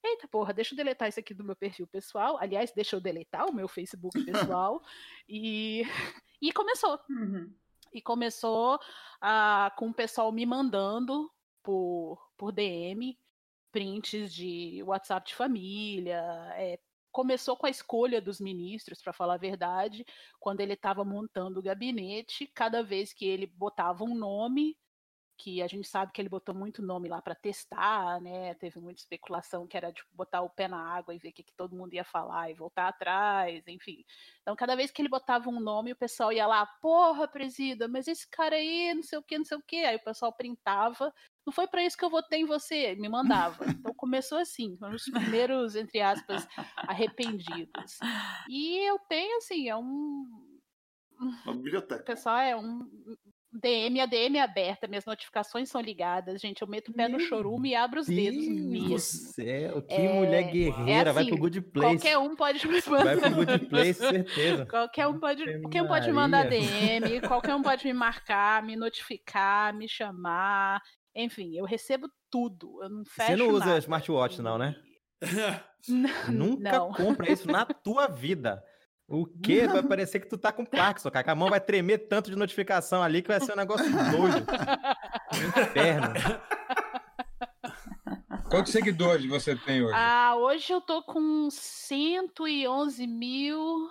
eita 0.03 0.27
porra, 0.27 0.53
deixa 0.53 0.73
eu 0.73 0.77
deletar 0.77 1.07
isso 1.07 1.19
aqui 1.19 1.33
do 1.33 1.43
meu 1.43 1.55
perfil 1.55 1.85
pessoal. 1.87 2.37
Aliás, 2.39 2.71
deixa 2.71 2.95
eu 2.95 3.01
deletar 3.01 3.45
o 3.45 3.53
meu 3.53 3.67
Facebook 3.67 4.23
pessoal. 4.25 4.81
e, 5.29 5.83
e 6.41 6.51
começou. 6.51 6.99
Uhum. 7.09 7.53
E 7.93 8.01
começou 8.01 8.75
uh, 8.75 9.75
com 9.77 9.89
o 9.89 9.93
pessoal 9.93 10.31
me 10.31 10.45
mandando 10.45 11.31
por, 11.61 12.17
por 12.35 12.51
DM 12.51 13.17
prints 13.71 14.33
de 14.33 14.81
WhatsApp 14.83 15.27
de 15.27 15.35
família. 15.35 16.21
É, 16.55 16.79
começou 17.11 17.57
com 17.57 17.65
a 17.65 17.69
escolha 17.69 18.21
dos 18.21 18.39
ministros, 18.39 19.01
para 19.01 19.13
falar 19.13 19.35
a 19.35 19.37
verdade, 19.37 20.05
quando 20.39 20.61
ele 20.61 20.73
estava 20.73 21.03
montando 21.03 21.59
o 21.59 21.63
gabinete. 21.63 22.47
Cada 22.47 22.83
vez 22.83 23.13
que 23.13 23.25
ele 23.25 23.47
botava 23.47 24.03
um 24.03 24.15
nome, 24.15 24.77
que 25.41 25.61
a 25.61 25.67
gente 25.67 25.87
sabe 25.87 26.11
que 26.11 26.21
ele 26.21 26.29
botou 26.29 26.53
muito 26.53 26.83
nome 26.83 27.09
lá 27.09 27.19
para 27.19 27.33
testar, 27.33 28.21
né? 28.21 28.53
Teve 28.55 28.79
muita 28.79 29.01
especulação 29.01 29.65
que 29.65 29.75
era 29.75 29.91
tipo 29.91 30.07
botar 30.13 30.41
o 30.41 30.49
pé 30.49 30.67
na 30.67 30.77
água 30.77 31.15
e 31.15 31.17
ver 31.17 31.29
o 31.29 31.33
que, 31.33 31.43
que, 31.43 31.53
todo 31.53 31.75
mundo 31.75 31.93
ia 31.95 32.03
falar 32.03 32.51
e 32.51 32.53
voltar 32.53 32.87
atrás, 32.87 33.67
enfim. 33.67 34.05
Então, 34.41 34.55
cada 34.55 34.75
vez 34.75 34.91
que 34.91 35.01
ele 35.01 35.09
botava 35.09 35.49
um 35.49 35.59
nome, 35.59 35.93
o 35.93 35.95
pessoal 35.95 36.31
ia 36.31 36.45
lá, 36.45 36.65
porra, 36.79 37.27
presida, 37.27 37.87
mas 37.87 38.07
esse 38.07 38.27
cara 38.29 38.55
aí, 38.55 38.93
não 38.93 39.01
sei 39.01 39.17
o 39.17 39.23
que, 39.23 39.37
não 39.37 39.45
sei 39.45 39.57
o 39.57 39.63
que. 39.63 39.83
Aí 39.83 39.95
o 39.95 40.03
pessoal 40.03 40.31
printava. 40.31 41.11
Não 41.45 41.51
foi 41.51 41.67
para 41.67 41.83
isso 41.83 41.97
que 41.97 42.05
eu 42.05 42.09
votei 42.09 42.41
em 42.41 42.45
você, 42.45 42.95
me 42.95 43.09
mandava. 43.09 43.65
Então 43.65 43.93
começou 43.95 44.37
assim, 44.37 44.77
foram 44.77 44.95
os 44.95 45.05
primeiros, 45.05 45.75
entre 45.75 45.99
aspas, 45.99 46.47
arrependidos. 46.77 47.97
E 48.47 48.77
eu 48.87 48.99
tenho, 49.09 49.37
assim, 49.37 49.67
é 49.67 49.75
um. 49.75 50.25
Uma 51.45 51.55
biblioteca. 51.55 52.01
O 52.01 52.05
pessoal 52.05 52.39
é 52.39 52.55
um 52.55 52.87
DM, 53.53 53.99
a 53.99 54.05
DM 54.05 54.37
é 54.37 54.41
aberta, 54.41 54.87
minhas 54.87 55.05
notificações 55.05 55.69
são 55.69 55.81
ligadas, 55.81 56.39
gente. 56.39 56.61
Eu 56.61 56.67
meto 56.67 56.89
o 56.89 56.93
pé 56.93 57.09
no 57.09 57.19
chorume 57.19 57.71
e 57.71 57.75
abro 57.75 57.99
os 57.99 58.07
Deus 58.07 58.17
dedos 58.17 58.47
mesmo. 58.47 58.99
Céu, 58.99 59.81
que 59.81 59.93
é, 59.93 60.13
mulher 60.13 60.43
guerreira, 60.43 60.91
é 60.91 60.99
assim, 61.01 61.13
vai 61.13 61.25
pro 61.25 61.33
assim, 61.33 61.41
Good 61.41 61.61
Place. 61.61 61.95
Qualquer 61.97 62.17
um 62.17 62.35
pode 62.35 62.67
me 62.67 62.81
mandar. 62.87 63.03
Vai 63.17 63.17
pro 63.17 63.45
Good 63.45 63.65
Place, 63.65 63.93
certeza. 63.95 64.65
qualquer 64.65 65.07
um 65.07 65.19
pode, 65.19 65.59
qualquer 65.59 65.83
um 65.83 65.87
pode 65.87 66.07
me 66.07 66.13
mandar 66.13 66.47
DM, 66.47 67.21
qualquer 67.27 67.55
um 67.55 67.61
pode 67.61 67.85
me 67.85 67.93
marcar, 67.93 68.63
me 68.63 68.77
notificar, 68.77 69.75
me 69.75 69.87
chamar. 69.87 70.81
Enfim, 71.15 71.57
eu 71.57 71.65
recebo 71.65 72.09
tudo. 72.29 72.81
Eu 72.81 72.89
não 72.89 73.05
fecho 73.05 73.31
Você 73.31 73.35
não 73.35 73.49
usa 73.49 73.65
nada. 73.65 73.79
smartwatch, 73.79 74.41
não, 74.41 74.57
né? 74.57 74.75
Nunca 76.29 76.71
não. 76.71 76.93
compra 76.93 77.31
isso 77.31 77.47
na 77.47 77.65
tua 77.65 78.07
vida. 78.07 78.63
O 79.07 79.25
quê? 79.25 79.67
Vai 79.67 79.83
parecer 79.83 80.21
que 80.21 80.29
tu 80.29 80.37
tá 80.37 80.53
com 80.53 80.65
Parkinson, 80.65 81.11
cara. 81.11 81.33
A 81.33 81.35
mão 81.35 81.49
vai 81.49 81.59
tremer 81.59 82.07
tanto 82.07 82.29
de 82.29 82.37
notificação 82.37 83.03
ali 83.03 83.21
que 83.21 83.27
vai 83.27 83.41
ser 83.41 83.51
um 83.51 83.57
negócio 83.57 83.85
doido. 83.91 84.45
inferno. 85.63 86.13
Quantos 88.49 88.71
seguidores 88.71 89.25
você 89.25 89.55
tem 89.55 89.81
hoje? 89.83 89.93
Ah, 89.95 90.35
hoje 90.37 90.71
eu 90.71 90.79
tô 90.79 91.03
com 91.03 91.49
111 91.49 93.05
mil 93.05 93.89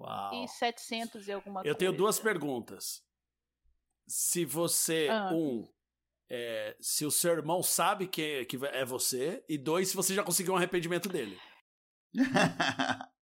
Uau. 0.00 0.34
e 0.34 0.48
700 0.48 1.28
e 1.28 1.32
alguma 1.32 1.60
eu 1.60 1.62
coisa. 1.62 1.68
Eu 1.68 1.74
tenho 1.74 1.92
duas 1.92 2.18
perguntas. 2.18 3.02
Se 4.06 4.44
você, 4.44 5.08
ah. 5.10 5.30
um, 5.32 5.66
é, 6.30 6.76
se 6.80 7.06
o 7.06 7.10
seu 7.10 7.32
irmão 7.32 7.62
sabe 7.62 8.06
que, 8.06 8.44
que 8.44 8.58
é 8.66 8.84
você, 8.84 9.42
e 9.48 9.56
dois, 9.56 9.88
se 9.88 9.96
você 9.96 10.14
já 10.14 10.22
conseguiu 10.22 10.52
um 10.54 10.56
arrependimento 10.56 11.08
dele. 11.08 11.38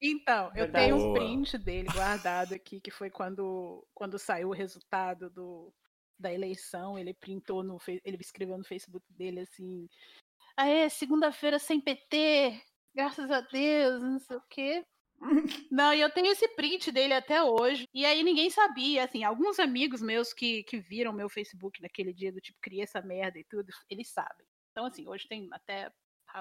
então, 0.00 0.50
eu 0.54 0.70
tenho 0.72 0.96
um 0.96 1.12
print 1.12 1.58
dele 1.58 1.88
guardado 1.92 2.54
aqui, 2.54 2.80
que 2.80 2.90
foi 2.90 3.10
quando, 3.10 3.86
quando 3.94 4.18
saiu 4.18 4.48
o 4.48 4.54
resultado 4.54 5.28
do, 5.30 5.72
da 6.18 6.32
eleição. 6.32 6.98
Ele 6.98 7.14
printou 7.14 7.62
no 7.62 7.78
ele 7.86 8.16
escreveu 8.20 8.56
no 8.58 8.64
Facebook 8.64 9.04
dele 9.12 9.40
assim: 9.40 9.88
Aê, 10.56 10.88
segunda-feira 10.88 11.58
sem 11.58 11.80
PT, 11.80 12.60
graças 12.94 13.30
a 13.30 13.40
Deus, 13.40 14.02
não 14.02 14.18
sei 14.18 14.36
o 14.36 14.42
quê. 14.48 14.84
Não, 15.70 15.92
e 15.92 16.00
eu 16.00 16.10
tenho 16.10 16.28
esse 16.28 16.48
print 16.48 16.92
dele 16.92 17.12
até 17.12 17.42
hoje. 17.42 17.88
E 17.92 18.04
aí 18.06 18.22
ninguém 18.22 18.50
sabia, 18.50 19.04
assim, 19.04 19.24
alguns 19.24 19.58
amigos 19.58 20.00
meus 20.00 20.32
que, 20.32 20.62
que 20.64 20.78
viram 20.78 21.12
meu 21.12 21.28
Facebook 21.28 21.82
naquele 21.82 22.12
dia 22.12 22.32
do 22.32 22.40
tipo, 22.40 22.58
criei 22.60 22.82
essa 22.82 23.02
merda 23.02 23.38
e 23.38 23.44
tudo, 23.44 23.68
eles 23.90 24.08
sabem. 24.10 24.46
Então, 24.70 24.86
assim, 24.86 25.08
hoje 25.08 25.26
tem 25.26 25.48
até 25.52 25.92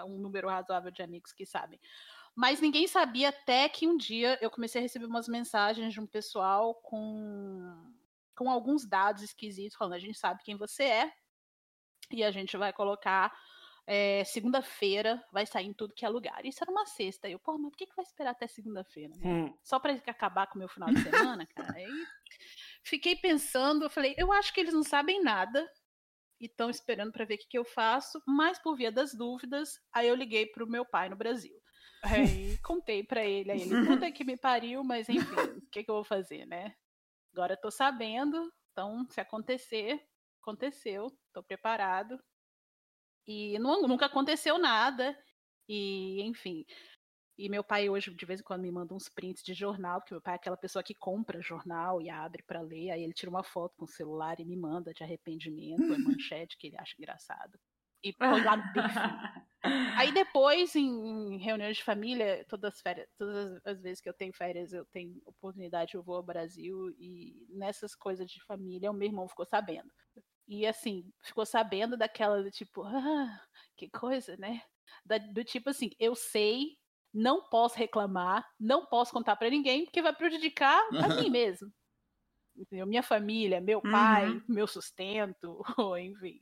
um 0.06 0.18
número 0.18 0.50
razoável 0.50 0.92
de 0.92 1.02
amigos 1.02 1.34
que 1.34 1.46
sabem. 1.46 1.80
Mas 2.36 2.62
ninguém 2.62 2.88
sabia 2.88 3.30
até 3.30 3.68
que 3.68 3.88
um 3.88 3.98
dia 3.98 4.38
eu 4.42 4.52
comecei 4.52 4.80
a 4.80 4.84
receber 4.84 5.06
umas 5.06 5.28
mensagens 5.28 5.92
de 5.92 6.00
um 6.00 6.06
pessoal 6.06 6.76
com, 6.76 7.92
com 8.36 8.50
alguns 8.50 8.86
dados 8.86 9.24
esquisitos, 9.24 9.76
falando: 9.76 9.94
a 9.94 10.00
gente 10.00 10.20
sabe 10.20 10.44
quem 10.44 10.56
você 10.56 10.84
é 10.84 11.14
e 12.12 12.24
a 12.24 12.30
gente 12.30 12.56
vai 12.56 12.72
colocar. 12.72 13.34
É, 13.90 14.24
segunda-feira 14.26 15.24
vai 15.32 15.46
sair 15.46 15.66
em 15.66 15.74
tudo 15.74 15.94
que 15.94 16.06
é 16.06 16.10
lugar. 16.10 16.46
Isso 16.46 16.62
era 16.62 16.70
uma 16.70 16.86
sexta. 16.86 17.30
Eu, 17.30 17.40
pô, 17.40 17.58
mas 17.58 17.72
por 17.72 17.78
que, 17.78 17.86
que 17.88 17.96
vai 17.96 18.04
esperar 18.04 18.32
até 18.32 18.46
segunda-feira? 18.46 19.16
Né? 19.16 19.26
Hum. 19.26 19.58
Só 19.64 19.80
para 19.80 19.94
acabar 19.94 20.48
com 20.48 20.56
o 20.56 20.60
meu 20.60 20.68
final 20.68 20.90
de 20.90 21.02
semana, 21.02 21.46
cara? 21.48 21.74
Aí 21.74 22.06
fiquei 22.84 23.16
pensando, 23.16 23.86
eu 23.86 23.90
falei, 23.90 24.14
eu 24.18 24.32
acho 24.34 24.54
que 24.54 24.60
eles 24.60 24.74
não 24.74 24.84
sabem 24.84 25.24
nada 25.24 25.66
e 26.40 26.46
estão 26.46 26.70
esperando 26.70 27.12
para 27.12 27.26
ver 27.26 27.36
o 27.36 27.38
que, 27.38 27.48
que 27.48 27.58
eu 27.58 27.66
faço, 27.66 28.22
mas 28.28 28.60
por 28.60 28.76
via 28.76 28.92
das 28.92 29.14
dúvidas, 29.14 29.80
aí 29.92 30.08
eu 30.08 30.16
liguei 30.16 30.46
para 30.46 30.64
o 30.64 30.70
meu 30.70 30.86
pai 30.86 31.10
no 31.10 31.16
Brasil. 31.16 31.56
Aí 32.04 32.58
contei 32.60 33.04
para 33.04 33.26
ele, 33.26 33.52
aí 33.52 33.62
ele, 33.62 33.88
puta 33.88 34.12
que 34.12 34.24
me 34.24 34.38
pariu, 34.38 34.84
mas 34.84 35.10
enfim, 35.10 35.36
o 35.58 35.70
que, 35.72 35.84
que 35.84 35.90
eu 35.90 35.96
vou 35.96 36.04
fazer, 36.04 36.46
né? 36.46 36.76
Agora 37.34 37.54
eu 37.54 37.62
tô 37.62 37.72
sabendo, 37.72 38.52
então 38.72 39.08
se 39.10 39.20
acontecer, 39.20 40.00
aconteceu, 40.42 41.08
tô 41.34 41.42
preparado. 41.42 42.20
E 43.28 43.60
não, 43.60 43.82
nunca 43.82 44.06
aconteceu 44.06 44.58
nada, 44.58 45.18
e 45.68 46.22
enfim. 46.22 46.66
E 47.38 47.50
meu 47.50 47.64
pai 47.64 47.88
hoje, 47.88 48.12
de 48.12 48.26
vez 48.26 48.40
em 48.40 48.44
quando, 48.44 48.62
me 48.62 48.72
manda 48.72 48.96
uns 48.96 49.10
prints 49.10 49.44
de 49.44 49.54
jornal, 49.54 50.00
porque 50.00 50.14
meu 50.14 50.22
pai 50.22 50.34
é 50.34 50.38
aquela 50.38 50.58
pessoa 50.58 50.82
que 50.82 50.96
compra 50.96 51.42
jornal 51.42 52.02
e 52.02 52.10
abre 52.10 52.42
para 52.42 52.62
ler, 52.62 52.90
aí 52.90 53.04
ele 53.04 53.14
tira 53.14 53.30
uma 53.30 53.44
foto 53.44 53.76
com 53.78 53.86
o 53.86 53.90
celular 53.90 54.40
e 54.40 54.46
me 54.46 54.58
manda 54.58 54.92
de 54.94 55.04
arrependimento, 55.04 55.94
é 55.94 55.98
manchete 56.20 56.58
que 56.58 56.68
ele 56.68 56.78
acha 56.78 56.96
engraçado. 56.98 57.60
E 58.04 58.14
põe 58.14 58.44
lá 58.44 58.58
no 58.58 58.74
perfil. 58.74 59.02
Aí 59.98 60.12
depois, 60.14 60.76
em, 60.76 60.88
em, 60.88 61.38
reuniões 61.38 61.78
de 61.78 61.84
família, 61.84 62.46
todas 62.48 62.74
as 62.74 62.82
férias, 62.82 63.08
todas 63.18 63.60
as 63.66 63.82
vezes 63.82 64.02
que 64.02 64.10
eu 64.10 64.14
tenho 64.14 64.34
férias, 64.34 64.72
eu 64.72 64.86
tenho 64.86 65.22
oportunidade, 65.26 65.96
eu 65.96 66.04
vou 66.04 66.16
ao 66.16 66.24
Brasil 66.24 66.90
e 66.98 67.46
nessas 67.50 67.94
coisas 67.94 68.30
de 68.32 68.44
família, 68.46 68.90
o 68.90 68.94
meu 68.94 69.08
irmão 69.08 69.28
ficou 69.28 69.46
sabendo. 69.46 69.92
E 70.48 70.66
assim, 70.66 71.12
ficou 71.22 71.46
sabendo 71.46 71.98
daquela 71.98 72.42
do 72.42 72.50
tipo, 72.50 72.84
ah, 72.84 73.42
que 73.76 73.90
coisa, 73.90 74.38
né? 74.38 74.62
Da, 75.06 75.18
do 75.18 75.44
tipo 75.44 75.70
assim, 75.70 75.92
eu 76.00 76.16
sei 76.16 76.78
não 77.14 77.42
posso 77.42 77.78
reclamar, 77.78 78.48
não 78.60 78.86
posso 78.86 79.12
contar 79.12 79.36
para 79.36 79.50
ninguém, 79.50 79.86
porque 79.86 80.02
vai 80.02 80.14
prejudicar 80.14 80.80
a 81.04 81.08
mim 81.16 81.30
mesmo. 81.32 81.72
Entendeu? 82.56 82.88
Minha 82.88 83.04
família, 83.04 83.62
meu 83.62 83.82
pai, 83.82 84.30
uhum. 84.30 84.42
meu 84.48 84.68
sustento, 84.68 85.64
enfim. 86.00 86.42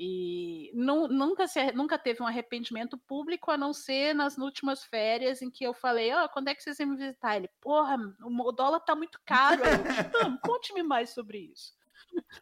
E 0.00 0.70
não, 0.74 1.08
nunca, 1.08 1.48
se, 1.48 1.72
nunca 1.72 1.98
teve 1.98 2.22
um 2.22 2.26
arrependimento 2.26 2.96
público, 2.96 3.50
a 3.50 3.56
não 3.56 3.72
ser 3.72 4.14
nas 4.14 4.38
últimas 4.38 4.84
férias, 4.84 5.42
em 5.42 5.50
que 5.50 5.64
eu 5.64 5.74
falei, 5.74 6.12
ó, 6.14 6.24
oh, 6.24 6.28
quando 6.28 6.48
é 6.48 6.54
que 6.54 6.62
vocês 6.62 6.78
vão 6.78 6.88
me 6.88 6.96
visitar? 6.96 7.36
Ele, 7.36 7.48
porra, 7.60 7.96
o 8.22 8.52
dólar 8.52 8.80
tá 8.80 8.94
muito 8.94 9.20
caro. 9.24 9.62
Eu, 9.64 10.38
conte-me 10.42 10.84
mais 10.84 11.10
sobre 11.10 11.38
isso. 11.38 11.77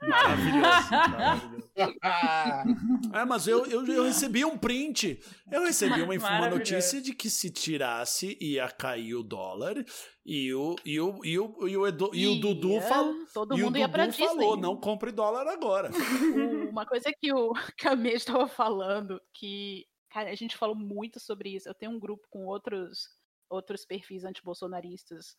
Maravilhoso. 0.01 0.91
maravilhoso. 1.77 1.99
é, 3.15 3.25
mas 3.25 3.47
eu, 3.47 3.67
eu, 3.67 3.87
eu, 3.87 4.05
recebi 4.05 4.45
um 4.45 4.59
print. 4.59 5.21
Eu 5.51 5.63
recebi 5.63 6.03
uma, 6.03 6.15
uma 6.15 6.51
notícia 6.51 7.01
de 7.01 7.15
que 7.15 7.31
se 7.31 7.51
tirasse 7.51 8.37
ia 8.41 8.69
cair 8.69 9.15
o 9.15 9.23
dólar. 9.23 9.77
E 10.25 10.53
o, 10.53 10.75
e 10.85 11.01
o, 11.01 11.25
e 11.25 11.39
o, 11.39 11.69
e 11.69 11.77
o, 11.77 11.87
Edu, 11.87 12.11
e 12.13 12.27
o 12.27 12.41
Dudu, 12.41 12.81
fal, 12.81 13.15
todo 13.33 13.57
mundo 13.57 13.79
ia 13.79 13.87
Dudu 13.87 14.13
falou: 14.13 14.57
não 14.57 14.77
compre 14.77 15.13
dólar 15.13 15.47
agora. 15.47 15.91
Uma 16.69 16.85
coisa 16.85 17.13
que 17.21 17.33
o 17.33 17.53
Camê 17.79 18.15
estava 18.15 18.49
falando, 18.49 19.21
que 19.33 19.87
cara, 20.11 20.31
a 20.31 20.35
gente 20.35 20.57
falou 20.57 20.75
muito 20.75 21.21
sobre 21.21 21.55
isso. 21.55 21.69
Eu 21.69 21.75
tenho 21.75 21.93
um 21.93 22.01
grupo 22.01 22.27
com 22.29 22.47
outros 22.47 23.09
outros 23.49 23.85
perfis 23.85 24.25
antibolsonaristas 24.25 25.37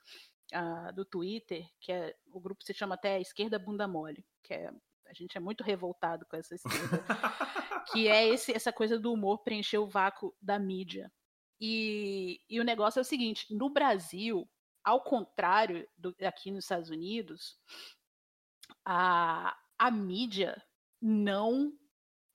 uh, 0.53 0.93
do 0.93 1.05
Twitter, 1.05 1.67
que 1.79 1.91
é 1.91 2.15
o 2.31 2.39
grupo 2.39 2.63
se 2.63 2.73
chama 2.73 2.95
até 2.95 3.19
Esquerda 3.19 3.59
Bunda 3.59 3.87
Mole, 3.87 4.25
que 4.43 4.53
é 4.53 4.71
a 5.09 5.13
gente 5.13 5.37
é 5.37 5.39
muito 5.39 5.63
revoltado 5.63 6.25
com 6.25 6.35
essa 6.35 6.55
esquerda, 6.55 7.03
que 7.91 8.07
é 8.07 8.27
esse, 8.27 8.51
essa 8.51 8.73
coisa 8.73 8.99
do 8.99 9.13
humor 9.13 9.39
preencher 9.39 9.77
o 9.77 9.87
vácuo 9.87 10.35
da 10.41 10.59
mídia. 10.59 11.11
E, 11.59 12.41
e 12.49 12.59
o 12.59 12.63
negócio 12.63 12.99
é 12.99 13.01
o 13.01 13.05
seguinte: 13.05 13.47
no 13.53 13.69
Brasil, 13.69 14.47
ao 14.83 15.01
contrário 15.01 15.87
do, 15.97 16.15
aqui 16.21 16.51
nos 16.51 16.65
Estados 16.65 16.89
Unidos, 16.89 17.57
a, 18.85 19.57
a 19.77 19.91
mídia 19.91 20.61
não 21.01 21.73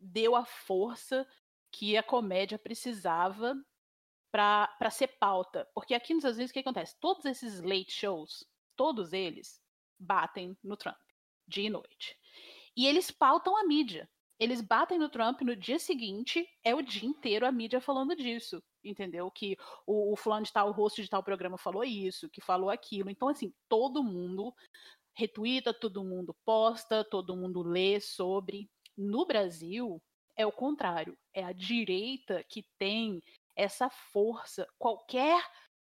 deu 0.00 0.34
a 0.34 0.44
força 0.44 1.26
que 1.70 1.96
a 1.96 2.02
comédia 2.02 2.58
precisava 2.58 3.54
para 4.32 4.90
ser 4.90 5.08
pauta. 5.18 5.68
Porque 5.74 5.94
aqui 5.94 6.14
nos 6.14 6.24
Estados 6.24 6.38
Unidos 6.38 6.50
o 6.50 6.54
que 6.54 6.60
acontece? 6.60 6.98
Todos 6.98 7.24
esses 7.26 7.60
late 7.60 7.92
shows, 7.92 8.44
todos 8.74 9.12
eles 9.12 9.60
batem 9.98 10.56
no 10.64 10.76
Trump, 10.76 10.96
dia 11.46 11.66
e 11.66 11.70
noite. 11.70 12.18
E 12.74 12.86
eles 12.86 13.10
pautam 13.10 13.56
a 13.56 13.64
mídia. 13.64 14.08
Eles 14.38 14.60
batem 14.60 14.98
no 14.98 15.08
Trump 15.08 15.42
no 15.42 15.54
dia 15.54 15.78
seguinte, 15.78 16.44
é 16.64 16.74
o 16.74 16.82
dia 16.82 17.08
inteiro 17.08 17.46
a 17.46 17.52
mídia 17.52 17.80
falando 17.80 18.16
disso, 18.16 18.60
entendeu? 18.82 19.30
Que 19.30 19.56
o, 19.86 20.12
o 20.12 20.16
fulano 20.16 20.44
de 20.44 20.52
tal, 20.52 20.68
o 20.68 20.72
rosto 20.72 21.00
de 21.00 21.08
tal 21.08 21.22
programa 21.22 21.56
falou 21.56 21.84
isso, 21.84 22.28
que 22.28 22.40
falou 22.40 22.68
aquilo. 22.68 23.08
Então, 23.08 23.28
assim, 23.28 23.54
todo 23.68 24.02
mundo 24.02 24.52
retuita, 25.14 25.72
todo 25.72 26.02
mundo 26.02 26.34
posta, 26.44 27.04
todo 27.04 27.36
mundo 27.36 27.62
lê 27.62 28.00
sobre. 28.00 28.68
No 28.96 29.24
Brasil, 29.24 30.02
é 30.36 30.44
o 30.44 30.50
contrário. 30.50 31.16
É 31.32 31.44
a 31.44 31.52
direita 31.52 32.44
que 32.48 32.64
tem 32.78 33.22
essa 33.56 33.88
força. 33.90 34.66
Qualquer 34.78 35.42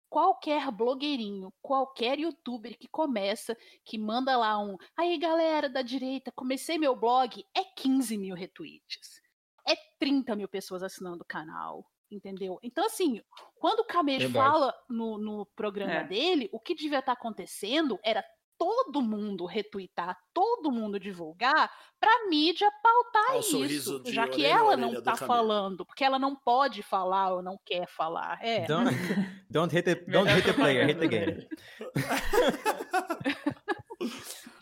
qualquer 0.09 0.71
blogueirinho, 0.71 1.51
qualquer 1.63 2.19
youtuber 2.19 2.77
que 2.79 2.87
começa, 2.87 3.57
que 3.83 3.97
manda 3.97 4.37
lá 4.37 4.59
um 4.59 4.77
aí 4.95 5.17
galera 5.17 5.71
da 5.71 5.81
direita, 5.81 6.31
comecei 6.31 6.77
meu 6.77 6.95
blog, 6.95 7.43
é 7.57 7.65
15 7.65 8.19
mil 8.19 8.35
retweets. 8.35 9.23
É 9.67 9.75
30 9.99 10.37
mil 10.37 10.49
pessoas 10.49 10.83
assinando 10.83 11.23
o 11.23 11.27
canal. 11.27 11.87
Entendeu? 12.11 12.59
Então, 12.63 12.85
assim, 12.85 13.23
quando 13.55 13.81
o 13.81 13.87
Camejo 13.87 14.31
fala 14.31 14.75
no, 14.87 15.17
no 15.17 15.47
programa 15.57 15.95
é. 15.95 16.05
dele, 16.05 16.51
o 16.53 16.61
que 16.61 16.75
devia 16.75 16.99
estar 16.99 17.13
acontecendo 17.13 17.99
era 18.05 18.23
todo 18.63 19.03
mundo 19.03 19.45
retweetar, 19.45 20.17
todo 20.33 20.71
mundo 20.71 21.01
divulgar, 21.01 21.69
para 21.99 22.29
mídia 22.29 22.71
pautar 22.81 23.41
isso, 23.41 24.01
já 24.07 24.29
que 24.29 24.47
ela 24.47 24.77
não 24.77 24.93
está 24.93 25.17
falando, 25.17 25.85
porque 25.85 26.05
ela 26.05 26.17
não 26.17 26.37
pode 26.37 26.81
falar 26.81 27.35
ou 27.35 27.43
não 27.43 27.59
quer 27.65 27.89
falar. 27.89 28.39
É. 28.41 28.65
Don't, 28.65 28.91
don't, 29.51 29.75
hit, 29.75 29.85
the, 29.85 29.97
don't 30.09 30.31
hit 30.31 30.45
the 30.45 30.53
player, 30.53 30.87
hit 30.87 31.01
the 31.01 31.09
game. 31.09 31.45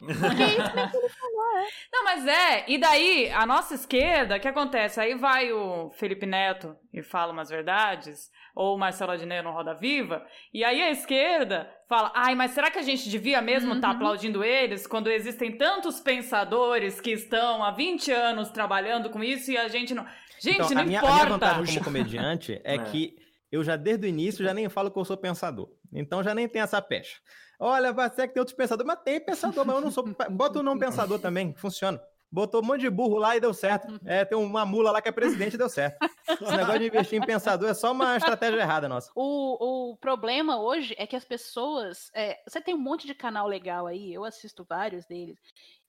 Porque 0.06 0.42
é 0.42 0.46
isso 0.46 0.90
que 0.90 0.96
ele 0.96 1.08
falou, 1.08 1.58
é. 1.58 1.66
Não, 1.92 2.04
mas 2.04 2.26
é. 2.26 2.64
E 2.68 2.78
daí, 2.78 3.30
a 3.30 3.46
nossa 3.46 3.74
esquerda, 3.74 4.36
o 4.36 4.40
que 4.40 4.48
acontece? 4.48 5.00
Aí 5.00 5.14
vai 5.14 5.52
o 5.52 5.90
Felipe 5.90 6.26
Neto 6.26 6.76
e 6.92 7.02
fala 7.02 7.32
umas 7.32 7.50
verdades, 7.50 8.30
ou 8.54 8.74
o 8.74 8.78
Marcelo 8.78 9.12
Adnet 9.12 9.42
no 9.42 9.52
Roda 9.52 9.74
Viva, 9.74 10.26
e 10.52 10.64
aí 10.64 10.82
a 10.82 10.90
esquerda 10.90 11.70
fala, 11.88 12.12
ai, 12.14 12.34
mas 12.34 12.52
será 12.52 12.70
que 12.70 12.78
a 12.78 12.82
gente 12.82 13.08
devia 13.08 13.40
mesmo 13.40 13.74
estar 13.74 13.80
tá 13.80 13.88
uhum. 13.88 13.92
tá 13.92 13.98
aplaudindo 13.98 14.44
eles 14.44 14.86
quando 14.86 15.10
existem 15.10 15.56
tantos 15.56 16.00
pensadores 16.00 17.00
que 17.00 17.10
estão 17.10 17.62
há 17.62 17.70
20 17.70 18.12
anos 18.12 18.50
trabalhando 18.50 19.10
com 19.10 19.22
isso 19.22 19.50
e 19.50 19.56
a 19.56 19.68
gente 19.68 19.94
não... 19.94 20.06
Gente, 20.40 20.54
então, 20.54 20.70
não 20.70 20.80
a 20.80 20.84
minha, 20.84 20.98
importa. 20.98 21.14
A 21.14 21.26
minha 21.26 21.38
vantagem 21.38 21.82
como 21.82 21.84
comediante 21.84 22.60
é, 22.64 22.74
é 22.76 22.78
que 22.78 23.14
eu 23.52 23.62
já 23.62 23.76
desde 23.76 24.06
o 24.06 24.08
início 24.08 24.44
já 24.44 24.54
nem 24.54 24.68
falo 24.68 24.90
que 24.90 24.98
eu 24.98 25.04
sou 25.04 25.16
pensador. 25.16 25.68
Então 25.92 26.22
já 26.22 26.34
nem 26.34 26.48
tem 26.48 26.62
essa 26.62 26.80
pecha. 26.80 27.18
Olha, 27.60 27.92
você 27.92 28.26
que 28.26 28.32
tem 28.32 28.40
outros 28.40 28.56
pensadores, 28.56 28.86
mas 28.86 29.04
tem 29.04 29.20
pensador, 29.20 29.66
mas 29.66 29.76
eu 29.76 29.82
não 29.82 29.90
sou. 29.90 30.04
Bota 30.30 30.60
o 30.60 30.62
nome 30.62 30.80
pensador 30.80 31.18
também, 31.18 31.54
funciona. 31.54 32.00
Botou 32.32 32.62
um 32.62 32.64
monte 32.64 32.82
de 32.82 32.90
burro 32.90 33.18
lá 33.18 33.36
e 33.36 33.40
deu 33.40 33.52
certo. 33.52 34.00
É, 34.04 34.24
tem 34.24 34.38
uma 34.38 34.64
mula 34.64 34.92
lá 34.92 35.02
que 35.02 35.08
é 35.08 35.12
presidente 35.12 35.54
e 35.54 35.58
deu 35.58 35.68
certo. 35.68 35.98
Esse 36.28 36.56
negócio 36.56 36.78
de 36.78 36.86
investir 36.86 37.20
em 37.20 37.26
pensador 37.26 37.68
é 37.68 37.74
só 37.74 37.90
uma 37.90 38.16
estratégia 38.16 38.60
errada 38.60 38.88
nossa. 38.88 39.10
O, 39.16 39.90
o 39.90 39.96
problema 39.96 40.60
hoje 40.60 40.94
é 40.96 41.06
que 41.06 41.16
as 41.16 41.24
pessoas. 41.24 42.10
É, 42.14 42.38
você 42.48 42.60
tem 42.60 42.74
um 42.74 42.78
monte 42.78 43.06
de 43.06 43.14
canal 43.14 43.46
legal 43.46 43.86
aí, 43.86 44.14
eu 44.14 44.24
assisto 44.24 44.64
vários 44.64 45.04
deles 45.06 45.38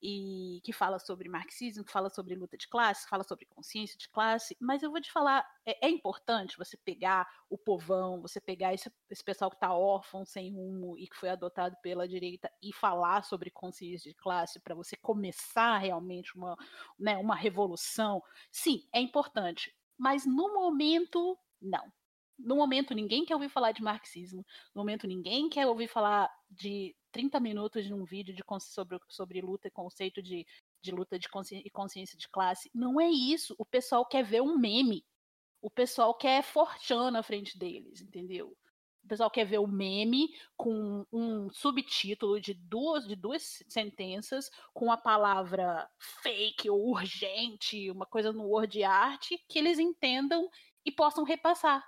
e 0.01 0.59
que 0.63 0.73
fala 0.73 0.97
sobre 0.99 1.29
marxismo, 1.29 1.83
que 1.83 1.91
fala 1.91 2.09
sobre 2.09 2.35
luta 2.35 2.57
de 2.57 2.67
classe, 2.67 3.07
fala 3.07 3.23
sobre 3.23 3.45
consciência 3.45 3.97
de 3.97 4.09
classe, 4.09 4.57
mas 4.59 4.81
eu 4.81 4.91
vou 4.91 4.99
te 4.99 5.11
falar, 5.11 5.45
é, 5.65 5.87
é 5.87 5.89
importante 5.89 6.57
você 6.57 6.75
pegar 6.77 7.27
o 7.49 7.57
povão, 7.57 8.21
você 8.21 8.41
pegar 8.41 8.73
esse, 8.73 8.91
esse 9.09 9.23
pessoal 9.23 9.49
que 9.51 9.57
está 9.57 9.73
órfão, 9.73 10.25
sem 10.25 10.53
rumo 10.53 10.97
e 10.97 11.07
que 11.07 11.15
foi 11.15 11.29
adotado 11.29 11.75
pela 11.83 12.07
direita 12.07 12.51
e 12.61 12.73
falar 12.73 13.23
sobre 13.23 13.51
consciência 13.51 14.09
de 14.09 14.17
classe 14.17 14.59
para 14.59 14.73
você 14.73 14.95
começar 14.97 15.77
realmente 15.77 16.35
uma, 16.35 16.57
né, 16.97 17.17
uma 17.17 17.35
revolução. 17.35 18.23
Sim, 18.51 18.87
é 18.93 18.99
importante, 18.99 19.75
mas 19.97 20.25
no 20.25 20.53
momento, 20.53 21.37
não. 21.61 21.91
No 22.43 22.55
momento, 22.55 22.95
ninguém 22.95 23.23
quer 23.23 23.35
ouvir 23.35 23.49
falar 23.49 23.71
de 23.71 23.83
marxismo. 23.83 24.43
No 24.73 24.81
momento, 24.81 25.05
ninguém 25.07 25.47
quer 25.47 25.67
ouvir 25.67 25.87
falar 25.87 26.27
de 26.49 26.95
30 27.11 27.39
minutos 27.39 27.85
de 27.85 27.93
um 27.93 28.03
vídeo 28.03 28.33
de, 28.33 28.43
sobre, 28.61 28.99
sobre 29.07 29.41
luta 29.41 29.67
e 29.67 29.71
conceito 29.71 30.21
de, 30.21 30.45
de 30.81 30.91
luta 30.91 31.19
de 31.19 31.29
consciência, 31.29 31.67
e 31.67 31.69
consciência 31.69 32.17
de 32.17 32.29
classe. 32.29 32.69
Não 32.73 32.99
é 32.99 33.09
isso. 33.09 33.55
O 33.57 33.65
pessoal 33.65 34.05
quer 34.05 34.23
ver 34.23 34.41
um 34.41 34.57
meme. 34.57 35.05
O 35.61 35.69
pessoal 35.69 36.13
quer 36.15 36.43
fortran 36.43 37.11
na 37.11 37.21
frente 37.21 37.57
deles, 37.57 38.01
entendeu? 38.01 38.55
O 39.03 39.07
pessoal 39.07 39.29
quer 39.29 39.45
ver 39.45 39.59
o 39.59 39.67
meme 39.67 40.29
com 40.55 41.05
um 41.11 41.49
subtítulo 41.51 42.39
de 42.39 42.53
duas, 42.53 43.07
de 43.07 43.15
duas 43.15 43.63
sentenças, 43.67 44.49
com 44.73 44.91
a 44.91 44.97
palavra 44.97 45.89
fake 46.21 46.69
ou 46.69 46.89
urgente, 46.89 47.89
uma 47.89 48.05
coisa 48.05 48.31
no 48.31 48.43
word 48.43 48.83
art, 48.83 49.27
que 49.49 49.59
eles 49.59 49.79
entendam 49.79 50.47
e 50.85 50.91
possam 50.91 51.23
repassar. 51.23 51.83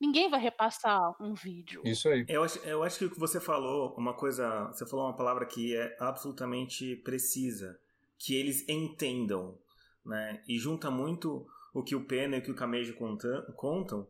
Ninguém 0.00 0.28
vai 0.28 0.40
repassar 0.40 1.14
um 1.22 1.34
vídeo. 1.34 1.82
Isso 1.84 2.08
aí. 2.08 2.24
Eu 2.28 2.42
acho, 2.42 2.58
eu 2.60 2.82
acho 2.82 2.98
que 2.98 3.04
o 3.06 3.10
que 3.10 3.18
você 3.18 3.40
falou, 3.40 3.94
uma 3.96 4.12
coisa. 4.14 4.66
Você 4.66 4.84
falou 4.86 5.06
uma 5.06 5.16
palavra 5.16 5.46
que 5.46 5.74
é 5.76 5.96
absolutamente 6.00 6.96
precisa. 6.96 7.78
Que 8.18 8.34
eles 8.34 8.68
entendam. 8.68 9.58
né? 10.04 10.42
E 10.48 10.58
junta 10.58 10.90
muito 10.90 11.46
o 11.72 11.82
que 11.82 11.96
o 11.96 12.04
Pena 12.04 12.36
e 12.36 12.38
o 12.38 12.42
que 12.42 12.50
o 12.50 12.54
Camejo 12.54 12.94
contam, 13.56 14.06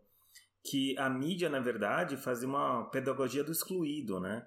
que 0.62 0.96
a 0.98 1.08
mídia, 1.08 1.48
na 1.48 1.60
verdade, 1.60 2.16
fazia 2.16 2.48
uma 2.48 2.84
pedagogia 2.90 3.44
do 3.44 3.52
excluído, 3.52 4.20
né? 4.20 4.46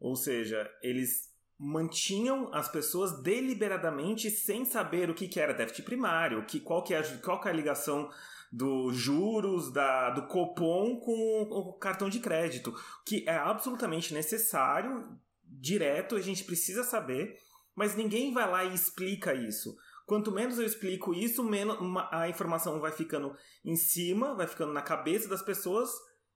Ou 0.00 0.16
seja, 0.16 0.70
eles 0.82 1.28
mantinham 1.58 2.52
as 2.54 2.68
pessoas 2.68 3.20
deliberadamente 3.20 4.30
sem 4.30 4.64
saber 4.64 5.10
o 5.10 5.14
que, 5.14 5.26
que 5.26 5.40
era 5.40 5.52
déficit 5.52 5.82
primário, 5.82 6.44
que, 6.46 6.60
qual, 6.60 6.82
que 6.84 6.94
é, 6.94 7.02
qual 7.18 7.40
que 7.40 7.48
é 7.48 7.50
a 7.50 7.54
ligação 7.54 8.08
dos 8.52 8.96
juros, 8.96 9.72
da, 9.72 10.10
do 10.10 10.26
Copom 10.26 10.98
com 11.00 11.42
o 11.42 11.72
cartão 11.74 12.08
de 12.08 12.20
crédito, 12.20 12.74
que 13.04 13.24
é 13.28 13.36
absolutamente 13.36 14.14
necessário, 14.14 15.18
direto, 15.42 16.16
a 16.16 16.20
gente 16.20 16.44
precisa 16.44 16.82
saber, 16.82 17.36
mas 17.74 17.94
ninguém 17.94 18.32
vai 18.32 18.50
lá 18.50 18.64
e 18.64 18.74
explica 18.74 19.34
isso. 19.34 19.76
Quanto 20.06 20.32
menos 20.32 20.58
eu 20.58 20.64
explico 20.64 21.12
isso, 21.12 21.44
menos 21.44 21.76
a 22.10 22.28
informação 22.28 22.80
vai 22.80 22.90
ficando 22.90 23.36
em 23.64 23.76
cima, 23.76 24.34
vai 24.34 24.46
ficando 24.46 24.72
na 24.72 24.80
cabeça 24.80 25.28
das 25.28 25.42
pessoas 25.42 25.90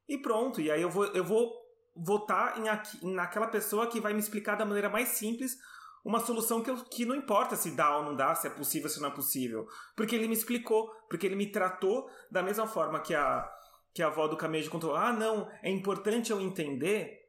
e 0.06 0.18
pronto. 0.18 0.60
E 0.60 0.70
aí 0.70 0.82
eu 0.82 0.90
vou, 0.90 1.06
eu 1.06 1.24
vou 1.24 1.50
votar 1.96 2.58
em 2.58 3.14
naquela 3.14 3.46
pessoa 3.46 3.86
que 3.86 4.00
vai 4.00 4.12
me 4.12 4.20
explicar 4.20 4.56
da 4.56 4.66
maneira 4.66 4.90
mais 4.90 5.08
simples 5.08 5.56
uma 6.04 6.20
solução 6.20 6.62
que, 6.62 6.70
eu, 6.70 6.76
que 6.84 7.04
não 7.04 7.14
importa 7.14 7.56
se 7.56 7.70
dá 7.72 7.96
ou 7.96 8.04
não 8.04 8.16
dá, 8.16 8.34
se 8.34 8.46
é 8.46 8.50
possível 8.50 8.88
ou 8.88 8.94
se 8.94 9.00
não 9.00 9.08
é 9.08 9.14
possível. 9.14 9.66
Porque 9.96 10.14
ele 10.14 10.26
me 10.26 10.34
explicou, 10.34 10.88
porque 11.08 11.26
ele 11.26 11.36
me 11.36 11.46
tratou 11.46 12.08
da 12.30 12.42
mesma 12.42 12.66
forma 12.66 13.00
que 13.00 13.14
a, 13.14 13.48
que 13.94 14.02
a 14.02 14.08
avó 14.08 14.26
do 14.26 14.36
Camejo 14.36 14.70
contou. 14.70 14.94
Ah, 14.96 15.12
não, 15.12 15.48
é 15.62 15.70
importante 15.70 16.32
eu 16.32 16.40
entender 16.40 17.22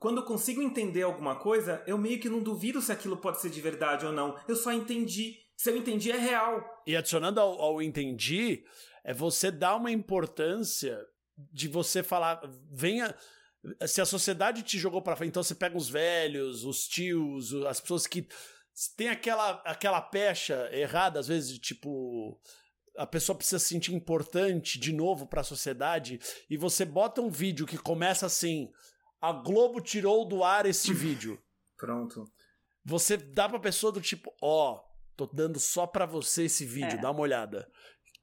quando 0.00 0.22
eu 0.22 0.24
consigo 0.24 0.62
entender 0.62 1.02
alguma 1.02 1.36
coisa, 1.36 1.84
eu 1.86 1.98
meio 1.98 2.18
que 2.18 2.28
não 2.30 2.42
duvido 2.42 2.80
se 2.80 2.90
aquilo 2.90 3.18
pode 3.18 3.38
ser 3.38 3.50
de 3.50 3.60
verdade 3.60 4.06
ou 4.06 4.12
não. 4.12 4.34
Eu 4.48 4.56
só 4.56 4.72
entendi. 4.72 5.36
Se 5.54 5.70
eu 5.70 5.76
entendi, 5.76 6.10
é 6.10 6.16
real. 6.16 6.64
E 6.86 6.96
adicionando 6.96 7.38
ao, 7.38 7.60
ao 7.60 7.82
entendi, 7.82 8.64
é 9.04 9.12
você 9.12 9.50
dar 9.50 9.76
uma 9.76 9.92
importância 9.92 10.98
de 11.36 11.68
você 11.68 12.02
falar, 12.02 12.40
venha. 12.72 13.14
Se 13.86 14.00
a 14.00 14.06
sociedade 14.06 14.62
te 14.62 14.78
jogou 14.78 15.02
para 15.02 15.16
frente, 15.16 15.30
então 15.30 15.42
você 15.42 15.54
pega 15.54 15.76
os 15.76 15.88
velhos, 15.88 16.64
os 16.64 16.88
tios, 16.88 17.52
as 17.66 17.80
pessoas 17.80 18.06
que 18.06 18.26
tem 18.96 19.08
aquela, 19.08 19.62
aquela 19.64 20.00
pecha 20.00 20.68
errada, 20.72 21.20
às 21.20 21.28
vezes, 21.28 21.52
de 21.52 21.58
tipo 21.58 22.40
a 22.96 23.06
pessoa 23.06 23.36
precisa 23.36 23.58
se 23.58 23.66
sentir 23.66 23.94
importante 23.94 24.78
de 24.78 24.92
novo 24.92 25.26
para 25.26 25.40
a 25.40 25.44
sociedade 25.44 26.20
e 26.48 26.56
você 26.56 26.84
bota 26.84 27.20
um 27.20 27.30
vídeo 27.30 27.66
que 27.66 27.78
começa 27.78 28.26
assim: 28.26 28.70
a 29.20 29.32
Globo 29.32 29.80
tirou 29.80 30.26
do 30.26 30.42
ar 30.44 30.66
este 30.66 30.92
vídeo. 30.92 31.40
Pronto. 31.76 32.30
Você 32.84 33.16
dá 33.16 33.48
pra 33.48 33.58
pessoa 33.58 33.92
do 33.92 34.00
tipo, 34.00 34.34
ó, 34.40 34.74
oh, 34.74 34.80
tô 35.16 35.26
dando 35.26 35.58
só 35.58 35.86
pra 35.86 36.06
você 36.06 36.44
esse 36.44 36.64
vídeo, 36.64 36.98
é. 36.98 37.00
dá 37.00 37.10
uma 37.10 37.20
olhada. 37.20 37.70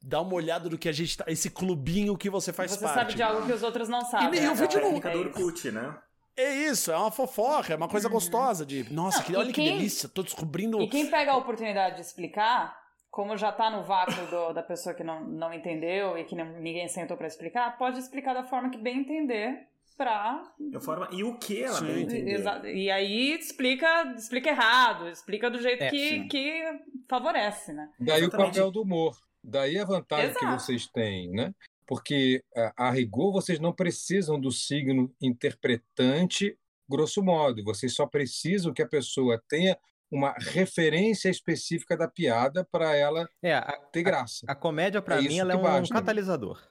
Dá 0.01 0.21
uma 0.21 0.33
olhada 0.33 0.69
do 0.69 0.77
que 0.77 0.87
a 0.87 0.91
gente 0.91 1.17
tá. 1.17 1.25
Esse 1.27 1.49
clubinho 1.49 2.17
que 2.17 2.29
você 2.29 2.53
faz 2.53 2.71
você 2.71 2.79
parte. 2.79 2.93
Você 2.93 2.99
sabe 2.99 3.13
de 3.15 3.23
algo 3.23 3.45
que 3.45 3.53
os 3.53 3.63
outros 3.63 3.89
não 3.89 4.01
sabem. 4.01 4.39
E, 4.39 4.43
e 4.43 4.49
o 4.49 4.55
vídeo 4.55 4.79
não. 4.81 5.09
É 5.11 5.15
Orkut, 5.17 5.71
né? 5.71 5.97
É 6.37 6.53
isso, 6.53 6.91
é 6.91 6.97
uma 6.97 7.09
fofoca, 7.09 7.73
é 7.73 7.75
uma 7.75 7.87
coisa 7.87 8.07
uhum. 8.07 8.13
gostosa 8.13 8.63
de. 8.63 8.93
Nossa, 8.93 9.17
não, 9.17 9.25
que, 9.25 9.35
olha 9.35 9.51
quem, 9.51 9.65
que 9.65 9.71
delícia, 9.71 10.07
tô 10.07 10.21
descobrindo. 10.21 10.79
E 10.83 10.87
quem 10.87 11.09
pega 11.09 11.31
a 11.31 11.37
oportunidade 11.37 11.95
de 11.95 12.01
explicar, 12.01 12.79
como 13.09 13.35
já 13.35 13.51
tá 13.51 13.71
no 13.71 13.83
vácuo 13.83 14.23
do, 14.27 14.53
da 14.53 14.61
pessoa 14.61 14.93
que 14.93 15.03
não, 15.03 15.25
não 15.25 15.51
entendeu 15.51 16.15
e 16.15 16.23
que 16.23 16.35
não, 16.35 16.45
ninguém 16.59 16.87
sentou 16.87 17.17
para 17.17 17.25
explicar, 17.25 17.75
pode 17.79 17.97
explicar 17.97 18.35
da 18.35 18.43
forma 18.43 18.69
que 18.69 18.77
bem 18.77 18.99
entender 18.99 19.67
pra. 19.97 20.43
De 20.59 20.79
forma, 20.79 21.09
e 21.11 21.23
o 21.23 21.39
que 21.39 21.63
ela 21.63 21.79
sim, 21.79 22.01
entender. 22.01 22.75
E 22.75 22.91
aí 22.91 23.33
explica, 23.33 24.13
explica 24.15 24.51
errado, 24.51 25.09
explica 25.09 25.49
do 25.49 25.59
jeito 25.59 25.85
é, 25.85 25.89
que, 25.89 26.27
que 26.27 26.63
favorece, 27.09 27.73
né? 27.73 27.89
Daí 27.99 28.19
Exatamente. 28.19 28.49
o 28.49 28.53
papel 28.53 28.71
do 28.71 28.83
humor. 28.83 29.17
Daí 29.47 29.79
a 29.79 29.85
vantagem 29.85 30.31
Exato. 30.31 30.45
que 30.45 30.51
vocês 30.51 30.87
têm, 30.87 31.31
né? 31.31 31.53
Porque 31.87 32.43
a, 32.53 32.87
a 32.87 32.91
rigor 32.91 33.31
vocês 33.31 33.59
não 33.59 33.71
precisam 33.71 34.37
do 34.37 34.51
signo 34.51 35.09
interpretante, 35.21 36.57
grosso 36.89 37.23
modo. 37.23 37.63
Vocês 37.63 37.93
só 37.93 38.05
precisam 38.05 38.73
que 38.73 38.81
a 38.81 38.87
pessoa 38.87 39.41
tenha 39.47 39.77
uma 40.11 40.33
referência 40.37 41.29
específica 41.29 41.95
da 41.95 42.09
piada 42.09 42.67
para 42.69 42.93
ela 42.93 43.29
é, 43.41 43.53
a, 43.53 43.77
ter 43.91 44.03
graça. 44.03 44.45
A, 44.49 44.51
a 44.51 44.55
comédia, 44.55 45.01
para 45.01 45.17
é 45.17 45.21
mim, 45.21 45.39
ela 45.39 45.53
é 45.53 45.55
um, 45.55 45.83
um 45.83 45.87
catalisador. 45.87 46.61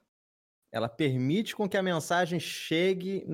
Ela 0.71 0.89
permite 0.89 1.57
com 1.57 1.67
que 1.67 1.77
a 1.79 1.83
mensagem 1.83 2.39
chegue 2.39 3.25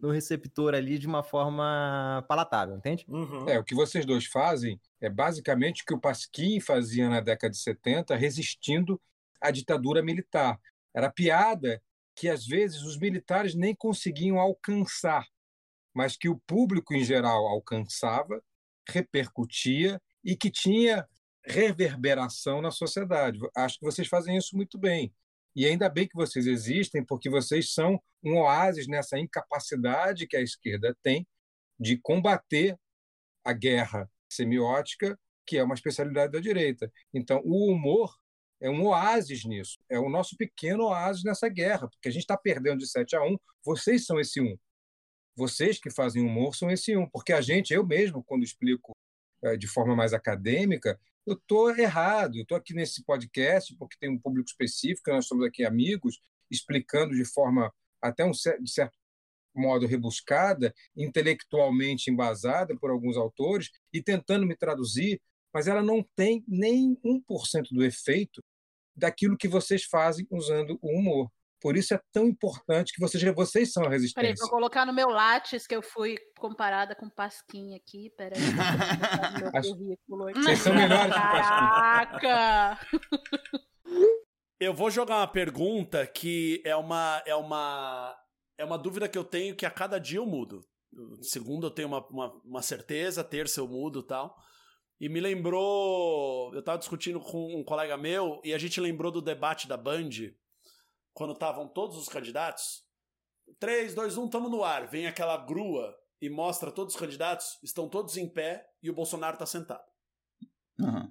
no 0.00 0.10
receptor 0.10 0.74
ali 0.74 0.98
de 0.98 1.06
uma 1.06 1.22
forma 1.22 2.24
palatável, 2.28 2.76
entende? 2.76 3.04
Uhum. 3.08 3.48
É, 3.48 3.58
o 3.58 3.64
que 3.64 3.74
vocês 3.74 4.04
dois 4.04 4.26
fazem 4.26 4.80
é 5.00 5.08
basicamente 5.08 5.82
o 5.82 5.86
que 5.86 5.94
o 5.94 6.00
Pasquim 6.00 6.60
fazia 6.60 7.08
na 7.08 7.20
década 7.20 7.50
de 7.50 7.58
70, 7.58 8.14
resistindo 8.14 9.00
à 9.40 9.50
ditadura 9.50 10.02
militar. 10.02 10.58
Era 10.94 11.10
piada 11.10 11.82
que 12.14 12.28
às 12.28 12.46
vezes 12.46 12.82
os 12.82 12.98
militares 12.98 13.54
nem 13.54 13.74
conseguiam 13.74 14.38
alcançar, 14.38 15.26
mas 15.94 16.16
que 16.16 16.28
o 16.28 16.40
público 16.46 16.94
em 16.94 17.04
geral 17.04 17.46
alcançava, 17.46 18.42
repercutia 18.88 20.00
e 20.24 20.34
que 20.36 20.50
tinha 20.50 21.06
reverberação 21.44 22.60
na 22.60 22.70
sociedade. 22.70 23.38
Acho 23.54 23.78
que 23.78 23.84
vocês 23.84 24.08
fazem 24.08 24.36
isso 24.36 24.56
muito 24.56 24.78
bem. 24.78 25.12
E 25.56 25.64
ainda 25.64 25.88
bem 25.88 26.06
que 26.06 26.14
vocês 26.14 26.46
existem, 26.46 27.02
porque 27.02 27.30
vocês 27.30 27.72
são 27.72 27.98
um 28.22 28.36
oásis 28.36 28.86
nessa 28.86 29.18
incapacidade 29.18 30.26
que 30.26 30.36
a 30.36 30.42
esquerda 30.42 30.94
tem 31.02 31.26
de 31.80 31.96
combater 31.96 32.78
a 33.42 33.54
guerra 33.54 34.10
semiótica, 34.28 35.18
que 35.46 35.56
é 35.56 35.64
uma 35.64 35.74
especialidade 35.74 36.32
da 36.32 36.40
direita. 36.40 36.92
Então, 37.14 37.40
o 37.42 37.72
humor 37.72 38.14
é 38.60 38.68
um 38.68 38.84
oásis 38.86 39.46
nisso, 39.46 39.78
é 39.88 39.98
o 39.98 40.10
nosso 40.10 40.36
pequeno 40.36 40.84
oásis 40.84 41.24
nessa 41.24 41.48
guerra, 41.48 41.88
porque 41.88 42.08
a 42.08 42.12
gente 42.12 42.22
está 42.22 42.36
perdendo 42.36 42.80
de 42.80 42.88
7 42.88 43.16
a 43.16 43.22
1, 43.22 43.36
vocês 43.64 44.04
são 44.04 44.20
esse 44.20 44.42
um. 44.42 44.58
Vocês 45.34 45.78
que 45.78 45.90
fazem 45.90 46.22
humor 46.22 46.54
são 46.54 46.70
esse 46.70 46.94
um, 46.96 47.08
porque 47.08 47.32
a 47.32 47.40
gente, 47.40 47.72
eu 47.72 47.86
mesmo, 47.86 48.22
quando 48.22 48.44
explico 48.44 48.94
eh, 49.42 49.56
de 49.56 49.66
forma 49.66 49.96
mais 49.96 50.12
acadêmica, 50.12 51.00
eu 51.26 51.34
estou 51.34 51.76
errado. 51.76 52.36
Eu 52.36 52.42
estou 52.42 52.56
aqui 52.56 52.72
nesse 52.72 53.02
podcast 53.04 53.74
porque 53.76 53.96
tem 53.98 54.10
um 54.10 54.18
público 54.18 54.48
específico, 54.48 55.10
nós 55.10 55.26
somos 55.26 55.44
aqui 55.44 55.64
amigos, 55.64 56.20
explicando 56.50 57.14
de 57.14 57.24
forma 57.24 57.72
até 58.00 58.24
um 58.24 58.30
de 58.30 58.70
certo 58.70 58.96
modo 59.54 59.86
rebuscada, 59.86 60.74
intelectualmente 60.94 62.10
embasada 62.10 62.76
por 62.76 62.90
alguns 62.90 63.16
autores 63.16 63.70
e 63.92 64.02
tentando 64.02 64.46
me 64.46 64.54
traduzir, 64.54 65.20
mas 65.52 65.66
ela 65.66 65.82
não 65.82 66.06
tem 66.14 66.44
nem 66.46 66.96
1% 67.02 67.68
do 67.72 67.82
efeito 67.82 68.44
daquilo 68.94 69.36
que 69.36 69.48
vocês 69.48 69.84
fazem 69.84 70.26
usando 70.30 70.78
o 70.82 70.90
humor. 70.90 71.30
Por 71.66 71.76
isso 71.76 71.94
é 71.94 72.00
tão 72.12 72.28
importante 72.28 72.92
que 72.92 73.00
vocês, 73.00 73.20
vocês 73.34 73.72
são 73.72 73.82
a 73.82 73.88
resistência. 73.88 74.22
Peraí, 74.22 74.34
vou 74.38 74.48
colocar 74.48 74.86
no 74.86 74.92
meu 74.92 75.08
Lattes, 75.08 75.66
que 75.66 75.74
eu 75.74 75.82
fui 75.82 76.14
comparada 76.38 76.94
com 76.94 77.10
Pasquim 77.10 77.74
aqui. 77.74 78.08
Peraí. 78.16 78.38
Vocês 80.32 80.60
são 80.60 80.72
melhores 80.72 81.12
que 81.12 81.20
Caraca! 81.20 82.78
Eu 84.60 84.72
vou 84.72 84.92
jogar 84.92 85.16
uma 85.16 85.26
pergunta 85.26 86.06
que 86.06 86.62
é 86.64 86.76
uma, 86.76 87.20
é 87.26 87.34
uma, 87.34 88.16
é 88.56 88.64
uma 88.64 88.78
dúvida 88.78 89.08
que 89.08 89.18
eu 89.18 89.24
tenho 89.24 89.56
que 89.56 89.66
a 89.66 89.70
cada 89.70 89.98
dia 89.98 90.18
eu 90.18 90.24
mudo. 90.24 90.64
Segundo, 91.20 91.66
eu 91.66 91.70
tenho 91.70 91.88
uma, 91.88 92.06
uma, 92.06 92.32
uma 92.44 92.62
certeza, 92.62 93.24
terça 93.24 93.58
eu 93.60 93.66
mudo 93.66 94.04
tal. 94.04 94.36
E 95.00 95.08
me 95.08 95.20
lembrou. 95.20 96.54
Eu 96.54 96.60
estava 96.60 96.78
discutindo 96.78 97.18
com 97.18 97.56
um 97.56 97.64
colega 97.64 97.96
meu 97.96 98.40
e 98.44 98.54
a 98.54 98.58
gente 98.58 98.80
lembrou 98.80 99.10
do 99.10 99.20
debate 99.20 99.66
da 99.66 99.76
Band 99.76 100.10
quando 101.16 101.32
estavam 101.32 101.66
todos 101.66 101.96
os 101.96 102.10
candidatos, 102.10 102.84
3, 103.58 103.94
2, 103.94 104.18
1, 104.18 104.26
estamos 104.26 104.50
no 104.50 104.62
ar. 104.62 104.86
Vem 104.86 105.06
aquela 105.06 105.38
grua 105.38 105.96
e 106.20 106.28
mostra 106.28 106.70
todos 106.70 106.94
os 106.94 107.00
candidatos, 107.00 107.58
estão 107.64 107.88
todos 107.88 108.18
em 108.18 108.28
pé 108.28 108.68
e 108.82 108.90
o 108.90 108.94
Bolsonaro 108.94 109.32
está 109.32 109.46
sentado. 109.46 109.82
Uhum. 110.78 111.10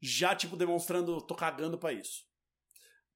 Já, 0.00 0.34
tipo, 0.34 0.56
demonstrando, 0.56 1.20
tô 1.20 1.34
cagando 1.34 1.76
pra 1.76 1.92
isso. 1.92 2.22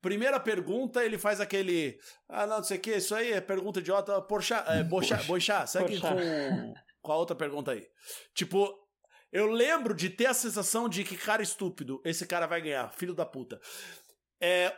Primeira 0.03 0.39
pergunta, 0.39 1.03
ele 1.03 1.17
faz 1.17 1.41
aquele. 1.41 1.99
Ah, 2.29 2.47
não, 2.47 2.59
não 2.59 2.65
sei 2.65 2.77
o 2.77 2.81
que, 2.81 2.97
isso 2.97 3.15
aí 3.15 3.33
é 3.33 3.41
pergunta 3.41 3.81
idiota. 3.81 4.21
Porchá, 4.21 4.63
é, 4.69 4.85
bochá, 4.85 5.17
bochá, 5.23 5.67
segue 5.67 5.99
com, 5.99 6.75
com 7.01 7.13
a 7.13 7.17
outra 7.17 7.35
pergunta 7.35 7.71
aí. 7.73 7.83
Tipo, 8.35 8.71
eu 9.33 9.47
lembro 9.47 9.95
de 9.95 10.11
ter 10.11 10.27
a 10.27 10.35
sensação 10.35 10.87
de 10.87 11.03
que 11.03 11.17
cara 11.17 11.43
estúpido, 11.43 11.99
esse 12.05 12.27
cara 12.27 12.47
vai 12.47 12.61
ganhar, 12.61 12.93
filho 12.93 13.15
da 13.15 13.25
puta. 13.25 13.59
É, 14.39 14.77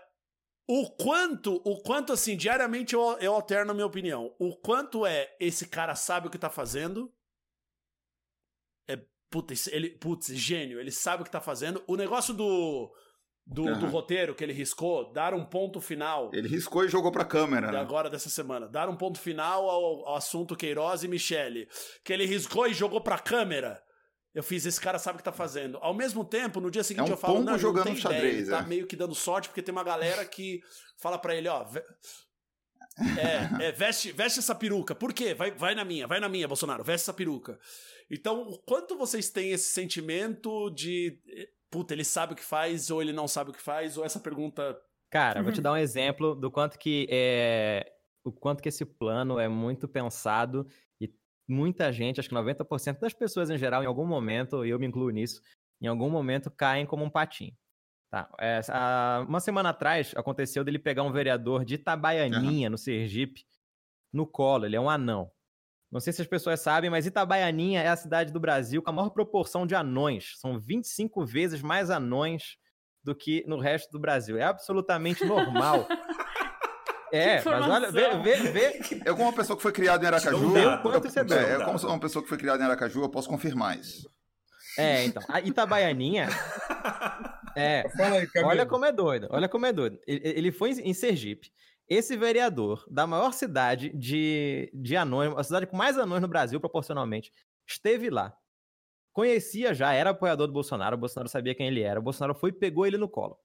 o 0.68 0.90
quanto, 0.90 1.62
o 1.64 1.80
quanto 1.80 2.12
assim, 2.12 2.36
diariamente 2.36 2.94
eu, 2.94 3.00
eu 3.20 3.32
alterno 3.32 3.70
a 3.70 3.74
minha 3.74 3.86
opinião. 3.86 4.34
O 4.38 4.54
quanto 4.54 5.06
é 5.06 5.34
esse 5.40 5.66
cara 5.66 5.94
sabe 5.94 6.26
o 6.28 6.30
que 6.30 6.36
tá 6.36 6.50
fazendo. 6.50 7.10
É, 8.86 9.00
putz, 9.30 9.66
ele, 9.68 9.88
putz, 9.88 10.26
gênio, 10.26 10.78
ele 10.78 10.90
sabe 10.90 11.22
o 11.22 11.24
que 11.24 11.30
tá 11.30 11.40
fazendo. 11.40 11.82
O 11.86 11.96
negócio 11.96 12.34
do, 12.34 12.92
do, 13.46 13.62
uhum. 13.62 13.78
do, 13.78 13.86
roteiro 13.86 14.34
que 14.34 14.44
ele 14.44 14.52
riscou, 14.52 15.10
dar 15.10 15.32
um 15.32 15.42
ponto 15.42 15.80
final. 15.80 16.30
Ele 16.34 16.48
riscou 16.48 16.84
e 16.84 16.88
jogou 16.88 17.10
pra 17.10 17.24
câmera. 17.24 17.72
Né? 17.72 17.78
Agora 17.78 18.10
dessa 18.10 18.28
semana. 18.28 18.68
Dar 18.68 18.90
um 18.90 18.96
ponto 18.96 19.18
final 19.18 19.70
ao, 19.70 20.06
ao 20.06 20.16
assunto 20.16 20.54
Queiroz 20.54 21.02
e 21.02 21.08
Michele. 21.08 21.66
Que 22.04 22.12
ele 22.12 22.26
riscou 22.26 22.66
e 22.66 22.74
jogou 22.74 23.00
pra 23.00 23.18
câmera. 23.18 23.82
Eu 24.38 24.42
fiz, 24.44 24.64
esse 24.64 24.80
cara 24.80 25.00
sabe 25.00 25.16
o 25.16 25.18
que 25.18 25.24
tá 25.24 25.32
fazendo. 25.32 25.78
Ao 25.78 25.92
mesmo 25.92 26.24
tempo, 26.24 26.60
no 26.60 26.70
dia 26.70 26.84
seguinte 26.84 27.06
É 27.06 27.08
um 27.08 27.14
eu 27.14 27.16
falo, 27.16 27.42
não, 27.42 27.58
jogando 27.58 27.86
não 27.86 27.92
tem 27.92 28.00
xadrez, 28.00 28.22
ideia. 28.22 28.38
Ele 28.38 28.50
tá 28.50 28.60
é. 28.60 28.66
meio 28.68 28.86
que 28.86 28.94
dando 28.94 29.12
sorte, 29.12 29.48
porque 29.48 29.60
tem 29.60 29.72
uma 29.72 29.82
galera 29.82 30.24
que 30.24 30.62
fala 30.96 31.18
pra 31.18 31.34
ele, 31.34 31.48
ó. 31.48 31.66
É, 33.18 33.66
é, 33.66 33.72
veste, 33.72 34.12
veste 34.12 34.38
essa 34.38 34.54
peruca. 34.54 34.94
Por 34.94 35.12
quê? 35.12 35.34
Vai, 35.34 35.50
vai 35.50 35.74
na 35.74 35.84
minha, 35.84 36.06
vai 36.06 36.20
na 36.20 36.28
minha, 36.28 36.46
Bolsonaro, 36.46 36.84
veste 36.84 37.02
essa 37.02 37.12
peruca. 37.12 37.58
Então, 38.08 38.42
o 38.42 38.58
quanto 38.58 38.96
vocês 38.96 39.28
têm 39.28 39.50
esse 39.50 39.72
sentimento 39.72 40.70
de. 40.70 41.20
eh, 41.28 41.48
Puta, 41.68 41.92
ele 41.92 42.04
sabe 42.04 42.34
o 42.34 42.36
que 42.36 42.44
faz, 42.44 42.92
ou 42.92 43.02
ele 43.02 43.12
não 43.12 43.26
sabe 43.26 43.50
o 43.50 43.52
que 43.52 43.60
faz, 43.60 43.98
ou 43.98 44.04
essa 44.04 44.20
pergunta. 44.20 44.80
Cara, 45.10 45.42
vou 45.42 45.52
te 45.52 45.60
dar 45.60 45.72
um 45.72 45.76
exemplo 45.76 46.36
do 46.36 46.48
quanto 46.48 46.78
que 46.78 47.08
é 47.10 47.92
o 48.22 48.30
quanto 48.30 48.62
que 48.62 48.68
esse 48.68 48.84
plano 48.84 49.40
é 49.40 49.48
muito 49.48 49.88
pensado 49.88 50.64
muita 51.48 51.90
gente, 51.90 52.20
acho 52.20 52.28
que 52.28 52.34
90% 52.34 52.98
das 52.98 53.14
pessoas 53.14 53.48
em 53.48 53.56
geral, 53.56 53.82
em 53.82 53.86
algum 53.86 54.06
momento, 54.06 54.64
e 54.64 54.70
eu 54.70 54.78
me 54.78 54.86
incluo 54.86 55.10
nisso, 55.10 55.40
em 55.80 55.86
algum 55.86 56.10
momento 56.10 56.50
caem 56.50 56.84
como 56.84 57.04
um 57.04 57.10
patinho. 57.10 57.56
Tá, 58.10 58.28
é, 58.40 58.60
há 58.68 59.24
uma 59.28 59.40
semana 59.40 59.70
atrás 59.70 60.14
aconteceu 60.16 60.64
dele 60.64 60.78
pegar 60.78 61.02
um 61.02 61.12
vereador 61.12 61.64
de 61.64 61.74
Itabaianinha, 61.74 62.70
no 62.70 62.78
Sergipe, 62.78 63.44
no 64.12 64.26
colo, 64.26 64.64
ele 64.64 64.76
é 64.76 64.80
um 64.80 64.88
anão. 64.88 65.30
Não 65.90 66.00
sei 66.00 66.12
se 66.12 66.20
as 66.20 66.28
pessoas 66.28 66.60
sabem, 66.60 66.90
mas 66.90 67.06
Itabaianinha 67.06 67.82
é 67.82 67.88
a 67.88 67.96
cidade 67.96 68.32
do 68.32 68.40
Brasil 68.40 68.82
com 68.82 68.90
a 68.90 68.92
maior 68.92 69.10
proporção 69.10 69.66
de 69.66 69.74
anões. 69.74 70.34
São 70.38 70.58
25 70.58 71.24
vezes 71.24 71.62
mais 71.62 71.88
anões 71.88 72.58
do 73.02 73.14
que 73.14 73.42
no 73.46 73.58
resto 73.58 73.90
do 73.90 73.98
Brasil. 73.98 74.36
É 74.36 74.42
absolutamente 74.42 75.24
normal. 75.24 75.86
É, 77.12 77.42
mas 77.42 77.68
olha, 77.68 77.90
vê, 77.90 78.16
vê, 78.18 78.36
vê. 78.52 79.02
Eu, 79.04 79.14
como 79.16 79.28
uma 79.28 79.34
pessoa 79.34 79.56
que 79.56 79.62
foi 79.62 79.72
criada 79.72 80.04
em 80.04 80.06
Aracaju. 80.08 80.38
Não 80.40 80.52
deu 80.52 80.70
eu- 80.70 80.78
quanto 80.78 81.10
você 81.10 81.20
é, 81.20 81.24
deu. 81.24 81.38
eu, 81.38 81.64
como 81.64 81.78
uma 81.78 82.00
pessoa 82.00 82.22
que 82.22 82.28
foi 82.28 82.38
criada 82.38 82.62
em 82.62 82.66
Aracaju, 82.66 83.02
eu 83.02 83.08
posso 83.08 83.28
confirmar 83.28 83.78
isso. 83.78 84.10
É, 84.76 85.04
então. 85.04 85.22
A 85.28 85.40
Itabaianinha. 85.40 86.28
É, 87.56 87.82
aí. 87.98 88.44
Olha 88.44 88.64
como 88.64 88.84
é 88.84 88.92
doido, 88.92 89.26
olha 89.30 89.48
como 89.48 89.66
é 89.66 89.72
doido. 89.72 89.98
Ele, 90.06 90.20
ele 90.22 90.52
foi 90.52 90.70
em 90.70 90.94
Sergipe. 90.94 91.50
Esse 91.88 92.16
vereador 92.16 92.84
da 92.88 93.04
maior 93.04 93.32
cidade 93.32 93.90
de, 93.96 94.70
de 94.72 94.96
anões, 94.96 95.32
a 95.36 95.42
cidade 95.42 95.66
com 95.66 95.76
mais 95.76 95.98
anões 95.98 96.22
no 96.22 96.28
Brasil, 96.28 96.60
proporcionalmente, 96.60 97.32
esteve 97.66 98.10
lá. 98.10 98.32
Conhecia 99.12 99.74
já, 99.74 99.92
era 99.92 100.10
apoiador 100.10 100.46
do 100.46 100.52
Bolsonaro, 100.52 100.94
o 100.94 101.00
Bolsonaro 101.00 101.28
sabia 101.28 101.52
quem 101.54 101.66
ele 101.66 101.80
era. 101.80 101.98
O 101.98 102.02
Bolsonaro 102.02 102.38
foi 102.38 102.50
e 102.50 102.52
pegou 102.52 102.86
ele 102.86 102.96
no 102.96 103.08
colo. 103.08 103.36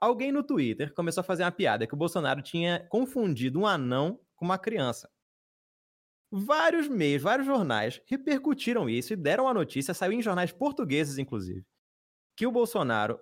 Alguém 0.00 0.32
no 0.32 0.42
Twitter 0.42 0.94
começou 0.94 1.20
a 1.20 1.24
fazer 1.24 1.44
uma 1.44 1.52
piada 1.52 1.86
que 1.86 1.94
o 1.94 1.96
Bolsonaro 1.96 2.42
tinha 2.42 2.86
confundido 2.88 3.60
um 3.60 3.66
anão 3.66 4.20
com 4.36 4.44
uma 4.44 4.58
criança. 4.58 5.10
Vários 6.30 6.88
meios, 6.88 7.22
vários 7.22 7.46
jornais 7.46 8.02
repercutiram 8.06 8.88
isso 8.88 9.12
e 9.14 9.16
deram 9.16 9.48
a 9.48 9.54
notícia, 9.54 9.94
saiu 9.94 10.12
em 10.12 10.20
jornais 10.22 10.52
portugueses, 10.52 11.16
inclusive, 11.16 11.64
que 12.36 12.46
o 12.46 12.52
Bolsonaro 12.52 13.20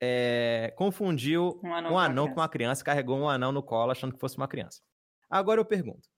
é, 0.00 0.72
confundiu 0.76 1.62
Um 1.62 1.74
anão 1.74 1.92
um 1.92 1.96
com 1.96 2.04
uma 2.04 2.04
anão 2.04 2.28
criança. 2.28 2.34
com 2.34 2.40
uma 2.40 2.48
criança, 2.48 2.84
carregou 2.84 3.18
um 3.18 3.28
anão 3.28 3.52
no 3.52 3.62
colo 3.62 3.92
achando 3.92 4.14
que 4.14 4.20
fosse 4.20 4.36
uma 4.38 4.48
criança. 4.48 4.82
Agora 5.30 5.60
eu 5.60 5.64
pergunto: 5.66 6.08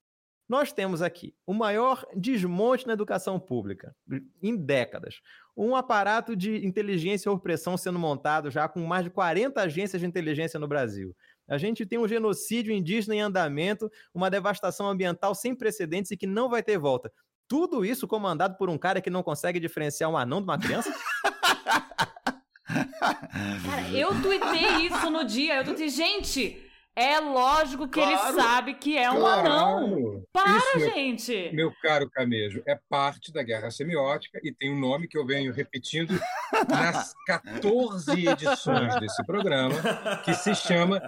nós 0.47 0.71
temos 0.71 1.01
aqui 1.01 1.33
o 1.45 1.53
maior 1.53 2.05
desmonte 2.15 2.85
na 2.85 2.93
educação 2.93 3.39
pública 3.39 3.95
em 4.41 4.55
décadas. 4.55 5.21
Um 5.57 5.75
aparato 5.75 6.35
de 6.35 6.65
inteligência 6.65 7.29
e 7.29 7.31
opressão 7.31 7.75
sendo 7.77 7.97
montado 7.97 8.51
já 8.51 8.67
com 8.67 8.81
mais 8.81 9.03
de 9.03 9.09
40 9.09 9.61
agências 9.61 10.01
de 10.01 10.07
inteligência 10.07 10.59
no 10.59 10.67
Brasil. 10.67 11.15
A 11.47 11.57
gente 11.57 11.85
tem 11.85 11.97
um 11.97 12.07
genocídio 12.07 12.73
indígena 12.73 13.15
em 13.15 13.21
andamento, 13.21 13.89
uma 14.13 14.29
devastação 14.29 14.87
ambiental 14.87 15.33
sem 15.33 15.55
precedentes 15.55 16.11
e 16.11 16.17
que 16.17 16.27
não 16.27 16.49
vai 16.49 16.61
ter 16.61 16.77
volta. 16.77 17.11
Tudo 17.47 17.85
isso 17.85 18.07
comandado 18.07 18.57
por 18.57 18.69
um 18.69 18.77
cara 18.77 19.01
que 19.01 19.09
não 19.09 19.21
consegue 19.21 19.59
diferenciar 19.59 20.09
um 20.09 20.17
anão 20.17 20.39
de 20.39 20.45
uma 20.45 20.59
criança? 20.59 20.91
Cara, 22.65 23.89
eu 23.93 24.09
tuitei 24.21 24.87
isso 24.87 25.09
no 25.09 25.23
dia. 25.23 25.57
Eu 25.57 25.63
tuitei, 25.63 25.89
gente, 25.89 26.64
é 26.95 27.19
lógico 27.19 27.87
que 27.89 27.99
ele 27.99 28.13
Claro, 28.15 28.35
sabe 28.35 28.73
que 28.75 28.97
é 28.97 29.11
um 29.11 29.19
claro. 29.19 29.47
anão. 29.51 30.23
Para, 30.31 30.57
Isso, 30.57 30.77
meu- 30.77 30.91
gente. 30.93 31.51
Meu 31.53 31.73
caro 31.81 32.09
Camejo, 32.09 32.63
é 32.67 32.79
parte 32.89 33.31
da 33.33 33.43
guerra 33.43 33.69
semiótica 33.69 34.39
e 34.43 34.53
tem 34.53 34.71
um 34.71 34.79
nome 34.79 35.07
que 35.07 35.17
eu 35.17 35.25
venho 35.25 35.51
repetindo 35.53 36.11
nas 36.69 37.13
14 37.27 38.27
edições 38.27 38.99
desse 38.99 39.23
programa, 39.25 39.75
que 40.23 40.33
se 40.33 40.55
chama 40.55 41.01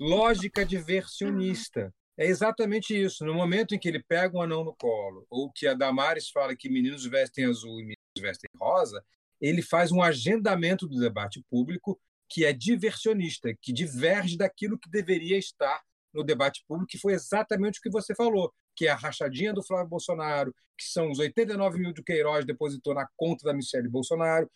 lógica 0.00 0.64
diversionista. 0.64 1.92
É 2.16 2.26
exatamente 2.26 2.94
isso. 3.00 3.24
No 3.24 3.34
momento 3.34 3.74
em 3.74 3.78
que 3.78 3.88
ele 3.88 4.02
pega 4.02 4.36
um 4.36 4.42
anão 4.42 4.64
no 4.64 4.74
colo, 4.74 5.26
ou 5.28 5.50
que 5.50 5.66
a 5.66 5.74
Damares 5.74 6.30
fala 6.30 6.54
que 6.56 6.68
meninos 6.70 7.04
vestem 7.04 7.44
azul 7.46 7.72
e 7.80 7.82
meninos 7.82 7.96
vestem 8.20 8.48
rosa, 8.60 9.04
ele 9.40 9.60
faz 9.62 9.90
um 9.90 10.00
agendamento 10.00 10.86
do 10.88 10.98
debate 11.00 11.44
público 11.50 12.00
que 12.28 12.44
é 12.44 12.52
diversionista, 12.52 13.54
que 13.60 13.72
diverge 13.72 14.36
daquilo 14.36 14.78
que 14.78 14.90
deveria 14.90 15.38
estar 15.38 15.82
no 16.12 16.22
debate 16.22 16.64
público, 16.66 16.90
que 16.90 16.98
foi 16.98 17.12
exatamente 17.12 17.78
o 17.78 17.82
que 17.82 17.90
você 17.90 18.14
falou, 18.14 18.52
que 18.76 18.86
é 18.86 18.90
a 18.90 18.96
rachadinha 18.96 19.52
do 19.52 19.62
Flávio 19.62 19.88
Bolsonaro, 19.88 20.54
que 20.76 20.84
são 20.84 21.10
os 21.10 21.18
89 21.18 21.78
mil 21.78 21.92
do 21.92 22.02
Queiroz 22.02 22.44
depositou 22.44 22.94
na 22.94 23.06
conta 23.16 23.44
da 23.44 23.54
Michelle 23.54 23.88
Bolsonaro, 23.88 24.50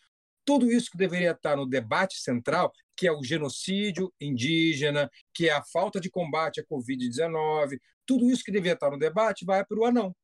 tudo 0.45 0.71
isso 0.71 0.89
que 0.89 0.97
deveria 0.97 1.31
estar 1.31 1.55
no 1.55 1.65
debate 1.65 2.15
central, 2.19 2.73
que 2.97 3.07
é 3.07 3.11
o 3.11 3.23
genocídio 3.23 4.11
indígena, 4.19 5.09
que 5.33 5.47
é 5.47 5.53
a 5.53 5.63
falta 5.63 5.99
de 5.99 6.09
combate 6.09 6.59
à 6.59 6.63
Covid-19, 6.65 7.79
tudo 8.05 8.29
isso 8.29 8.43
que 8.43 8.51
deveria 8.51 8.73
estar 8.73 8.89
no 8.89 8.97
debate 8.97 9.45
vai 9.45 9.63
para 9.63 9.79
o 9.79 9.85
anão. 9.85 10.15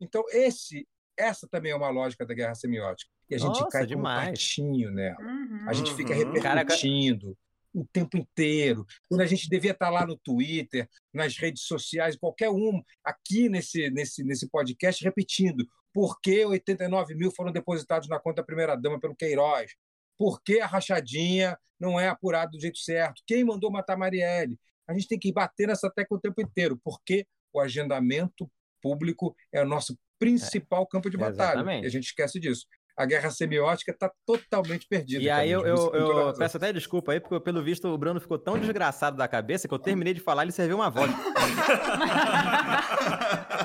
Então, 0.00 0.24
esse, 0.30 0.86
essa 1.16 1.48
também 1.48 1.72
é 1.72 1.76
uma 1.76 1.90
lógica 1.90 2.24
da 2.24 2.34
guerra 2.34 2.54
semiótica. 2.54 3.10
E 3.30 3.34
a 3.34 3.38
gente 3.38 3.48
Nossa, 3.48 3.68
cai 3.68 3.82
como 3.82 3.96
demais. 3.96 4.28
patinho 4.30 4.90
nela. 4.90 5.20
Uhum. 5.20 5.68
A 5.68 5.72
gente 5.72 5.94
fica 5.94 6.12
Uhum. 6.14 6.32
repercutindo 6.32 7.36
o 7.72 7.84
tempo 7.84 8.16
inteiro. 8.16 8.86
Quando 9.08 9.22
a 9.22 9.26
gente 9.26 9.48
devia 9.48 9.72
estar 9.72 9.90
lá 9.90 10.06
no 10.06 10.16
Twitter, 10.16 10.88
nas 11.12 11.36
redes 11.36 11.62
sociais, 11.64 12.16
qualquer 12.16 12.50
um, 12.50 12.82
aqui 13.02 13.48
nesse, 13.48 13.90
nesse, 13.90 14.22
nesse 14.22 14.48
podcast, 14.48 15.02
repetindo 15.02 15.66
por 15.92 16.20
que 16.20 16.44
89 16.44 17.14
mil 17.14 17.30
foram 17.30 17.50
depositados 17.52 18.08
na 18.08 18.18
conta 18.20 18.42
da 18.42 18.46
primeira-dama 18.46 19.00
pelo 19.00 19.14
Queiroz? 19.16 19.72
Por 20.18 20.40
que 20.42 20.60
a 20.60 20.66
rachadinha 20.66 21.58
não 21.80 21.98
é 21.98 22.08
apurada 22.08 22.50
do 22.52 22.60
jeito 22.60 22.78
certo? 22.78 23.22
Quem 23.26 23.42
mandou 23.44 23.70
matar 23.70 23.96
Marielle? 23.96 24.58
A 24.86 24.92
gente 24.92 25.08
tem 25.08 25.18
que 25.18 25.32
bater 25.32 25.66
nessa 25.66 25.90
tecla 25.90 26.16
o 26.16 26.20
tempo 26.20 26.40
inteiro, 26.40 26.78
porque 26.84 27.26
o 27.52 27.58
agendamento 27.60 28.48
público 28.82 29.34
é 29.52 29.62
o 29.62 29.66
nosso 29.66 29.98
principal 30.18 30.86
campo 30.86 31.08
de 31.10 31.16
batalha. 31.16 31.54
exatamente. 31.54 31.84
E 31.84 31.86
a 31.86 31.90
gente 31.90 32.04
esquece 32.04 32.38
disso. 32.38 32.66
A 32.96 33.04
guerra 33.06 33.30
semiótica 33.30 33.90
está 33.90 34.10
totalmente 34.24 34.86
perdida. 34.86 35.22
E 35.22 35.28
aí 35.28 35.50
eu, 35.50 35.66
eu, 35.66 35.92
eu 35.92 36.34
peço 36.34 36.56
até 36.56 36.72
desculpa 36.72 37.12
aí, 37.12 37.20
porque 37.20 37.40
pelo 37.40 37.62
visto 37.62 37.88
o 37.88 37.98
Bruno 37.98 38.20
ficou 38.20 38.38
tão 38.38 38.58
desgraçado 38.58 39.16
da 39.16 39.26
cabeça 39.26 39.66
que 39.66 39.74
eu 39.74 39.78
terminei 39.78 40.14
de 40.14 40.20
falar 40.20 40.42
e 40.42 40.44
ele 40.44 40.52
serviu 40.52 40.76
uma 40.76 40.90
vodka. 40.90 41.16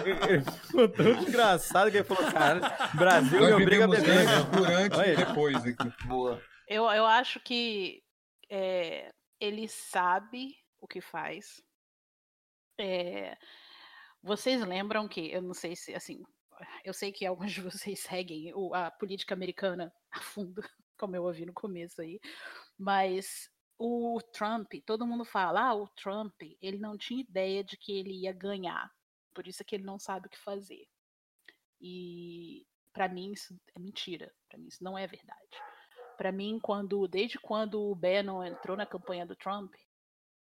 Ele 0.03 0.41
ficou 0.65 0.89
tão 0.89 1.15
desgraçado 1.23 1.91
que 1.91 1.97
ele 1.97 2.03
falou, 2.03 2.31
cara, 2.31 2.89
Brasil 2.95 3.39
me 3.39 3.53
obriga 3.53 3.85
a 3.85 3.87
beber. 3.87 4.25
durante 4.51 4.97
e 4.97 5.15
depois 5.15 5.63
aqui. 5.63 6.07
Boa. 6.07 6.41
Eu, 6.67 6.83
eu 6.89 7.05
acho 7.05 7.39
que 7.39 8.01
é, 8.49 9.11
ele 9.39 9.67
sabe 9.67 10.55
o 10.81 10.87
que 10.87 11.01
faz. 11.01 11.61
É, 12.79 13.37
vocês 14.21 14.61
lembram 14.65 15.07
que, 15.07 15.31
eu 15.31 15.41
não 15.41 15.53
sei 15.53 15.75
se, 15.75 15.93
assim, 15.93 16.23
eu 16.83 16.93
sei 16.93 17.11
que 17.11 17.25
alguns 17.25 17.51
de 17.51 17.61
vocês 17.61 17.99
seguem 18.01 18.53
a 18.73 18.91
política 18.91 19.33
americana 19.33 19.93
a 20.11 20.19
fundo, 20.19 20.61
como 20.97 21.15
eu 21.15 21.23
ouvi 21.23 21.45
no 21.45 21.53
começo 21.53 22.01
aí, 22.01 22.19
mas 22.77 23.49
o 23.77 24.19
Trump, 24.33 24.73
todo 24.85 25.07
mundo 25.07 25.23
fala, 25.23 25.69
ah, 25.69 25.73
o 25.73 25.87
Trump, 25.87 26.33
ele 26.61 26.77
não 26.77 26.97
tinha 26.97 27.21
ideia 27.21 27.63
de 27.63 27.77
que 27.77 27.97
ele 27.97 28.11
ia 28.11 28.33
ganhar, 28.33 28.91
por 29.33 29.47
isso 29.47 29.61
é 29.61 29.65
que 29.65 29.75
ele 29.75 29.85
não 29.85 29.97
sabe 29.97 30.27
o 30.27 30.29
que 30.29 30.37
fazer. 30.37 30.85
E 31.79 32.67
para 32.91 33.07
mim 33.07 33.31
isso 33.31 33.57
é 33.75 33.79
mentira, 33.79 34.33
para 34.49 34.57
mim 34.57 34.67
isso 34.67 34.83
não 34.83 34.97
é 34.97 35.07
verdade. 35.07 35.57
Para 36.17 36.33
mim, 36.33 36.59
quando 36.61 37.07
desde 37.07 37.39
quando 37.39 37.81
o 37.81 37.95
Bannon 37.95 38.43
entrou 38.43 38.75
na 38.75 38.85
campanha 38.85 39.25
do 39.25 39.37
Trump, 39.37 39.73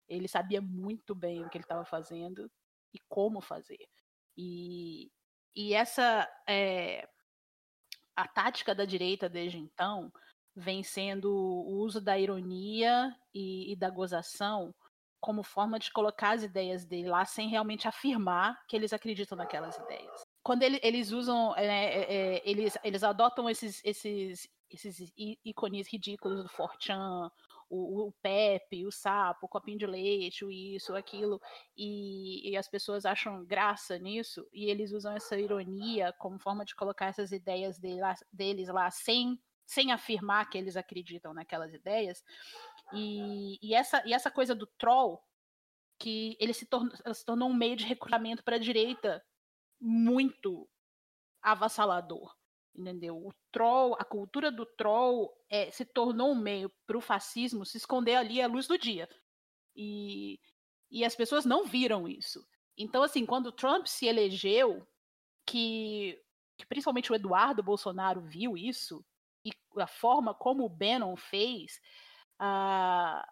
ele 0.08 0.28
sabia 0.28 0.60
muito 0.60 1.14
bem 1.14 1.44
o 1.44 1.50
que 1.50 1.56
ele 1.56 1.64
estava 1.64 1.84
fazendo 1.84 2.48
e 2.92 2.98
como 3.08 3.40
fazer. 3.40 3.88
E, 4.36 5.10
e 5.55 5.74
essa 5.74 6.28
é, 6.48 7.09
a 8.16 8.26
tática 8.28 8.74
da 8.74 8.84
direita 8.84 9.28
desde 9.28 9.59
então 9.59 10.12
vem 10.57 10.82
sendo 10.82 11.32
o 11.32 11.78
uso 11.78 12.00
da 12.00 12.18
ironia 12.18 13.14
e, 13.34 13.72
e 13.72 13.76
da 13.76 13.90
gozação 13.90 14.74
como 15.20 15.42
forma 15.42 15.78
de 15.78 15.90
colocar 15.90 16.32
as 16.34 16.42
ideias 16.42 16.84
dele 16.84 17.09
lá 17.09 17.24
sem 17.24 17.48
realmente 17.48 17.88
afirmar 17.88 18.62
que 18.68 18.76
eles 18.76 18.92
acreditam 18.92 19.36
naquelas 19.38 19.76
ideias. 19.78 20.22
Quando 20.42 20.62
ele- 20.62 20.78
eles 20.82 21.11
usam, 21.12 21.55
é, 21.57 22.42
eles, 22.44 22.76
eles 22.84 23.02
adotam 23.02 23.48
esses, 23.48 23.80
esses, 23.82 24.46
esses 24.70 25.12
ícones 25.16 25.90
ridículos 25.90 26.42
do 26.42 26.48
Fortran, 26.48 27.30
o, 27.74 28.08
o 28.08 28.12
Pepe, 28.22 28.86
o 28.86 28.92
sapo, 28.92 29.46
o 29.46 29.48
copinho 29.48 29.78
de 29.78 29.86
leite, 29.86 30.44
o 30.44 30.50
isso, 30.50 30.94
aquilo, 30.94 31.40
e, 31.76 32.50
e, 32.50 32.56
as 32.56 32.68
pessoas 32.68 33.04
acham 33.04 33.44
graça 33.44 33.98
nisso, 33.98 34.46
e 34.52 34.66
eles 34.70 34.92
usam 34.92 35.12
essa 35.12 35.36
ironia 35.36 36.12
como 36.18 36.38
forma 36.38 36.64
de 36.64 36.74
colocar 36.74 37.06
essas 37.06 37.32
ideias 37.32 37.80
lá, 37.82 38.14
deles 38.32 38.68
lá 38.68 38.90
sem, 38.90 39.38
sem 39.66 39.92
afirmar 39.92 40.48
que 40.48 40.56
eles 40.56 40.76
acreditam 40.76 41.34
naquelas 41.34 41.74
ideias. 41.74 42.22
E, 42.92 43.58
e, 43.60 43.74
essa, 43.74 44.02
e 44.06 44.14
essa 44.14 44.30
coisa 44.30 44.54
do 44.54 44.66
troll, 44.78 45.20
que 45.98 46.36
ele 46.40 46.52
se, 46.52 46.66
tornou, 46.66 46.92
se 47.12 47.24
tornou 47.24 47.48
um 47.48 47.54
meio 47.54 47.76
de 47.76 47.84
recrutamento 47.84 48.44
para 48.44 48.56
a 48.56 48.60
direita 48.60 49.24
muito 49.80 50.68
avassalador 51.42 52.34
entendeu? 52.74 53.16
O 53.16 53.32
troll, 53.52 53.94
a 53.94 54.04
cultura 54.04 54.50
do 54.50 54.66
troll 54.66 55.32
é, 55.48 55.70
se 55.70 55.84
tornou 55.84 56.32
um 56.32 56.34
meio 56.34 56.70
para 56.86 56.98
o 56.98 57.00
fascismo 57.00 57.64
se 57.64 57.76
esconder 57.76 58.16
ali 58.16 58.40
à 58.42 58.46
luz 58.46 58.66
do 58.66 58.76
dia. 58.76 59.08
E, 59.76 60.40
e 60.90 61.04
as 61.04 61.14
pessoas 61.14 61.44
não 61.44 61.64
viram 61.64 62.08
isso. 62.08 62.44
Então, 62.76 63.02
assim, 63.02 63.24
quando 63.24 63.52
Trump 63.52 63.86
se 63.86 64.06
elegeu, 64.06 64.86
que, 65.46 66.20
que 66.58 66.66
principalmente 66.66 67.12
o 67.12 67.14
Eduardo 67.14 67.62
Bolsonaro 67.62 68.20
viu 68.20 68.56
isso, 68.56 69.04
e 69.44 69.52
a 69.76 69.86
forma 69.86 70.34
como 70.34 70.64
o 70.64 70.68
Bannon 70.68 71.16
fez, 71.16 71.80
uh, 72.40 73.22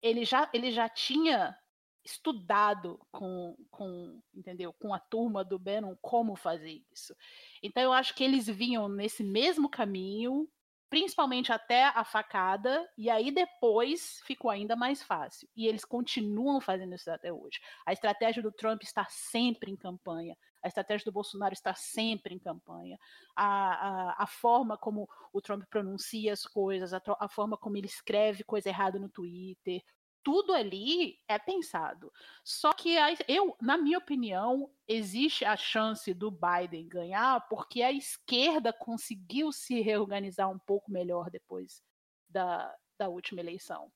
ele, 0.00 0.24
já, 0.24 0.48
ele 0.52 0.70
já 0.70 0.88
tinha 0.88 1.56
estudado 2.04 3.00
com, 3.10 3.56
com, 3.70 4.20
entendeu, 4.34 4.72
com 4.72 4.92
a 4.92 4.98
turma 4.98 5.44
do 5.44 5.58
Bannon 5.58 5.96
como 6.00 6.36
fazer 6.36 6.82
isso. 6.92 7.14
Então 7.62 7.82
eu 7.82 7.92
acho 7.92 8.14
que 8.14 8.24
eles 8.24 8.46
vinham 8.46 8.88
nesse 8.88 9.22
mesmo 9.22 9.68
caminho, 9.68 10.48
principalmente 10.90 11.52
até 11.52 11.84
a 11.84 12.04
facada, 12.04 12.86
e 12.98 13.08
aí 13.08 13.30
depois 13.30 14.20
ficou 14.26 14.50
ainda 14.50 14.76
mais 14.76 15.02
fácil. 15.02 15.48
E 15.56 15.66
eles 15.66 15.84
continuam 15.84 16.60
fazendo 16.60 16.94
isso 16.94 17.10
até 17.10 17.32
hoje. 17.32 17.60
A 17.86 17.92
estratégia 17.92 18.42
do 18.42 18.52
Trump 18.52 18.82
está 18.82 19.06
sempre 19.08 19.70
em 19.70 19.76
campanha. 19.76 20.36
A 20.62 20.68
estratégia 20.68 21.04
do 21.04 21.12
Bolsonaro 21.12 21.54
está 21.54 21.74
sempre 21.74 22.34
em 22.34 22.38
campanha. 22.38 22.98
A, 23.34 23.46
a, 23.46 24.22
a 24.24 24.26
forma 24.26 24.76
como 24.76 25.08
o 25.32 25.40
Trump 25.40 25.64
pronuncia 25.70 26.32
as 26.32 26.44
coisas, 26.44 26.92
a, 26.92 27.00
a 27.18 27.28
forma 27.28 27.56
como 27.56 27.76
ele 27.76 27.86
escreve 27.86 28.44
coisa 28.44 28.68
errada 28.68 28.98
no 28.98 29.08
Twitter, 29.08 29.82
tudo 30.22 30.52
ali 30.52 31.18
é 31.28 31.38
pensado. 31.38 32.12
Só 32.44 32.72
que 32.72 32.96
eu, 33.28 33.56
na 33.60 33.76
minha 33.76 33.98
opinião, 33.98 34.70
existe 34.86 35.44
a 35.44 35.56
chance 35.56 36.12
do 36.14 36.30
Biden 36.30 36.88
ganhar 36.88 37.46
porque 37.48 37.82
a 37.82 37.92
esquerda 37.92 38.72
conseguiu 38.72 39.52
se 39.52 39.80
reorganizar 39.80 40.50
um 40.50 40.58
pouco 40.58 40.90
melhor 40.90 41.30
depois 41.30 41.82
da, 42.28 42.74
da 42.98 43.08
última 43.08 43.40
eleição. 43.40 43.92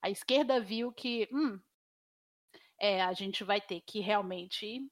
A 0.00 0.10
esquerda 0.10 0.60
viu 0.60 0.92
que 0.92 1.28
hum, 1.32 1.60
é, 2.78 3.02
a 3.02 3.12
gente 3.12 3.42
vai 3.42 3.60
ter 3.60 3.80
que 3.80 4.00
realmente 4.00 4.86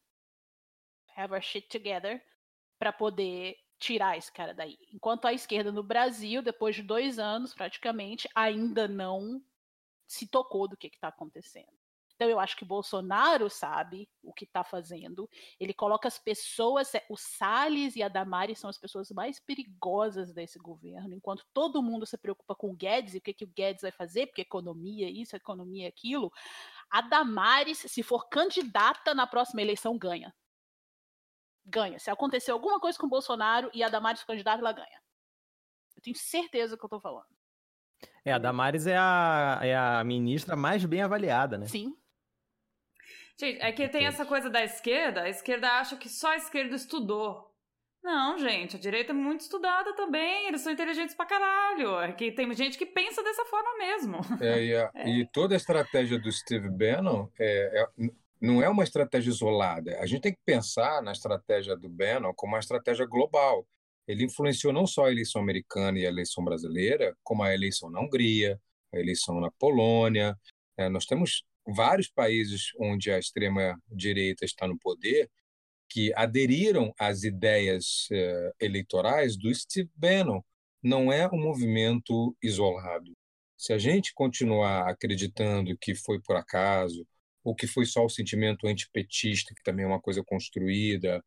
have 1.16 1.34
our 1.34 1.42
shit 1.42 1.68
together 1.68 2.22
para 2.78 2.92
poder 2.92 3.56
tirar 3.78 4.16
esse 4.16 4.32
cara 4.32 4.54
daí. 4.54 4.78
Enquanto 4.92 5.26
a 5.26 5.32
esquerda 5.32 5.72
no 5.72 5.82
Brasil, 5.82 6.40
depois 6.40 6.76
de 6.76 6.82
dois 6.82 7.18
anos 7.18 7.52
praticamente, 7.52 8.28
ainda 8.34 8.86
não 8.86 9.42
se 10.12 10.26
tocou 10.26 10.68
do 10.68 10.76
que 10.76 10.88
está 10.88 11.08
acontecendo. 11.08 11.72
Então 12.14 12.28
eu 12.28 12.38
acho 12.38 12.56
que 12.56 12.64
Bolsonaro 12.64 13.48
sabe 13.48 14.06
o 14.22 14.32
que 14.32 14.44
está 14.44 14.62
fazendo. 14.62 15.28
Ele 15.58 15.72
coloca 15.72 16.06
as 16.06 16.18
pessoas, 16.18 16.94
é, 16.94 17.04
o 17.08 17.16
Salles 17.16 17.96
e 17.96 18.02
a 18.02 18.08
Damares 18.08 18.58
são 18.58 18.68
as 18.68 18.76
pessoas 18.76 19.10
mais 19.10 19.40
perigosas 19.40 20.32
desse 20.32 20.58
governo, 20.58 21.14
enquanto 21.14 21.46
todo 21.54 21.82
mundo 21.82 22.04
se 22.04 22.18
preocupa 22.18 22.54
com 22.54 22.70
o 22.70 22.76
Guedes 22.76 23.14
e 23.14 23.18
o 23.18 23.20
que, 23.22 23.32
que 23.32 23.44
o 23.44 23.48
Guedes 23.48 23.82
vai 23.82 23.90
fazer, 23.90 24.26
porque 24.26 24.42
economia 24.42 25.10
isso, 25.10 25.34
economia 25.34 25.88
aquilo. 25.88 26.30
A 26.90 27.00
Damares, 27.00 27.78
se 27.78 28.02
for 28.02 28.28
candidata 28.28 29.14
na 29.14 29.26
próxima 29.26 29.62
eleição, 29.62 29.96
ganha. 29.96 30.32
Ganha. 31.64 31.98
Se 31.98 32.10
acontecer 32.10 32.50
alguma 32.50 32.78
coisa 32.78 32.98
com 32.98 33.06
o 33.06 33.10
Bolsonaro 33.10 33.70
e 33.72 33.82
a 33.82 33.88
Damares 33.88 34.20
for 34.20 34.26
candidata, 34.26 34.60
ela 34.60 34.72
ganha. 34.72 35.02
Eu 35.96 36.02
tenho 36.02 36.16
certeza 36.16 36.76
que 36.76 36.84
eu 36.84 36.88
estou 36.88 37.00
falando. 37.00 37.41
É, 38.24 38.32
a 38.32 38.38
Damares 38.38 38.86
é 38.86 38.96
a, 38.96 39.58
é 39.62 39.76
a 39.76 40.04
ministra 40.04 40.54
mais 40.54 40.84
bem 40.84 41.02
avaliada, 41.02 41.58
né? 41.58 41.66
Sim. 41.66 41.96
Gente, 43.38 43.60
é 43.60 43.72
que 43.72 43.88
tem 43.88 44.06
essa 44.06 44.24
coisa 44.24 44.48
da 44.48 44.62
esquerda, 44.62 45.22
a 45.22 45.28
esquerda 45.28 45.68
acha 45.68 45.96
que 45.96 46.08
só 46.08 46.32
a 46.32 46.36
esquerda 46.36 46.76
estudou. 46.76 47.50
Não, 48.02 48.36
gente, 48.36 48.76
a 48.76 48.80
direita 48.80 49.12
é 49.12 49.14
muito 49.14 49.42
estudada 49.42 49.94
também, 49.94 50.48
eles 50.48 50.60
são 50.60 50.72
inteligentes 50.72 51.14
pra 51.14 51.24
caralho. 51.24 52.00
É 52.00 52.12
que 52.12 52.32
tem 52.32 52.52
gente 52.54 52.76
que 52.76 52.86
pensa 52.86 53.22
dessa 53.22 53.44
forma 53.44 53.78
mesmo. 53.78 54.18
É, 54.40 54.64
e, 54.64 54.76
a, 54.76 54.90
é. 54.94 55.08
e 55.08 55.26
toda 55.26 55.54
a 55.54 55.56
estratégia 55.56 56.18
do 56.18 56.30
Steve 56.30 56.68
Bannon 56.68 57.28
é, 57.38 57.82
é, 57.82 58.10
não 58.40 58.60
é 58.60 58.68
uma 58.68 58.82
estratégia 58.82 59.30
isolada. 59.30 59.98
A 60.00 60.06
gente 60.06 60.22
tem 60.22 60.32
que 60.32 60.40
pensar 60.44 61.00
na 61.00 61.12
estratégia 61.12 61.76
do 61.76 61.88
Bannon 61.88 62.32
como 62.34 62.54
uma 62.54 62.60
estratégia 62.60 63.06
global 63.06 63.66
ele 64.06 64.24
influenciou 64.24 64.72
não 64.72 64.86
só 64.86 65.06
a 65.06 65.10
eleição 65.10 65.40
americana 65.40 65.98
e 65.98 66.06
a 66.06 66.08
eleição 66.10 66.44
brasileira, 66.44 67.16
como 67.22 67.42
a 67.42 67.54
eleição 67.54 67.90
na 67.90 68.00
Hungria, 68.00 68.60
a 68.92 68.98
eleição 68.98 69.40
na 69.40 69.50
Polônia. 69.52 70.36
É, 70.76 70.88
nós 70.88 71.06
temos 71.06 71.44
vários 71.66 72.08
países 72.08 72.72
onde 72.78 73.10
a 73.10 73.18
extrema-direita 73.18 74.44
está 74.44 74.66
no 74.66 74.78
poder 74.78 75.30
que 75.88 76.12
aderiram 76.14 76.92
às 76.98 77.22
ideias 77.22 78.08
é, 78.10 78.52
eleitorais 78.60 79.36
do 79.36 79.54
Steve 79.54 79.90
Bannon. 79.94 80.40
Não 80.82 81.12
é 81.12 81.28
um 81.28 81.40
movimento 81.40 82.34
isolado. 82.42 83.12
Se 83.58 83.72
a 83.72 83.78
gente 83.78 84.12
continuar 84.14 84.88
acreditando 84.88 85.76
que 85.78 85.94
foi 85.94 86.20
por 86.20 86.34
acaso, 86.34 87.06
ou 87.44 87.54
que 87.54 87.66
foi 87.66 87.84
só 87.84 88.04
o 88.04 88.08
sentimento 88.08 88.66
antipetista, 88.66 89.54
que 89.54 89.62
também 89.62 89.84
é 89.84 89.88
uma 89.88 90.00
coisa 90.00 90.22
construída, 90.24 91.22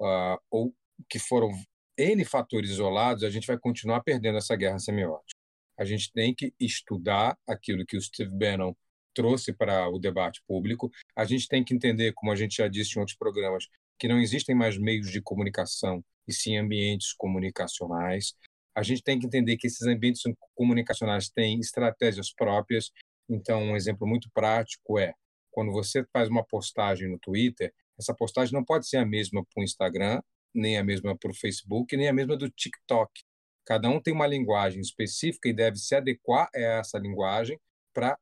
uh, 0.00 0.38
ou 0.50 0.74
que 1.08 1.18
foram 1.18 1.50
N 1.98 2.24
fatores 2.24 2.70
isolados, 2.70 3.22
a 3.24 3.30
gente 3.30 3.46
vai 3.46 3.58
continuar 3.58 4.02
perdendo 4.02 4.38
essa 4.38 4.54
guerra 4.54 4.78
semiótica. 4.78 5.38
A 5.78 5.84
gente 5.84 6.12
tem 6.12 6.34
que 6.34 6.52
estudar 6.60 7.38
aquilo 7.46 7.84
que 7.84 7.96
o 7.96 8.00
Steve 8.00 8.30
Bannon 8.30 8.74
trouxe 9.14 9.52
para 9.52 9.88
o 9.88 9.98
debate 9.98 10.42
público. 10.46 10.90
A 11.14 11.24
gente 11.24 11.48
tem 11.48 11.64
que 11.64 11.74
entender, 11.74 12.12
como 12.14 12.30
a 12.30 12.36
gente 12.36 12.56
já 12.56 12.68
disse 12.68 12.96
em 12.96 13.00
outros 13.00 13.16
programas, 13.16 13.66
que 13.98 14.08
não 14.08 14.20
existem 14.20 14.54
mais 14.54 14.78
meios 14.78 15.10
de 15.10 15.22
comunicação 15.22 16.04
e 16.28 16.32
sim 16.32 16.56
ambientes 16.56 17.14
comunicacionais. 17.14 18.34
A 18.74 18.82
gente 18.82 19.02
tem 19.02 19.18
que 19.18 19.26
entender 19.26 19.56
que 19.56 19.66
esses 19.66 19.86
ambientes 19.86 20.22
comunicacionais 20.54 21.30
têm 21.30 21.58
estratégias 21.60 22.32
próprias. 22.32 22.90
Então, 23.28 23.62
um 23.62 23.76
exemplo 23.76 24.06
muito 24.06 24.28
prático 24.34 24.98
é 24.98 25.14
quando 25.50 25.72
você 25.72 26.04
faz 26.12 26.28
uma 26.28 26.44
postagem 26.44 27.10
no 27.10 27.18
Twitter, 27.18 27.72
essa 27.98 28.14
postagem 28.14 28.52
não 28.52 28.62
pode 28.62 28.86
ser 28.86 28.98
a 28.98 29.06
mesma 29.06 29.42
para 29.42 29.62
o 29.62 29.64
Instagram 29.64 30.20
nem 30.56 30.78
a 30.78 30.84
mesma 30.84 31.16
para 31.16 31.30
o 31.30 31.34
Facebook, 31.34 31.96
nem 31.96 32.08
a 32.08 32.12
mesma 32.12 32.36
do 32.36 32.50
TikTok. 32.50 33.10
Cada 33.64 33.88
um 33.88 34.00
tem 34.00 34.14
uma 34.14 34.26
linguagem 34.26 34.80
específica 34.80 35.48
e 35.48 35.52
deve 35.52 35.76
se 35.76 35.94
adequar 35.94 36.48
a 36.54 36.58
essa 36.58 36.98
linguagem 36.98 37.58
para 37.92 38.18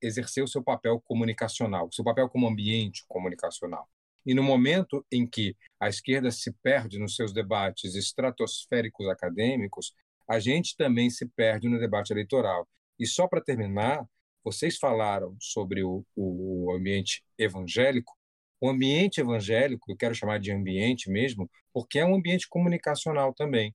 exercer 0.00 0.44
o 0.44 0.48
seu 0.48 0.62
papel 0.62 1.00
comunicacional, 1.00 1.88
o 1.88 1.92
seu 1.92 2.04
papel 2.04 2.28
como 2.28 2.46
ambiente 2.46 3.04
comunicacional. 3.08 3.88
E 4.26 4.34
no 4.34 4.42
momento 4.42 5.04
em 5.10 5.26
que 5.26 5.56
a 5.80 5.88
esquerda 5.88 6.30
se 6.30 6.52
perde 6.62 6.98
nos 6.98 7.16
seus 7.16 7.32
debates 7.32 7.94
estratosféricos 7.94 9.08
acadêmicos, 9.08 9.94
a 10.28 10.38
gente 10.38 10.76
também 10.76 11.08
se 11.08 11.26
perde 11.26 11.68
no 11.68 11.80
debate 11.80 12.12
eleitoral. 12.12 12.68
E 12.98 13.06
só 13.06 13.26
para 13.26 13.40
terminar, 13.40 14.04
vocês 14.44 14.76
falaram 14.76 15.34
sobre 15.40 15.82
o, 15.82 16.04
o 16.14 16.72
ambiente 16.76 17.24
evangélico, 17.38 18.17
o 18.60 18.68
ambiente 18.68 19.20
evangélico, 19.20 19.90
eu 19.90 19.96
quero 19.96 20.14
chamar 20.14 20.38
de 20.40 20.52
ambiente 20.52 21.10
mesmo, 21.10 21.50
porque 21.72 21.98
é 21.98 22.04
um 22.04 22.14
ambiente 22.14 22.48
comunicacional 22.48 23.34
também. 23.34 23.74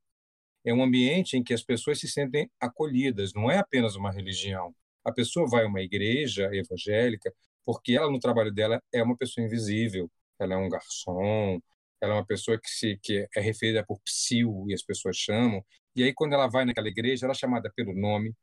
É 0.66 0.74
um 0.74 0.84
ambiente 0.84 1.38
em 1.38 1.44
que 1.44 1.54
as 1.54 1.64
pessoas 1.64 2.00
se 2.00 2.08
sentem 2.08 2.50
acolhidas, 2.60 3.34
não 3.34 3.52
é 3.52 3.58
apenas 3.60 3.96
uma 3.96 4.12
religião. 4.12 4.74
A 5.04 5.12
pessoa 5.12 5.48
vai 5.50 5.66
a 5.66 5.68
uma 5.68 5.82
igreja 5.82 6.50
evangélica 6.54 7.34
porque 7.66 7.94
ela, 7.94 8.12
no 8.12 8.20
trabalho 8.20 8.52
dela, 8.54 8.82
é 8.92 9.02
uma 9.04 9.18
pessoa 9.18 9.46
invisível. 9.46 10.10
Ela 10.40 10.56
é 10.56 10.58
um 10.58 10.70
garçom, 10.70 11.60
ela 12.02 12.14
é 12.14 12.16
uma 12.18 12.26
pessoa 12.26 12.60
que, 12.60 12.70
se, 12.70 13.00
que 13.02 13.28
é 13.36 13.42
referida 13.42 13.86
por 13.86 14.00
psil, 14.02 14.66
e 14.68 14.74
as 14.74 14.84
pessoas 14.84 15.18
chamam. 15.18 15.64
E 15.96 16.04
aí, 16.04 16.14
quando 16.14 16.34
ela 16.34 16.48
vai 16.48 16.66
naquela 16.66 16.88
igreja, 16.88 17.26
ela 17.26 17.34
é 17.34 17.36
chamada 17.36 17.72
pelo 17.76 17.94
nome, 17.94 18.34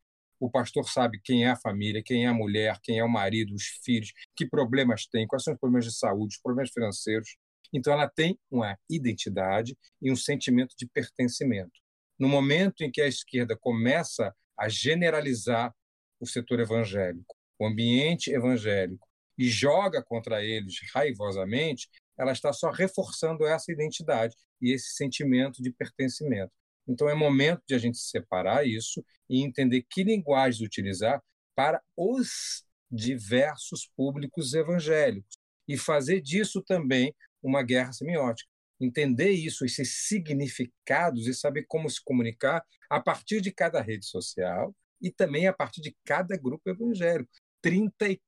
o 0.40 0.50
pastor 0.50 0.88
sabe 0.88 1.20
quem 1.22 1.44
é 1.44 1.50
a 1.50 1.56
família, 1.56 2.02
quem 2.02 2.24
é 2.24 2.28
a 2.28 2.34
mulher, 2.34 2.80
quem 2.82 2.98
é 2.98 3.04
o 3.04 3.08
marido, 3.08 3.54
os 3.54 3.66
filhos, 3.84 4.12
que 4.34 4.46
problemas 4.46 5.06
tem, 5.06 5.26
quais 5.26 5.44
são 5.44 5.52
os 5.52 5.60
problemas 5.60 5.84
de 5.84 5.92
saúde, 5.92 6.34
os 6.34 6.40
problemas 6.40 6.70
financeiros. 6.70 7.36
Então, 7.72 7.92
ela 7.92 8.08
tem 8.08 8.38
uma 8.50 8.76
identidade 8.88 9.76
e 10.00 10.10
um 10.10 10.16
sentimento 10.16 10.74
de 10.76 10.86
pertencimento. 10.86 11.78
No 12.18 12.28
momento 12.28 12.82
em 12.82 12.90
que 12.90 13.02
a 13.02 13.06
esquerda 13.06 13.56
começa 13.56 14.34
a 14.58 14.68
generalizar 14.68 15.72
o 16.18 16.26
setor 16.26 16.58
evangélico, 16.60 17.36
o 17.58 17.66
ambiente 17.66 18.30
evangélico, 18.30 19.06
e 19.38 19.48
joga 19.48 20.02
contra 20.02 20.44
eles 20.44 20.76
raivosamente, 20.92 21.88
ela 22.18 22.32
está 22.32 22.52
só 22.52 22.70
reforçando 22.70 23.46
essa 23.46 23.72
identidade 23.72 24.34
e 24.60 24.72
esse 24.72 24.94
sentimento 24.94 25.62
de 25.62 25.72
pertencimento. 25.72 26.52
Então, 26.90 27.08
é 27.08 27.14
momento 27.14 27.62
de 27.68 27.74
a 27.76 27.78
gente 27.78 27.98
separar 27.98 28.66
isso 28.66 29.04
e 29.28 29.44
entender 29.44 29.86
que 29.88 30.02
linguagens 30.02 30.60
utilizar 30.60 31.22
para 31.54 31.80
os 31.96 32.64
diversos 32.90 33.88
públicos 33.96 34.54
evangélicos 34.54 35.38
e 35.68 35.78
fazer 35.78 36.20
disso 36.20 36.60
também 36.60 37.14
uma 37.40 37.62
guerra 37.62 37.92
semiótica. 37.92 38.50
Entender 38.80 39.30
isso, 39.30 39.64
esses 39.64 40.08
significados 40.08 41.28
e 41.28 41.34
saber 41.34 41.64
como 41.68 41.88
se 41.88 42.02
comunicar 42.02 42.64
a 42.88 42.98
partir 42.98 43.40
de 43.40 43.52
cada 43.52 43.80
rede 43.80 44.04
social 44.06 44.74
e 45.00 45.12
também 45.12 45.46
a 45.46 45.52
partir 45.52 45.80
de 45.80 45.94
cada 46.04 46.36
grupo 46.36 46.68
evangélico. 46.68 47.30
34% 47.62 48.18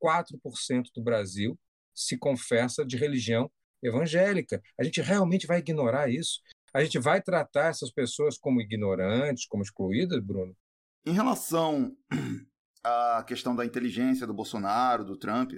do 0.94 1.02
Brasil 1.02 1.58
se 1.92 2.16
confessa 2.16 2.84
de 2.84 2.96
religião 2.96 3.50
evangélica. 3.82 4.62
A 4.78 4.84
gente 4.84 5.00
realmente 5.00 5.48
vai 5.48 5.58
ignorar 5.58 6.08
isso? 6.08 6.40
A 6.74 6.82
gente 6.82 6.98
vai 6.98 7.20
tratar 7.20 7.68
essas 7.68 7.90
pessoas 7.92 8.38
como 8.38 8.60
ignorantes, 8.60 9.46
como 9.46 9.62
excluídas, 9.62 10.24
Bruno? 10.24 10.56
Em 11.04 11.12
relação 11.12 11.94
à 12.82 13.22
questão 13.26 13.54
da 13.54 13.64
inteligência 13.64 14.26
do 14.26 14.32
Bolsonaro, 14.32 15.04
do 15.04 15.18
Trump, 15.18 15.52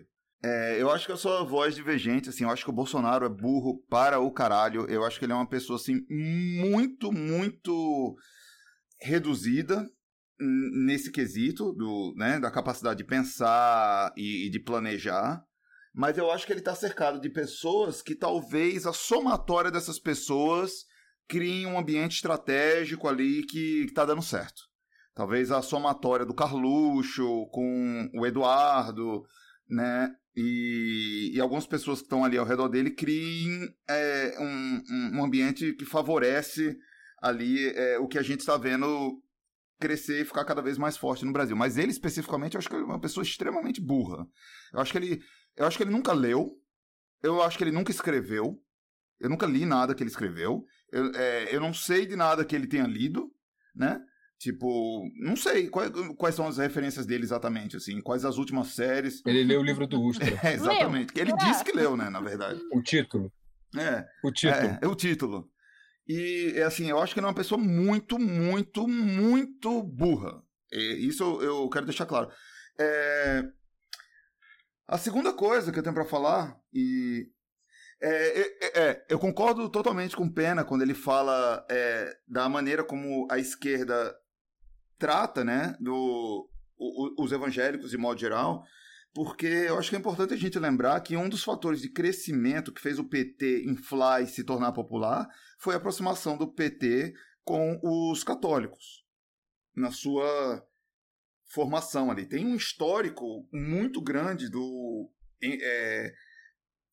é, 0.45 0.81
eu 0.81 0.91
acho 0.91 1.07
que 1.07 1.13
eu 1.13 1.17
sou 1.17 1.39
a 1.39 1.45
voz 1.45 1.75
divergente, 1.75 2.29
assim, 2.29 2.45
eu 2.45 2.51
acho 2.51 2.65
que 2.65 2.71
o 2.71 2.75
Bolsonaro 2.75 3.25
é 3.25 3.29
burro 3.31 3.83
para 3.89 4.21
o 4.21 4.31
caralho. 4.31 4.87
Eu 4.91 5.05
acho 5.05 5.19
que 5.19 5.25
ele 5.25 5.33
é 5.33 5.37
uma 5.37 5.49
pessoa, 5.49 5.77
assim, 5.77 6.05
muito, 6.11 7.11
muito 7.11 8.15
reduzida 9.01 9.89
nesse 10.85 11.11
quesito 11.11 11.73
do, 11.73 12.13
né, 12.17 12.41
da 12.41 12.51
capacidade 12.51 12.99
de 12.99 13.05
pensar 13.05 14.13
e, 14.17 14.47
e 14.47 14.51
de 14.51 14.59
planejar. 14.59 15.43
Mas 15.95 16.19
eu 16.19 16.31
acho 16.31 16.45
que 16.45 16.53
ele 16.53 16.61
está 16.61 16.75
cercado 16.75 17.21
de 17.21 17.31
pessoas 17.31 18.03
que 18.03 18.15
talvez 18.15 18.85
a 18.85 18.93
somatória 18.93 19.71
dessas 19.71 19.99
pessoas 19.99 20.85
criem 21.29 21.67
um 21.67 21.79
ambiente 21.79 22.17
estratégico 22.17 23.09
ali 23.09 23.45
que 23.47 23.85
está 23.85 24.05
dando 24.05 24.23
certo. 24.23 24.63
Talvez 25.15 25.51
a 25.51 25.63
somatória 25.63 26.27
do 26.27 26.35
Carluxo 26.35 27.47
com 27.53 28.11
o 28.15 28.27
Eduardo, 28.27 29.25
né? 29.69 30.13
E, 30.37 31.31
e 31.33 31.41
algumas 31.41 31.67
pessoas 31.67 32.01
que 32.01 32.07
estão 32.07 32.25
ali 32.25 32.37
ao 32.37 32.45
redor 32.45 32.69
dele 32.69 32.91
criem 32.91 33.73
é, 33.89 34.37
um, 34.41 34.83
um, 35.15 35.25
ambiente 35.25 35.73
que 35.75 35.85
favorece 35.85 36.77
ali 37.23 37.69
é, 37.69 37.99
o 38.01 38.09
que 38.09 38.19
a 38.19 38.23
gente 38.23 38.41
está 38.41 38.57
vendo 38.57 39.23
crescer 39.79 40.23
e 40.23 40.25
ficar 40.25 40.45
cada 40.45 40.61
vez 40.61 40.77
mais 40.77 40.97
forte 40.97 41.25
no 41.25 41.33
Brasil. 41.33 41.55
Mas 41.55 41.77
ele 41.79 41.93
especificamente, 41.93 42.55
eu 42.55 42.59
acho 42.59 42.69
que 42.69 42.75
é 42.75 42.79
uma 42.79 43.01
pessoa 43.01 43.23
extremamente 43.23 43.81
burra. 43.81 44.27
Eu 44.73 44.81
acho 44.81 44.91
que 44.91 44.99
ele, 44.99 45.23
eu 45.57 45.67
acho 45.67 45.77
que 45.77 45.85
ele 45.85 45.93
nunca 45.93 46.13
leu. 46.13 46.59
Eu 47.23 47.41
acho 47.41 47.57
que 47.57 47.63
ele 47.63 47.71
nunca 47.71 47.93
escreveu. 47.93 48.61
Eu 49.21 49.31
nunca 49.31 49.47
li 49.47 49.65
nada 49.65 49.95
que 49.95 50.03
ele 50.03 50.11
escreveu. 50.11 50.65
Eu, 50.95 51.11
é, 51.13 51.57
eu 51.57 51.61
não 51.61 51.75
sei 51.75 52.07
de 52.07 52.15
nada 52.15 52.45
que 52.45 52.55
ele 52.55 52.69
tenha 52.69 52.87
lido, 52.87 53.29
né? 53.75 54.01
Tipo, 54.39 55.11
não 55.17 55.35
sei 55.35 55.69
quais, 55.69 55.91
quais, 56.17 56.37
são 56.37 56.47
as 56.47 56.59
referências 56.59 57.05
dele 57.05 57.25
exatamente, 57.25 57.77
assim, 57.77 58.01
quais 58.01 58.25
as 58.25 58.39
últimas 58.39 58.69
séries. 58.69 59.21
Ele 59.27 59.43
leu 59.43 59.61
o 59.61 59.65
livro 59.65 59.89
do 59.89 60.01
Ustra. 60.01 60.29
é, 60.47 60.55
exatamente. 60.55 61.13
Leu. 61.13 61.25
Ele 61.25 61.33
é. 61.33 61.37
disse 61.37 61.65
que 61.65 61.73
leu, 61.73 61.97
né, 61.97 62.09
na 62.09 62.21
verdade. 62.21 62.61
O 62.73 62.81
título. 62.81 63.33
É. 63.77 64.07
O 64.23 64.31
título. 64.31 64.63
É, 64.63 64.79
é 64.83 64.87
o 64.87 64.95
título. 64.95 65.51
E, 66.07 66.63
assim, 66.65 66.89
eu 66.89 67.01
acho 67.01 67.13
que 67.13 67.19
ele 67.19 67.27
é 67.27 67.29
uma 67.29 67.35
pessoa 67.35 67.61
muito, 67.61 68.17
muito, 68.17 68.87
muito 68.87 69.83
burra. 69.83 70.41
E 70.71 71.09
isso 71.09 71.43
eu 71.43 71.69
quero 71.71 71.87
deixar 71.87 72.07
claro. 72.07 72.31
É... 72.79 73.43
A 74.87 74.97
segunda 74.99 75.33
coisa 75.33 75.73
que 75.73 75.79
eu 75.79 75.83
tenho 75.83 75.95
para 75.95 76.05
falar, 76.05 76.57
e 76.73 77.27
é, 78.07 78.41
é, 78.41 78.81
é, 78.83 79.07
eu 79.09 79.19
concordo 79.19 79.69
totalmente 79.71 80.15
com 80.15 80.31
Pena 80.31 80.65
quando 80.65 80.83
ele 80.83 80.95
fala 80.95 81.65
é, 81.71 82.15
da 82.29 82.49
maneira 82.49 82.85
como 82.85 83.27
a 83.31 83.39
esquerda 83.39 84.15
trata, 84.99 85.43
né, 85.43 85.75
do, 85.81 86.49
o, 86.77 87.25
os 87.25 87.33
evangélicos 87.33 87.91
de 87.91 87.97
modo 87.97 88.21
geral, 88.21 88.63
porque 89.15 89.47
eu 89.47 89.79
acho 89.79 89.89
que 89.89 89.97
é 89.97 89.99
importante 89.99 90.35
a 90.35 90.37
gente 90.37 90.59
lembrar 90.59 91.01
que 91.01 91.17
um 91.17 91.29
dos 91.29 91.43
fatores 91.43 91.81
de 91.81 91.89
crescimento 91.89 92.73
que 92.73 92.81
fez 92.81 92.99
o 92.99 93.09
PT 93.09 93.65
inflar 93.67 94.23
e 94.23 94.27
se 94.27 94.45
tornar 94.45 94.73
popular 94.73 95.27
foi 95.59 95.73
a 95.75 95.79
aproximação 95.79 96.37
do 96.37 96.53
PT 96.53 97.15
com 97.43 97.81
os 97.83 98.23
católicos 98.23 99.05
na 99.75 99.91
sua 99.91 100.63
formação 101.47 102.11
ali. 102.11 102.27
Tem 102.27 102.45
um 102.45 102.57
histórico 102.57 103.49
muito 103.53 104.03
grande 104.03 104.51
do 104.51 105.11
é, 105.43 106.13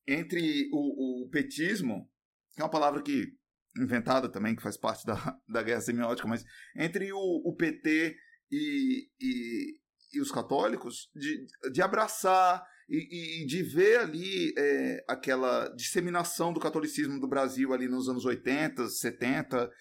entre 0.08 0.70
o, 0.72 1.26
o 1.26 1.30
petismo, 1.30 2.10
que 2.54 2.62
é 2.62 2.64
uma 2.64 2.72
palavra 2.72 3.02
que 3.02 3.34
inventada 3.78 4.30
também, 4.30 4.56
que 4.56 4.62
faz 4.62 4.78
parte 4.78 5.06
da, 5.06 5.16
da 5.48 5.64
guerra 5.64 5.82
semiótica, 5.82 6.28
mas 6.28 6.44
entre 6.76 7.12
o, 7.14 7.18
o 7.18 7.56
PT 7.56 8.16
e, 8.52 9.08
e, 9.20 9.76
e, 10.14 10.22
os 10.22 10.32
católicos, 10.32 11.10
de, 11.16 11.46
de 11.72 11.82
abraçar 11.82 12.66
e, 12.90 13.44
e 13.44 13.46
de 13.46 13.64
ver 13.64 14.00
ali 14.00 14.54
é, 14.58 15.04
aquela 15.08 15.70
disseminação 15.70 16.52
do 16.52 16.60
catolicismo 16.60 17.20
do 17.20 17.28
Brasil 17.28 17.74
ali 17.74 17.88
nos 17.88 18.10
anos 18.10 18.26
80, 18.26 18.88
70. 18.90 19.72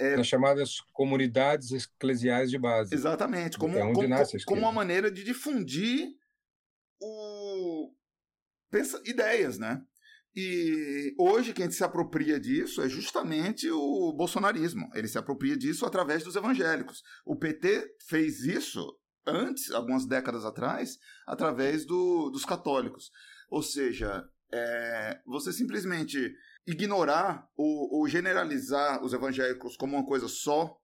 É, 0.00 0.16
Nas 0.16 0.26
chamadas 0.26 0.80
comunidades 0.92 1.70
eclesiais 1.72 2.50
de 2.50 2.58
base. 2.58 2.94
Exatamente, 2.94 3.56
como, 3.56 3.76
é 3.76 3.80
como, 3.80 4.08
como 4.46 4.60
uma 4.62 4.72
maneira 4.72 5.10
de 5.10 5.22
difundir 5.22 6.08
o, 7.00 7.92
pensa, 8.70 9.00
ideias, 9.04 9.58
né? 9.58 9.82
E 10.34 11.14
hoje 11.18 11.52
quem 11.52 11.70
se 11.70 11.82
apropria 11.82 12.38
disso 12.38 12.80
é 12.80 12.88
justamente 12.88 13.68
o 13.70 14.12
bolsonarismo. 14.12 14.88
Ele 14.94 15.08
se 15.08 15.18
apropria 15.18 15.56
disso 15.56 15.84
através 15.84 16.22
dos 16.22 16.36
evangélicos. 16.36 17.02
O 17.24 17.36
PT 17.36 17.96
fez 18.06 18.44
isso 18.44 18.96
antes, 19.26 19.70
algumas 19.70 20.06
décadas 20.06 20.44
atrás, 20.44 20.98
através 21.26 21.84
do, 21.84 22.30
dos 22.30 22.44
católicos. 22.44 23.10
Ou 23.50 23.62
seja, 23.62 24.24
é, 24.52 25.20
você 25.26 25.52
simplesmente 25.52 26.32
ignorar 26.66 27.48
ou, 27.56 27.98
ou, 27.98 28.08
generalizar 28.08 29.02
os 29.02 29.12
evangélicos 29.12 29.76
como 29.76 29.96
uma 29.96 30.06
coisa 30.06 30.28
só, 30.28 30.76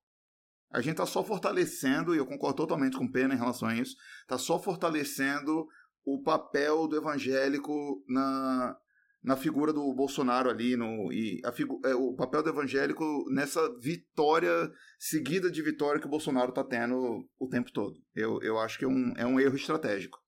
a 0.71 0.81
gente 0.81 0.93
está 0.93 1.07
só 1.07 1.23
fortalecendo, 1.23 2.15
e 2.15 2.19
eu 2.19 2.27
concordo 2.27 2.57
totalmente 2.57 2.97
com 2.97 3.11
Pena 3.11 3.35
em 3.35 3.39
relação 3.39 3.69
a 3.69 3.75
isso, 3.75 3.95
está 4.23 4.39
só 4.39 4.59
fortalecendo 4.59 5.67
o 6.05 6.23
papel 6.23 6.87
do 6.87 6.97
evangélico 6.97 8.03
na, 8.09 8.77
na 9.23 9.37
figura 9.37 9.73
do 9.73 9.93
Bolsonaro 9.95 10.51
ali 10.51 10.77
no 10.77 11.13
e 11.13 11.41
a 11.45 11.51
figu, 11.51 11.81
é, 11.85 11.95
o 11.95 12.15
papel 12.15 12.43
do 12.43 12.51
evangélico 12.51 13.25
nessa 13.31 13.61
vitória 13.81 14.71
seguida 14.99 15.51
de 15.51 15.63
vitória 15.63 16.01
que 16.01 16.07
o 16.07 16.11
Bolsonaro 16.11 16.51
está 16.51 16.63
tendo 16.63 17.27
o 17.39 17.49
tempo 17.49 17.73
todo. 17.73 17.97
Eu, 18.15 18.41
eu 18.43 18.59
acho 18.59 18.79
que 18.79 18.85
é 18.85 18.89
um, 18.89 19.15
é 19.17 19.25
um 19.25 19.41
erro 19.41 19.57
estratégico. 19.57 20.19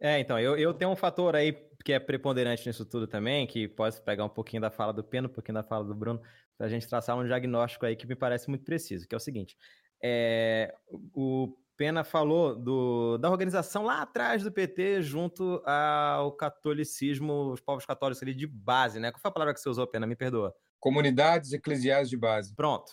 É, 0.00 0.18
então, 0.18 0.38
eu, 0.38 0.56
eu 0.56 0.74
tenho 0.74 0.90
um 0.90 0.96
fator 0.96 1.34
aí 1.34 1.52
que 1.84 1.92
é 1.92 2.00
preponderante 2.00 2.66
nisso 2.66 2.84
tudo 2.84 3.06
também, 3.06 3.46
que 3.46 3.68
pode 3.68 4.00
pegar 4.02 4.24
um 4.24 4.28
pouquinho 4.28 4.60
da 4.60 4.70
fala 4.70 4.92
do 4.92 5.04
Peno, 5.04 5.28
um 5.28 5.32
pouquinho 5.32 5.54
da 5.54 5.62
fala 5.62 5.84
do 5.84 5.94
Bruno, 5.94 6.20
para 6.56 6.66
a 6.66 6.70
gente 6.70 6.88
traçar 6.88 7.16
um 7.16 7.24
diagnóstico 7.24 7.86
aí 7.86 7.94
que 7.94 8.06
me 8.06 8.16
parece 8.16 8.48
muito 8.48 8.64
preciso, 8.64 9.06
que 9.06 9.14
é 9.14 9.18
o 9.18 9.20
seguinte. 9.20 9.56
É, 10.02 10.74
o 11.14 11.54
Pena 11.76 12.02
falou 12.02 12.56
do, 12.56 13.18
da 13.18 13.30
organização 13.30 13.84
lá 13.84 14.02
atrás 14.02 14.42
do 14.42 14.50
PT 14.50 15.02
junto 15.02 15.62
ao 15.64 16.32
catolicismo, 16.32 17.52
os 17.52 17.60
povos 17.60 17.84
católicos 17.84 18.22
ali 18.22 18.34
de 18.34 18.46
base, 18.46 18.98
né? 18.98 19.10
Qual 19.10 19.20
foi 19.20 19.28
a 19.28 19.32
palavra 19.32 19.54
que 19.54 19.60
você 19.60 19.68
usou, 19.68 19.86
Pena? 19.86 20.06
Me 20.06 20.16
perdoa. 20.16 20.54
Comunidades 20.80 21.52
eclesiais 21.52 22.08
de 22.08 22.16
base. 22.16 22.54
Pronto. 22.54 22.92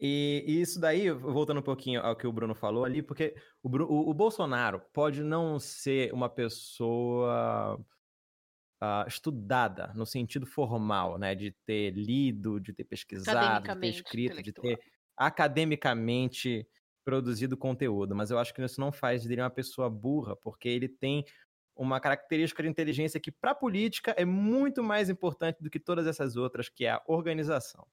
E, 0.00 0.44
e 0.46 0.60
isso 0.60 0.80
daí, 0.80 1.10
voltando 1.10 1.58
um 1.58 1.62
pouquinho 1.62 2.00
ao 2.00 2.14
que 2.14 2.26
o 2.26 2.32
Bruno 2.32 2.54
falou 2.54 2.84
ali, 2.84 3.02
porque 3.02 3.34
o, 3.62 3.68
o, 3.68 4.10
o 4.10 4.14
Bolsonaro 4.14 4.80
pode 4.92 5.24
não 5.24 5.58
ser 5.58 6.12
uma 6.14 6.28
pessoa 6.28 7.80
uh, 8.80 9.08
estudada 9.08 9.92
no 9.94 10.06
sentido 10.06 10.46
formal, 10.46 11.18
né? 11.18 11.34
De 11.34 11.50
ter 11.66 11.90
lido, 11.90 12.60
de 12.60 12.72
ter 12.72 12.84
pesquisado, 12.84 13.66
de 13.66 13.80
ter 13.80 13.88
escrito, 13.88 14.40
de 14.40 14.52
ter 14.52 14.78
academicamente 15.16 16.64
produzido 17.08 17.56
conteúdo, 17.56 18.14
mas 18.14 18.30
eu 18.30 18.38
acho 18.38 18.52
que 18.52 18.62
isso 18.62 18.78
não 18.78 18.92
faz 18.92 19.24
dele 19.24 19.40
uma 19.40 19.48
pessoa 19.48 19.88
burra, 19.88 20.36
porque 20.36 20.68
ele 20.68 20.86
tem 20.86 21.24
uma 21.74 21.98
característica 21.98 22.62
de 22.62 22.68
inteligência 22.68 23.18
que, 23.18 23.32
para 23.32 23.52
a 23.52 23.54
política, 23.54 24.14
é 24.18 24.26
muito 24.26 24.82
mais 24.82 25.08
importante 25.08 25.62
do 25.62 25.70
que 25.70 25.80
todas 25.80 26.06
essas 26.06 26.36
outras, 26.36 26.68
que 26.68 26.84
é 26.84 26.90
a 26.90 27.02
organização. 27.06 27.86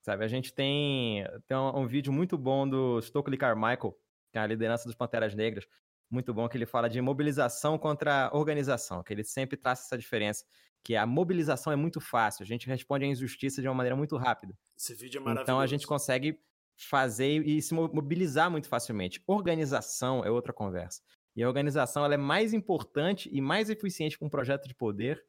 Sabe, 0.00 0.24
a 0.24 0.28
gente 0.28 0.54
tem, 0.54 1.26
tem 1.46 1.58
um, 1.58 1.80
um 1.80 1.86
vídeo 1.86 2.10
muito 2.10 2.38
bom 2.38 2.66
do 2.66 3.02
Stokely 3.02 3.36
Carmichael, 3.36 3.94
que 4.32 4.38
é 4.38 4.40
a 4.40 4.46
liderança 4.46 4.86
dos 4.86 4.94
Panteras 4.94 5.34
Negras, 5.34 5.66
muito 6.10 6.32
bom, 6.32 6.48
que 6.48 6.56
ele 6.56 6.64
fala 6.64 6.88
de 6.88 7.02
mobilização 7.02 7.76
contra 7.76 8.30
organização, 8.32 9.02
que 9.02 9.12
ele 9.12 9.24
sempre 9.24 9.58
traz 9.58 9.80
essa 9.80 9.98
diferença, 9.98 10.46
que 10.82 10.96
a 10.96 11.04
mobilização 11.04 11.70
é 11.70 11.76
muito 11.76 12.00
fácil, 12.00 12.44
a 12.44 12.46
gente 12.46 12.66
responde 12.66 13.04
à 13.04 13.08
injustiça 13.08 13.60
de 13.60 13.68
uma 13.68 13.74
maneira 13.74 13.94
muito 13.94 14.16
rápida. 14.16 14.56
Esse 14.74 14.94
vídeo 14.94 15.18
é 15.18 15.20
maravilhoso. 15.20 15.42
Então 15.42 15.60
a 15.60 15.66
gente 15.66 15.86
consegue 15.86 16.40
fazer 16.78 17.46
e 17.46 17.60
se 17.60 17.74
mobilizar 17.74 18.50
muito 18.50 18.68
facilmente. 18.68 19.22
Organização 19.26 20.24
é 20.24 20.30
outra 20.30 20.52
conversa. 20.52 21.02
E 21.34 21.42
a 21.42 21.48
organização 21.48 22.04
ela 22.04 22.14
é 22.14 22.18
mais 22.18 22.52
importante 22.52 23.28
e 23.32 23.40
mais 23.40 23.68
eficiente 23.68 24.16
para 24.16 24.26
um 24.26 24.30
projeto 24.30 24.68
de 24.68 24.74
poder 24.74 25.24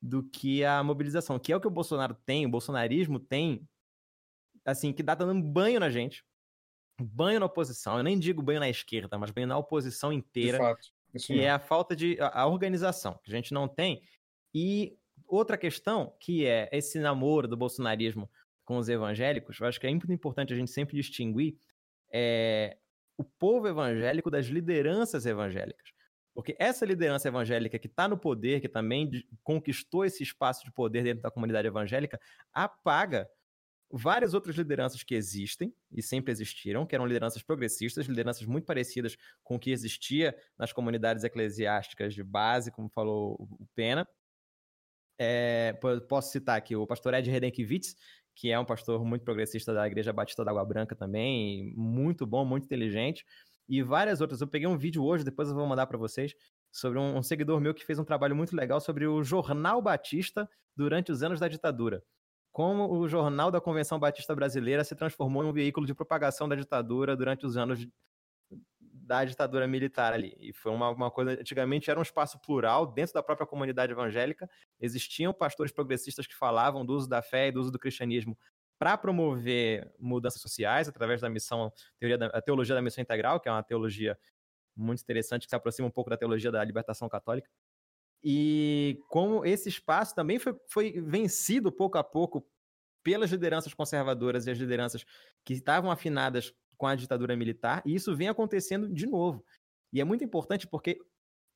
do 0.00 0.22
que 0.22 0.64
a 0.64 0.82
mobilização, 0.82 1.38
que 1.38 1.52
é 1.52 1.56
o 1.56 1.60
que 1.60 1.66
o 1.66 1.70
Bolsonaro 1.70 2.14
tem, 2.26 2.46
o 2.46 2.50
bolsonarismo 2.50 3.18
tem, 3.18 3.66
assim, 4.64 4.92
que 4.92 5.02
dá 5.02 5.14
dando 5.14 5.42
banho 5.42 5.80
na 5.80 5.90
gente. 5.90 6.24
banho 7.00 7.40
na 7.40 7.46
oposição. 7.46 7.96
Eu 7.96 8.02
nem 8.02 8.18
digo 8.18 8.42
banho 8.42 8.60
na 8.60 8.68
esquerda, 8.68 9.16
mas 9.18 9.30
banho 9.30 9.46
na 9.46 9.58
oposição 9.58 10.12
inteira. 10.12 10.58
Fato. 10.58 10.88
Que 11.16 11.32
mesmo. 11.32 11.42
é 11.42 11.50
a 11.50 11.58
falta 11.58 11.96
de 11.96 12.20
a, 12.20 12.42
a 12.42 12.46
organização 12.46 13.18
que 13.22 13.30
a 13.30 13.34
gente 13.34 13.54
não 13.54 13.66
tem. 13.66 14.02
E 14.54 14.96
outra 15.26 15.56
questão, 15.56 16.14
que 16.20 16.44
é 16.44 16.68
esse 16.72 16.98
namoro 16.98 17.48
do 17.48 17.56
bolsonarismo 17.56 18.28
com 18.68 18.76
os 18.76 18.86
evangélicos, 18.90 19.58
eu 19.58 19.66
acho 19.66 19.80
que 19.80 19.86
é 19.86 19.90
muito 19.90 20.12
importante 20.12 20.52
a 20.52 20.56
gente 20.56 20.70
sempre 20.70 20.94
distinguir 20.94 21.56
é, 22.12 22.76
o 23.16 23.24
povo 23.24 23.66
evangélico 23.66 24.30
das 24.30 24.44
lideranças 24.44 25.24
evangélicas. 25.24 25.88
Porque 26.34 26.54
essa 26.58 26.84
liderança 26.84 27.28
evangélica 27.28 27.78
que 27.78 27.86
está 27.86 28.06
no 28.06 28.18
poder, 28.18 28.60
que 28.60 28.68
também 28.68 29.10
conquistou 29.42 30.04
esse 30.04 30.22
espaço 30.22 30.66
de 30.66 30.70
poder 30.70 31.02
dentro 31.02 31.22
da 31.22 31.30
comunidade 31.30 31.66
evangélica, 31.66 32.20
apaga 32.52 33.26
várias 33.90 34.34
outras 34.34 34.54
lideranças 34.54 35.02
que 35.02 35.14
existem 35.14 35.74
e 35.90 36.02
sempre 36.02 36.30
existiram, 36.30 36.84
que 36.84 36.94
eram 36.94 37.06
lideranças 37.06 37.42
progressistas, 37.42 38.04
lideranças 38.04 38.46
muito 38.46 38.66
parecidas 38.66 39.16
com 39.42 39.56
o 39.56 39.58
que 39.58 39.70
existia 39.70 40.36
nas 40.58 40.74
comunidades 40.74 41.24
eclesiásticas 41.24 42.12
de 42.12 42.22
base, 42.22 42.70
como 42.70 42.90
falou 42.90 43.34
o 43.40 43.66
Pena. 43.74 44.06
É, 45.18 45.72
po- 45.80 46.00
posso 46.02 46.30
citar 46.30 46.58
aqui 46.58 46.76
o 46.76 46.86
pastor 46.86 47.14
Ed 47.14 47.28
Redenkiewicz, 47.28 47.96
que 48.38 48.52
é 48.52 48.58
um 48.58 48.64
pastor 48.64 49.04
muito 49.04 49.24
progressista 49.24 49.74
da 49.74 49.84
Igreja 49.84 50.12
Batista 50.12 50.44
da 50.44 50.52
Água 50.52 50.64
Branca 50.64 50.94
também, 50.94 51.74
muito 51.76 52.24
bom, 52.24 52.44
muito 52.44 52.66
inteligente, 52.66 53.24
e 53.68 53.82
várias 53.82 54.20
outras. 54.20 54.40
Eu 54.40 54.46
peguei 54.46 54.68
um 54.68 54.78
vídeo 54.78 55.04
hoje, 55.04 55.24
depois 55.24 55.48
eu 55.48 55.56
vou 55.56 55.66
mandar 55.66 55.88
para 55.88 55.98
vocês, 55.98 56.32
sobre 56.70 57.00
um, 57.00 57.16
um 57.16 57.22
seguidor 57.22 57.60
meu 57.60 57.74
que 57.74 57.84
fez 57.84 57.98
um 57.98 58.04
trabalho 58.04 58.36
muito 58.36 58.54
legal 58.54 58.80
sobre 58.80 59.08
o 59.08 59.24
Jornal 59.24 59.82
Batista 59.82 60.48
durante 60.76 61.10
os 61.10 61.20
anos 61.24 61.40
da 61.40 61.48
ditadura. 61.48 62.00
Como 62.52 62.88
o 62.96 63.08
Jornal 63.08 63.50
da 63.50 63.60
Convenção 63.60 63.98
Batista 63.98 64.36
Brasileira 64.36 64.84
se 64.84 64.94
transformou 64.94 65.42
em 65.42 65.48
um 65.48 65.52
veículo 65.52 65.84
de 65.84 65.94
propagação 65.94 66.48
da 66.48 66.54
ditadura 66.54 67.16
durante 67.16 67.44
os 67.44 67.56
anos 67.56 67.88
da 69.08 69.24
ditadura 69.24 69.66
militar 69.66 70.12
ali. 70.12 70.36
E 70.38 70.52
foi 70.52 70.70
uma, 70.70 70.90
uma 70.90 71.10
coisa. 71.10 71.32
Antigamente 71.32 71.90
era 71.90 71.98
um 71.98 72.02
espaço 72.02 72.38
plural 72.40 72.86
dentro 72.86 73.14
da 73.14 73.22
própria 73.22 73.46
comunidade 73.46 73.90
evangélica. 73.90 74.48
Existiam 74.78 75.32
pastores 75.32 75.72
progressistas 75.72 76.26
que 76.26 76.34
falavam 76.34 76.84
do 76.84 76.92
uso 76.92 77.08
da 77.08 77.22
fé 77.22 77.48
e 77.48 77.52
do 77.52 77.58
uso 77.58 77.72
do 77.72 77.78
cristianismo 77.78 78.38
para 78.78 78.98
promover 78.98 79.90
mudanças 79.98 80.42
sociais 80.42 80.88
através 80.90 81.22
da 81.22 81.30
missão, 81.30 81.72
teoria 81.98 82.18
da, 82.18 82.26
a 82.26 82.42
teologia 82.42 82.74
da 82.74 82.82
missão 82.82 83.00
integral, 83.00 83.40
que 83.40 83.48
é 83.48 83.52
uma 83.52 83.62
teologia 83.62 84.16
muito 84.76 85.00
interessante 85.00 85.46
que 85.46 85.50
se 85.50 85.56
aproxima 85.56 85.88
um 85.88 85.90
pouco 85.90 86.10
da 86.10 86.16
teologia 86.18 86.52
da 86.52 86.62
libertação 86.62 87.08
católica. 87.08 87.48
E 88.22 89.00
como 89.08 89.42
esse 89.46 89.70
espaço 89.70 90.14
também 90.14 90.38
foi, 90.38 90.54
foi 90.68 91.00
vencido 91.00 91.72
pouco 91.72 91.96
a 91.96 92.04
pouco 92.04 92.46
pelas 93.02 93.30
lideranças 93.30 93.72
conservadoras 93.72 94.46
e 94.46 94.50
as 94.50 94.58
lideranças 94.58 95.02
que 95.46 95.54
estavam 95.54 95.90
afinadas 95.90 96.52
com 96.78 96.86
a 96.86 96.94
ditadura 96.94 97.36
militar, 97.36 97.82
e 97.84 97.94
isso 97.94 98.16
vem 98.16 98.28
acontecendo 98.28 98.88
de 98.88 99.04
novo. 99.04 99.44
E 99.92 100.00
é 100.00 100.04
muito 100.04 100.24
importante 100.24 100.66
porque 100.66 100.98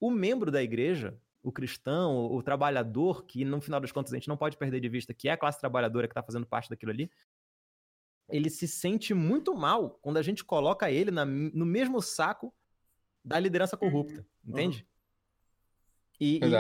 o 0.01 0.11
membro 0.11 0.51
da 0.51 0.63
igreja, 0.63 1.19
o 1.43 1.53
cristão, 1.53 2.27
o, 2.27 2.43
trabalhador, 2.43 3.25
que 3.25 3.45
no 3.45 3.61
final 3.61 3.81
das 3.81 3.93
contas 3.93 4.13
a 4.13 4.17
gente 4.17 4.29
não 4.29 4.37
pode 4.37 4.57
perder 4.57 4.81
de 4.81 4.89
vista 4.89 5.15
que 5.15 5.29
é 5.29 5.33
a 5.33 5.37
classe 5.37 5.61
trabalhadora 5.61 6.09
que 6.09 6.13
está 6.13 6.23
fazendo 6.23 6.47
parte 6.47 6.69
daquilo 6.69 6.91
ali, 6.91 7.11
ele 8.29 8.51
se 8.51 8.67
sente 8.67 9.15
muito 9.15 9.55
mal 9.55 9.99
quando 10.03 10.17
a 10.17 10.23
gente 10.23 10.45
coloca 10.45 10.91
ele 10.91 11.11
na- 11.11 11.25
no 11.25 11.67
mesmo 11.67 12.01
saco 12.03 12.55
da 13.25 13.39
liderança 13.39 13.77
corrupta, 13.77 14.27
entende? 14.45 14.87
E, 16.25 16.39
e 16.47 16.51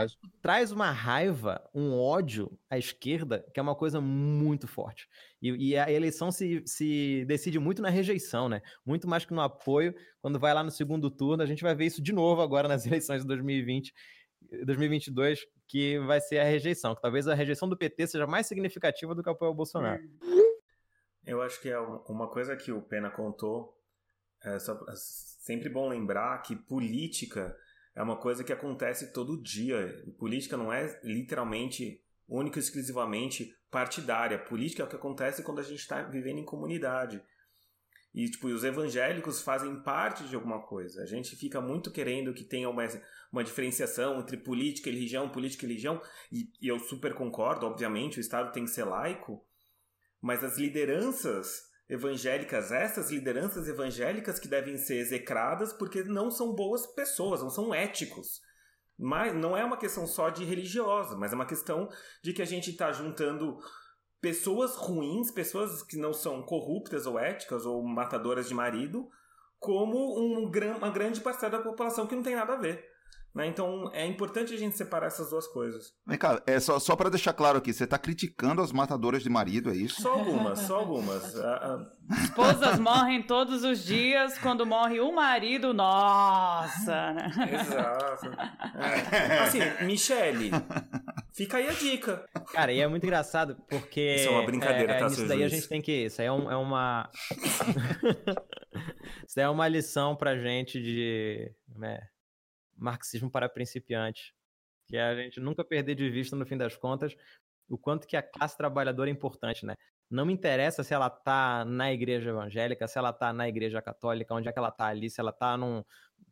traz 0.42 0.72
uma 0.72 0.90
raiva, 0.90 1.62
um 1.72 1.96
ódio 1.96 2.50
à 2.68 2.76
esquerda, 2.76 3.46
que 3.54 3.60
é 3.60 3.62
uma 3.62 3.76
coisa 3.76 4.00
muito 4.00 4.66
forte. 4.66 5.08
E, 5.40 5.68
e 5.70 5.76
a 5.76 5.88
eleição 5.90 6.32
se, 6.32 6.62
se 6.66 7.24
decide 7.26 7.60
muito 7.60 7.80
na 7.80 7.88
rejeição, 7.88 8.48
né? 8.48 8.60
Muito 8.84 9.06
mais 9.06 9.24
que 9.24 9.32
no 9.32 9.40
apoio. 9.40 9.94
Quando 10.20 10.38
vai 10.40 10.52
lá 10.52 10.64
no 10.64 10.70
segundo 10.70 11.08
turno, 11.08 11.44
a 11.44 11.46
gente 11.46 11.62
vai 11.62 11.74
ver 11.76 11.86
isso 11.86 12.02
de 12.02 12.12
novo 12.12 12.42
agora 12.42 12.66
nas 12.66 12.84
eleições 12.86 13.22
de 13.22 13.28
2020, 13.28 13.94
2022, 14.64 15.46
que 15.68 15.98
vai 16.00 16.20
ser 16.20 16.38
a 16.40 16.44
rejeição. 16.44 16.94
Que 16.96 17.02
talvez 17.02 17.28
a 17.28 17.34
rejeição 17.34 17.68
do 17.68 17.76
PT 17.76 18.08
seja 18.08 18.26
mais 18.26 18.48
significativa 18.48 19.14
do 19.14 19.22
que 19.22 19.28
o 19.28 19.32
apoio 19.32 19.50
ao 19.50 19.54
Bolsonaro. 19.54 20.02
Eu 21.24 21.40
acho 21.40 21.60
que 21.60 21.68
é 21.68 21.80
um- 21.80 21.98
uma 22.08 22.28
coisa 22.28 22.56
que 22.56 22.72
o 22.72 22.82
Pena 22.82 23.10
contou. 23.10 23.78
É 24.42 24.58
só- 24.58 24.84
é 24.88 24.94
sempre 24.96 25.68
bom 25.68 25.88
lembrar 25.88 26.42
que 26.42 26.56
política 26.56 27.56
é 27.94 28.02
uma 28.02 28.16
coisa 28.16 28.42
que 28.42 28.52
acontece 28.52 29.12
todo 29.12 29.40
dia. 29.42 30.04
Política 30.18 30.56
não 30.56 30.72
é 30.72 30.98
literalmente, 31.04 32.02
única 32.28 32.58
e 32.58 32.62
exclusivamente 32.62 33.54
partidária. 33.70 34.38
Política 34.38 34.82
é 34.82 34.86
o 34.86 34.88
que 34.88 34.96
acontece 34.96 35.42
quando 35.42 35.60
a 35.60 35.64
gente 35.64 35.80
está 35.80 36.02
vivendo 36.02 36.38
em 36.38 36.44
comunidade. 36.44 37.22
E, 38.14 38.28
tipo, 38.30 38.48
os 38.48 38.62
evangélicos 38.62 39.40
fazem 39.40 39.82
parte 39.82 40.24
de 40.24 40.34
alguma 40.34 40.60
coisa. 40.60 41.02
A 41.02 41.06
gente 41.06 41.34
fica 41.34 41.60
muito 41.60 41.90
querendo 41.90 42.34
que 42.34 42.44
tenha 42.44 42.68
uma, 42.68 42.86
uma 43.32 43.42
diferenciação 43.42 44.20
entre 44.20 44.36
política 44.36 44.90
e 44.90 44.92
religião, 44.92 45.30
política 45.30 45.64
e 45.64 45.68
religião. 45.68 46.00
E, 46.30 46.50
e 46.60 46.68
eu 46.68 46.78
super 46.78 47.14
concordo, 47.14 47.66
obviamente, 47.66 48.18
o 48.18 48.20
Estado 48.20 48.52
tem 48.52 48.64
que 48.64 48.70
ser 48.70 48.84
laico. 48.84 49.42
Mas 50.20 50.44
as 50.44 50.58
lideranças 50.58 51.71
evangélicas, 51.92 52.72
essas 52.72 53.10
lideranças 53.10 53.68
evangélicas 53.68 54.38
que 54.38 54.48
devem 54.48 54.78
ser 54.78 54.96
execradas 54.96 55.74
porque 55.74 56.02
não 56.02 56.30
são 56.30 56.54
boas 56.54 56.86
pessoas, 56.86 57.42
não 57.42 57.50
são 57.50 57.74
éticos. 57.74 58.40
Mas 58.98 59.34
não 59.34 59.54
é 59.54 59.62
uma 59.62 59.76
questão 59.76 60.06
só 60.06 60.30
de 60.30 60.42
religiosa, 60.42 61.16
mas 61.16 61.32
é 61.32 61.34
uma 61.34 61.46
questão 61.46 61.90
de 62.22 62.32
que 62.32 62.40
a 62.40 62.46
gente 62.46 62.70
está 62.70 62.90
juntando 62.92 63.58
pessoas 64.22 64.74
ruins, 64.76 65.30
pessoas 65.30 65.82
que 65.82 65.98
não 65.98 66.14
são 66.14 66.42
corruptas 66.42 67.06
ou 67.06 67.18
éticas 67.18 67.66
ou 67.66 67.82
matadoras 67.82 68.48
de 68.48 68.54
marido, 68.54 69.10
como 69.58 70.18
um, 70.18 70.50
uma 70.78 70.90
grande 70.90 71.20
parcela 71.20 71.58
da 71.58 71.62
população 71.62 72.06
que 72.06 72.14
não 72.14 72.22
tem 72.22 72.36
nada 72.36 72.54
a 72.54 72.58
ver. 72.58 72.91
Né? 73.34 73.46
Então 73.46 73.90
é 73.94 74.06
importante 74.06 74.52
a 74.54 74.56
gente 74.56 74.76
separar 74.76 75.06
essas 75.06 75.30
duas 75.30 75.46
coisas. 75.46 75.92
Vem 76.06 76.18
cá, 76.18 76.42
é 76.46 76.58
só, 76.60 76.78
só 76.78 76.94
para 76.96 77.10
deixar 77.10 77.32
claro 77.32 77.58
aqui, 77.58 77.72
você 77.72 77.86
tá 77.86 77.98
criticando 77.98 78.60
as 78.62 78.72
matadoras 78.72 79.22
de 79.22 79.30
marido, 79.30 79.70
é 79.70 79.74
isso? 79.74 80.00
Só 80.02 80.12
algumas, 80.12 80.58
só 80.60 80.76
algumas. 80.76 81.34
Ah, 81.42 81.78
ah, 82.10 82.22
Esposas 82.24 82.78
morrem 82.78 83.22
todos 83.22 83.62
os 83.64 83.84
dias, 83.84 84.36
quando 84.38 84.66
morre 84.66 85.00
o 85.00 85.12
marido, 85.12 85.72
nossa! 85.72 87.12
né? 87.12 87.30
Exato. 87.60 88.26
É. 88.76 89.38
Assim, 89.44 89.60
Michele, 89.84 90.50
fica 91.32 91.56
aí 91.58 91.68
a 91.68 91.72
dica. 91.72 92.24
Cara, 92.52 92.72
e 92.72 92.80
é 92.80 92.88
muito 92.88 93.04
engraçado 93.04 93.56
porque. 93.68 94.16
Isso 94.16 94.28
é 94.28 94.30
uma 94.32 94.44
brincadeira, 94.44 94.92
é, 94.94 94.98
tá, 94.98 95.06
Isso 95.06 95.16
seu 95.16 95.28
daí 95.28 95.38
a 95.44 95.48
juiz? 95.48 95.52
gente 95.60 95.68
tem 95.68 95.80
que. 95.80 96.06
Isso 96.06 96.20
aí 96.20 96.26
é, 96.26 96.32
um- 96.32 96.50
é 96.50 96.56
uma. 96.56 97.08
isso 99.26 99.36
daí 99.36 99.44
é 99.44 99.48
uma 99.48 99.68
lição 99.68 100.16
pra 100.16 100.36
gente 100.36 100.80
de. 100.82 101.50
né, 101.76 102.00
marxismo 102.82 103.30
para 103.30 103.48
principiantes. 103.48 104.32
Que 104.88 104.96
é 104.96 105.02
a 105.02 105.14
gente 105.14 105.40
nunca 105.40 105.64
perder 105.64 105.94
de 105.94 106.10
vista, 106.10 106.36
no 106.36 106.44
fim 106.44 106.56
das 106.56 106.76
contas, 106.76 107.16
o 107.68 107.78
quanto 107.78 108.06
que 108.06 108.16
a 108.16 108.22
classe 108.22 108.56
trabalhadora 108.56 109.08
é 109.08 109.12
importante, 109.12 109.64
né? 109.64 109.76
Não 110.10 110.26
me 110.26 110.32
interessa 110.32 110.84
se 110.84 110.92
ela 110.92 111.08
tá 111.08 111.64
na 111.64 111.90
igreja 111.90 112.30
evangélica, 112.30 112.86
se 112.86 112.98
ela 112.98 113.12
tá 113.12 113.32
na 113.32 113.48
igreja 113.48 113.80
católica, 113.80 114.34
onde 114.34 114.48
é 114.48 114.52
que 114.52 114.58
ela 114.58 114.70
tá 114.70 114.86
ali, 114.86 115.08
se 115.08 115.20
ela 115.20 115.32
tá 115.32 115.56
num, 115.56 115.82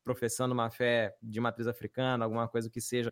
professando 0.04 0.52
uma 0.52 0.70
fé 0.70 1.16
de 1.22 1.40
matriz 1.40 1.66
africana, 1.66 2.24
alguma 2.24 2.46
coisa 2.46 2.68
que 2.68 2.80
seja. 2.80 3.10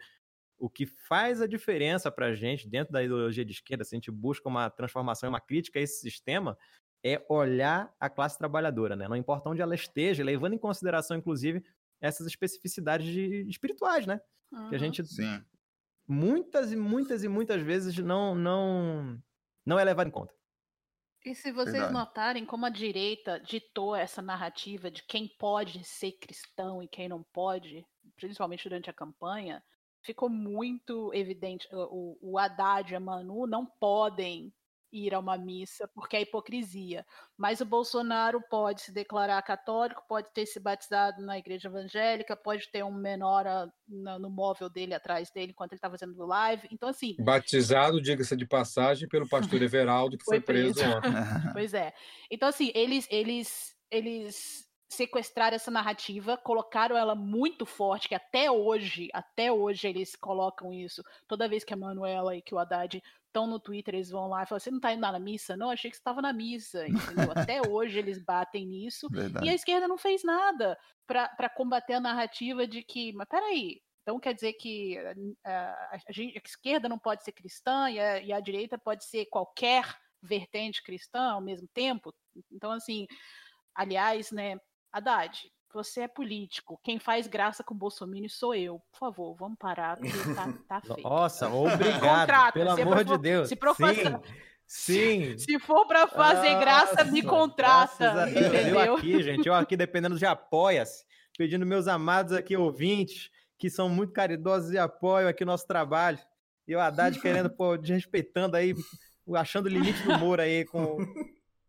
O 0.59 0.69
que 0.69 0.85
faz 0.85 1.41
a 1.41 1.47
diferença 1.47 2.11
para 2.11 2.27
a 2.27 2.35
gente 2.35 2.69
dentro 2.69 2.93
da 2.93 3.03
ideologia 3.03 3.45
de 3.45 3.53
esquerda, 3.53 3.85
se 3.85 3.95
a 3.95 3.97
gente 3.97 4.11
busca 4.11 4.49
uma 4.49 4.69
transformação, 4.69 5.29
uma 5.31 5.41
crítica 5.41 5.79
a 5.79 5.83
esse 5.83 6.01
sistema, 6.01 6.59
é 7.03 7.25
olhar 7.29 7.95
a 7.99 8.11
classe 8.11 8.37
trabalhadora, 8.37 8.97
né? 8.97 9.09
Não 9.09 9.17
importa 9.17 9.49
onde 9.49 9.63
ela 9.63 9.75
esteja, 9.75 10.25
levando 10.25 10.55
em 10.55 10.59
consideração, 10.59 11.17
inclusive, 11.17 11.65
essas 12.01 12.27
especificidades 12.27 13.07
de- 13.07 13.49
espirituais, 13.49 14.07
né? 14.07 14.21
Que 14.69 14.77
a 14.77 14.79
Uhum. 14.79 14.79
gente 14.79 15.03
Sim. 15.05 15.45
muitas 16.09 16.73
e 16.73 16.77
muitas 16.77 17.25
e 17.25 17.29
muitas 17.29 17.63
vezes 17.63 17.97
não 17.99 18.35
não 18.35 19.23
não 19.67 19.79
é 19.79 19.85
levado 19.85 20.09
em 20.09 20.11
conta. 20.13 20.35
E 21.25 21.35
se 21.35 21.53
vocês 21.53 21.73
Verdade. 21.73 21.93
notarem 21.93 22.47
como 22.47 22.65
a 22.65 22.71
direita 22.71 23.39
ditou 23.41 23.95
essa 23.95 24.23
narrativa 24.23 24.91
de 24.91 25.03
quem 25.03 25.29
pode 25.39 25.85
ser 25.85 26.13
cristão 26.13 26.83
e 26.83 26.89
quem 26.89 27.09
não 27.09 27.23
pode, 27.23 27.85
principalmente 28.17 28.69
durante 28.69 28.89
a 28.89 28.95
campanha, 28.95 29.63
ficou 30.03 30.29
muito 30.31 31.13
evidente. 31.13 31.69
O, 31.73 32.17
o 32.33 32.39
Haddad 32.39 32.93
e 32.93 32.97
a 32.97 33.01
Manu 33.01 33.47
não 33.47 33.67
podem 33.67 34.55
ir 34.93 35.15
a 35.15 35.19
uma 35.19 35.37
missa 35.37 35.89
porque 35.95 36.17
é 36.17 36.23
hipocrisia. 36.23 37.05
Mas 37.37 37.61
o 37.61 37.65
Bolsonaro 37.65 38.43
pode 38.49 38.83
se 38.83 38.93
declarar 38.93 39.41
católico, 39.43 40.05
pode 40.09 40.29
ter 40.33 40.47
se 40.47 40.59
batizado 40.59 41.23
na 41.23 41.39
igreja 41.39 41.69
evangélica, 41.69 42.37
pode 42.37 42.69
ter 42.71 42.85
um 42.85 42.93
menor 42.93 43.47
ah, 43.47 43.69
no 43.89 44.31
móvel 44.31 44.69
dele 44.69 44.95
atrás 44.95 45.31
dele 45.31 45.53
enquanto 45.53 45.73
ele 45.73 45.79
está 45.79 45.91
fazendo 45.91 46.27
live. 46.27 46.69
Então, 46.71 46.89
assim, 46.89 47.15
Batizado, 47.19 48.01
diga-se 48.01 48.37
de 48.37 48.47
passagem, 48.47 49.09
pelo 49.09 49.29
pastor 49.29 49.63
Everaldo, 49.63 50.17
que 50.17 50.25
foi, 50.27 50.37
Foi 50.39 50.41
preso. 50.41 50.75
preso 50.75 50.97
ontem. 50.97 51.13
Pois 51.53 51.75
é. 51.75 51.93
Então, 52.31 52.49
assim, 52.49 52.71
eles, 52.75 53.07
eles, 53.11 53.75
eles 53.91 54.69
sequestraram 54.89 55.55
essa 55.55 55.71
narrativa, 55.71 56.37
colocaram 56.37 56.97
ela 56.97 57.15
muito 57.15 57.67
forte, 57.67 58.09
que 58.09 58.15
até 58.15 58.51
hoje, 58.51 59.09
até 59.13 59.53
hoje 59.53 59.87
eles 59.87 60.17
colocam 60.17 60.73
isso. 60.73 61.03
Toda 61.27 61.49
vez 61.49 61.63
que 61.63 61.75
a 61.75 61.77
Manuela 61.77 62.35
e 62.35 62.43
que 62.43 62.55
o 62.55 62.59
Haddad 62.59 63.03
estão 63.29 63.47
no 63.47 63.61
Twitter, 63.61 63.95
eles 63.95 64.11
vão 64.11 64.29
lá 64.29 64.43
e 64.43 64.47
falam: 64.47 64.61
você 64.61 64.71
não 64.71 64.81
tá 64.81 64.93
indo 64.93 65.01
na 65.01 65.19
missa? 65.19 65.57
Não, 65.57 65.71
achei 65.71 65.91
que 65.91 65.97
você 65.97 66.01
estava 66.01 66.21
na 66.21 66.33
missa. 66.33 66.87
Entendeu? 66.87 67.31
Até 67.35 67.61
hoje 67.69 67.99
eles 67.99 68.19
batem 68.19 68.67
nisso. 68.67 69.09
Verdade. 69.11 69.47
E 69.47 69.49
a 69.49 69.55
esquerda 69.55 69.87
não 69.87 69.97
fez 69.97 70.23
nada 70.25 70.79
para 71.07 71.49
combater 71.49 71.95
a 71.95 72.01
narrativa 72.01 72.67
de 72.67 72.83
que, 72.83 73.13
mas 73.15 73.29
peraí, 73.29 73.81
então 74.03 74.19
quer 74.19 74.35
dizer 74.35 74.55
que 74.55 74.99
uh, 74.99 75.39
a, 75.45 75.97
a, 76.09 76.13
gente, 76.13 76.37
a, 76.39 76.43
esquerda 76.45 76.89
não 76.89 76.99
pode 76.99 77.25
ser 77.25 77.33
cristã 77.33 77.91
e 77.91 77.99
a, 77.99 78.21
e 78.21 78.33
a 78.33 78.41
direita 78.41 78.79
pode 78.79 79.05
ser 79.05 79.27
qualquer 79.27 79.85
vertente 80.23 80.83
cristã 80.83 81.33
ao 81.33 81.41
mesmo 81.41 81.69
tempo? 81.73 82.13
Então, 82.51 82.73
assim, 82.73 83.07
aliás, 83.75 84.31
né, 84.31 84.59
Haddad, 84.93 85.51
você 85.73 86.03
é 86.03 86.09
político. 86.09 86.81
Quem 86.83 86.99
faz 86.99 87.27
graça 87.27 87.63
com 87.63 87.75
o 87.75 87.77
Bolsonaro 87.77 88.29
sou 88.29 88.55
eu. 88.55 88.81
Por 88.91 88.99
favor, 88.99 89.35
vamos 89.35 89.59
parar, 89.59 89.97
porque 90.01 90.35
tá, 90.35 90.55
tá 90.67 90.81
feio. 90.81 91.03
Nossa, 91.03 91.49
obrigado. 91.53 92.21
Contrata, 92.21 92.53
pelo 92.53 92.71
amor 92.71 93.05
de 93.05 93.19
Deus. 93.19 93.49
Se 93.49 93.59
Sim. 93.77 94.19
Sim. 94.67 95.39
Se 95.39 95.59
for 95.59 95.87
para 95.87 96.07
fazer 96.07 96.51
Nossa, 96.51 96.61
graça, 96.61 97.05
me 97.05 97.23
contrata. 97.23 98.29
Entendeu? 98.31 98.81
Eu 98.81 98.97
aqui, 98.97 99.23
gente, 99.23 99.47
eu 99.47 99.55
aqui 99.55 99.77
dependendo 99.77 100.19
de 100.19 100.27
apoia-se, 100.27 101.05
pedindo 101.37 101.65
meus 101.65 101.89
amados 101.89 102.33
aqui 102.33 102.57
ouvintes, 102.57 103.31
que 103.57 103.71
são 103.71 103.89
muito 103.89 104.13
caridosos 104.13 104.73
e 104.73 104.79
apoiam 104.79 105.29
aqui 105.29 105.43
o 105.43 105.47
nosso 105.47 105.67
trabalho. 105.67 106.19
E 106.67 106.77
o 106.77 106.81
Haddad 106.81 107.19
querendo, 107.19 107.49
pô, 107.49 107.79
desrespeitando 107.79 108.57
aí, 108.57 108.75
achando 109.35 109.67
o 109.67 109.71
limite 109.71 110.03
do 110.03 110.13
humor 110.13 110.39
aí 110.39 110.67
com 110.67 110.99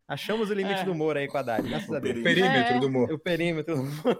Achamos 0.10 0.50
o 0.50 0.54
limite 0.56 0.80
é. 0.80 0.84
do 0.84 0.92
humor 0.92 1.16
aí 1.16 1.28
com 1.28 1.38
a 1.38 1.42
Haddad, 1.42 1.70
graças 1.70 1.94
a 1.94 2.00
Deus. 2.00 2.18
O 2.18 2.24
perímetro 2.24 2.74
é. 2.74 2.80
do 2.80 2.88
humor. 2.88 3.14
O 3.14 3.20
perímetro 3.20 3.76
do 3.76 3.82
humor. 3.84 4.18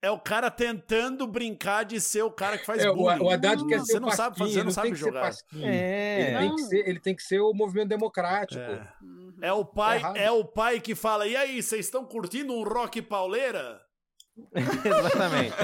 É 0.00 0.08
o 0.08 0.20
cara 0.20 0.48
tentando 0.52 1.26
brincar 1.26 1.84
de 1.84 2.00
ser 2.00 2.22
o 2.22 2.30
cara 2.30 2.56
que 2.56 2.64
faz 2.64 2.84
é, 2.84 2.92
bullying. 2.92 3.18
O, 3.20 3.28
Haddad 3.28 3.66
quer 3.66 3.80
ser 3.80 3.94
Você 3.94 3.98
não 3.98 4.12
sabe 4.12 4.38
fazer, 4.38 4.58
não, 4.58 4.66
não 4.66 4.70
sabe 4.70 4.94
jogar. 4.94 5.32
É. 5.60 6.20
Ele, 6.20 6.38
tem 6.38 6.54
que 6.54 6.62
ser, 6.62 6.88
ele 6.88 7.00
tem 7.00 7.16
que 7.16 7.22
ser 7.24 7.40
o 7.40 7.52
movimento 7.52 7.88
democrático. 7.88 8.62
É, 8.62 9.48
é 9.48 9.52
o 9.52 9.64
pai, 9.64 10.00
é, 10.14 10.26
é 10.26 10.30
o 10.30 10.44
pai 10.44 10.78
que 10.78 10.94
fala: 10.94 11.26
"E 11.26 11.34
aí, 11.34 11.60
vocês 11.60 11.86
estão 11.86 12.04
curtindo 12.04 12.52
um 12.52 12.62
rock 12.62 13.02
pauleira?" 13.02 13.80
Exatamente. 14.54 15.56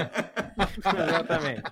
Exatamente. 1.07 1.63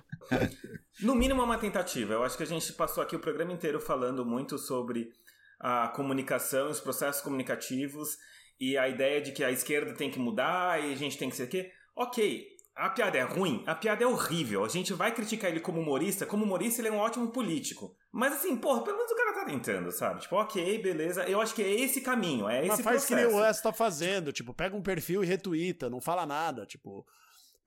No 1.02 1.14
mínimo 1.14 1.42
é 1.42 1.44
uma 1.44 1.58
tentativa. 1.58 2.14
Eu 2.14 2.24
acho 2.24 2.38
que 2.38 2.42
a 2.42 2.46
gente 2.46 2.72
passou 2.72 3.02
aqui 3.02 3.14
o 3.14 3.20
programa 3.20 3.52
inteiro 3.52 3.78
falando 3.78 4.24
muito 4.24 4.56
sobre 4.56 5.12
a 5.58 5.88
comunicação, 5.88 6.70
os 6.70 6.80
processos 6.80 7.22
comunicativos 7.22 8.16
e 8.60 8.76
a 8.76 8.88
ideia 8.88 9.20
de 9.20 9.32
que 9.32 9.44
a 9.44 9.50
esquerda 9.50 9.94
tem 9.94 10.10
que 10.10 10.18
mudar 10.18 10.82
e 10.82 10.92
a 10.92 10.96
gente 10.96 11.18
tem 11.18 11.30
que 11.30 11.36
ser 11.36 11.44
o 11.44 11.48
quê? 11.48 11.72
Ok, 11.94 12.46
a 12.78 12.88
piada 12.90 13.18
é 13.18 13.22
ruim, 13.22 13.64
a 13.66 13.74
piada 13.74 14.04
é 14.04 14.06
horrível. 14.06 14.64
A 14.64 14.68
gente 14.68 14.92
vai 14.92 15.12
criticar 15.12 15.50
ele 15.50 15.58
como 15.58 15.80
humorista. 15.80 16.24
Como 16.24 16.44
humorista, 16.44 16.80
ele 16.80 16.88
é 16.88 16.92
um 16.92 16.98
ótimo 16.98 17.28
político. 17.28 17.92
Mas 18.12 18.34
assim, 18.34 18.56
porra, 18.56 18.82
pelo 18.84 18.96
menos 18.96 19.10
o 19.10 19.16
cara 19.16 19.32
tá 19.34 19.44
tentando, 19.44 19.90
sabe? 19.90 20.20
Tipo, 20.20 20.36
ok, 20.36 20.78
beleza. 20.80 21.24
Eu 21.24 21.40
acho 21.40 21.54
que 21.54 21.62
é 21.62 21.68
esse 21.68 22.00
caminho, 22.00 22.48
é 22.48 22.60
esse 22.60 22.68
Mas 22.68 22.80
faz 22.80 23.04
processo. 23.04 23.08
que 23.08 23.14
nem 23.16 23.26
o 23.26 23.42
Wes 23.42 23.60
tá 23.60 23.72
fazendo. 23.72 24.32
Tipo, 24.32 24.54
pega 24.54 24.76
um 24.76 24.82
perfil 24.82 25.24
e 25.24 25.26
retuita, 25.26 25.90
não 25.90 26.00
fala 26.00 26.24
nada. 26.24 26.64
Tipo, 26.64 27.04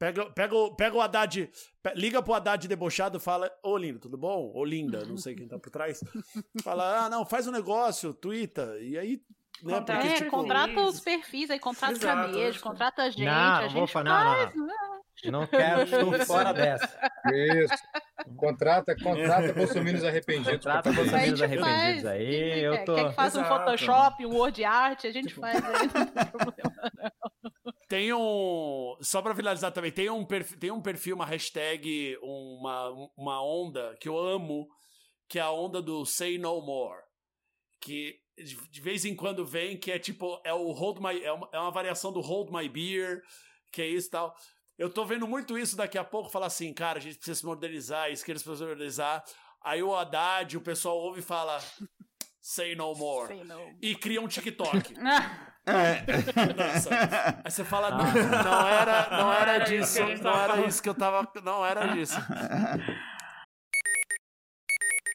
Pega, 0.01 0.25
pega, 0.31 0.55
pega 0.75 0.97
o 0.97 0.99
Haddad, 0.99 1.47
liga 1.93 2.23
pro 2.23 2.33
Haddad 2.33 2.67
debochado 2.67 3.19
fala: 3.19 3.51
Ô 3.61 3.77
lindo, 3.77 3.99
tudo 3.99 4.17
bom? 4.17 4.51
Ô 4.51 4.65
linda, 4.65 5.05
não 5.05 5.15
sei 5.15 5.35
quem 5.35 5.47
tá 5.47 5.59
por 5.59 5.69
trás. 5.69 6.03
Fala: 6.63 7.05
ah, 7.05 7.07
não, 7.07 7.23
faz 7.23 7.47
um 7.47 7.51
negócio, 7.51 8.11
twitta. 8.11 8.79
E 8.79 8.97
aí. 8.97 9.21
Né, 9.61 9.75
Contra, 9.75 9.95
porque, 9.97 10.07
é, 10.07 10.15
tipo, 10.15 10.31
contrata 10.31 10.71
isso. 10.71 10.85
os 10.85 10.99
perfis 11.01 11.51
aí, 11.51 11.59
contrata 11.59 11.93
Exato, 11.93 12.31
camejo, 12.31 12.61
contrata 12.61 13.03
a 13.03 13.09
gente. 13.11 13.25
Não, 13.25 13.31
a 13.31 13.61
gente 13.61 13.73
vou 13.73 13.85
falar, 13.85 14.35
faz, 14.37 14.55
não, 14.55 14.65
não. 14.65 15.01
não. 15.23 15.31
não 15.41 15.47
quero, 15.47 15.81
estou 15.83 16.13
fora 16.25 16.51
dessa. 16.51 17.11
Isso. 17.31 17.83
Contrata, 18.37 18.95
contrata 18.95 19.53
bolsominions 19.53 20.03
arrependidos. 20.03 20.53
Contrata 20.53 20.91
bolsominions 20.91 21.41
arrependidos 21.43 22.05
aí. 22.07 22.63
Eu 22.63 22.85
tô... 22.85 22.95
Quer 22.95 23.09
que 23.09 23.15
faça 23.15 23.39
um 23.39 23.43
Photoshop, 23.43 24.25
um 24.25 24.35
Word 24.35 24.63
Art, 24.63 25.05
a 25.05 25.11
gente 25.11 25.31
faz 25.35 25.63
aí, 25.63 25.89
não 25.93 26.05
tem 26.07 26.25
problema 26.25 26.91
não. 26.97 27.20
Tem 27.91 28.13
um. 28.13 28.95
Só 29.01 29.21
pra 29.21 29.35
finalizar 29.35 29.69
também, 29.69 29.91
tem 29.91 30.09
um 30.09 30.23
perfil, 30.23 30.57
tem 30.57 30.71
um 30.71 30.81
perfil 30.81 31.13
uma 31.13 31.25
hashtag, 31.25 32.17
uma, 32.21 32.87
uma 33.17 33.43
onda 33.43 33.97
que 33.99 34.07
eu 34.07 34.17
amo, 34.17 34.65
que 35.27 35.37
é 35.37 35.41
a 35.41 35.51
onda 35.51 35.81
do 35.81 36.05
Say 36.05 36.37
No 36.37 36.61
More. 36.61 37.01
Que 37.81 38.17
de 38.71 38.79
vez 38.79 39.03
em 39.03 39.13
quando 39.13 39.45
vem, 39.45 39.77
que 39.77 39.91
é 39.91 39.99
tipo, 39.99 40.41
é 40.45 40.53
o 40.53 40.71
Hold 40.71 40.99
My. 40.99 41.21
É 41.21 41.33
uma, 41.33 41.49
é 41.51 41.59
uma 41.59 41.69
variação 41.69 42.13
do 42.13 42.21
Hold 42.21 42.49
My 42.49 42.69
Beer, 42.69 43.21
que 43.73 43.81
é 43.81 43.87
isso 43.87 44.07
e 44.07 44.11
tal. 44.11 44.33
Eu 44.77 44.89
tô 44.89 45.03
vendo 45.03 45.27
muito 45.27 45.59
isso 45.59 45.75
daqui 45.75 45.97
a 45.97 46.03
pouco, 46.05 46.29
falar 46.29 46.45
assim, 46.45 46.73
cara, 46.73 46.97
a 46.97 47.01
gente 47.01 47.17
precisa 47.17 47.41
se 47.41 47.45
modernizar, 47.45 48.03
a 48.03 48.09
esquerda 48.09 48.39
precisa 48.39 48.55
se 48.55 48.69
modernizar. 48.69 49.21
Aí 49.61 49.83
o 49.83 49.93
Haddad, 49.93 50.55
o 50.55 50.61
pessoal 50.61 50.97
ouve 50.97 51.19
e 51.19 51.23
fala. 51.23 51.61
Say 52.41 52.75
no 52.75 52.95
more. 52.95 53.27
Say 53.27 53.43
no. 53.43 53.77
E 53.81 53.95
cria 53.95 54.21
um 54.21 54.27
TikTok. 54.27 54.95
É. 55.63 56.03
Aí 57.45 57.51
você 57.51 57.63
fala, 57.63 57.89
ah. 57.89 57.91
não, 57.91 58.43
não, 58.43 58.67
era, 58.67 59.09
não 59.11 59.31
era 59.31 59.59
disso, 59.59 59.99
não 60.23 60.41
era 60.41 60.65
isso 60.65 60.81
que 60.81 60.89
eu 60.89 60.95
tava. 60.95 61.31
Não 61.43 61.63
era 61.63 61.85
disso. 61.93 62.19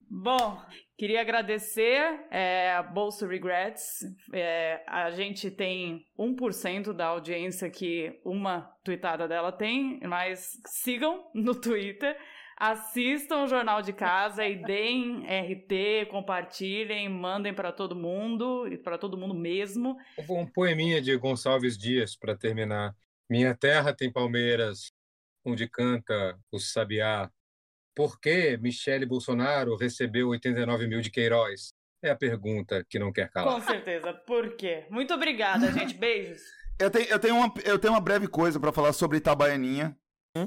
Bom, 0.09 0.63
queria 0.97 1.21
agradecer 1.21 2.27
é, 2.31 2.75
a 2.75 2.83
Bolsa 2.83 3.27
Regrets. 3.27 4.05
É, 4.33 4.85
a 4.87 5.11
gente 5.11 5.51
tem 5.51 6.07
1% 6.17 6.93
da 6.93 7.07
audiência 7.07 7.69
que 7.69 8.21
uma 8.25 8.73
tweetada 8.85 9.27
dela 9.27 9.51
tem, 9.51 9.99
mas 10.05 10.53
sigam 10.67 11.29
no 11.35 11.61
Twitter. 11.61 12.17
Assistam 12.59 13.45
o 13.45 13.47
Jornal 13.47 13.83
de 13.83 13.93
Casa 13.93 14.47
e 14.47 14.57
deem 14.57 15.27
RT, 15.27 16.07
compartilhem, 16.11 17.07
mandem 17.07 17.53
para 17.53 17.71
todo 17.71 17.95
mundo 17.95 18.67
e 18.67 18.79
para 18.79 18.97
todo 18.97 19.19
mundo 19.19 19.35
mesmo. 19.35 19.95
Um 20.27 20.47
poeminha 20.47 21.03
de 21.03 21.15
Gonçalves 21.19 21.77
Dias 21.77 22.17
para 22.17 22.35
terminar. 22.35 22.97
Minha 23.29 23.55
terra 23.55 23.93
tem 23.93 24.11
palmeiras, 24.11 24.91
onde 25.45 25.69
canta 25.69 26.39
o 26.51 26.59
sabiá. 26.59 27.31
Por 27.95 28.19
que 28.19 28.57
Michele 28.57 29.05
Bolsonaro 29.05 29.77
recebeu 29.77 30.29
89 30.29 30.87
mil 30.87 31.03
de 31.03 31.11
Queiroz? 31.11 31.75
É 32.03 32.09
a 32.09 32.17
pergunta 32.17 32.83
que 32.89 32.99
não 32.99 33.13
quer 33.13 33.29
calar. 33.29 33.53
Com 33.53 33.61
certeza. 33.61 34.15
Por 34.15 34.57
quê? 34.57 34.87
Muito 34.89 35.13
obrigada, 35.13 35.71
gente. 35.73 35.93
Beijos. 35.93 36.41
Eu 36.79 36.91
tenho, 36.91 37.07
eu 37.07 37.19
tenho, 37.19 37.37
uma, 37.37 37.55
eu 37.65 37.79
tenho 37.79 37.93
uma 37.93 38.01
breve 38.01 38.29
coisa 38.29 38.59
para 38.59 38.73
falar 38.73 38.95
sobre 38.95 39.19
Itabaianinha 39.19 39.95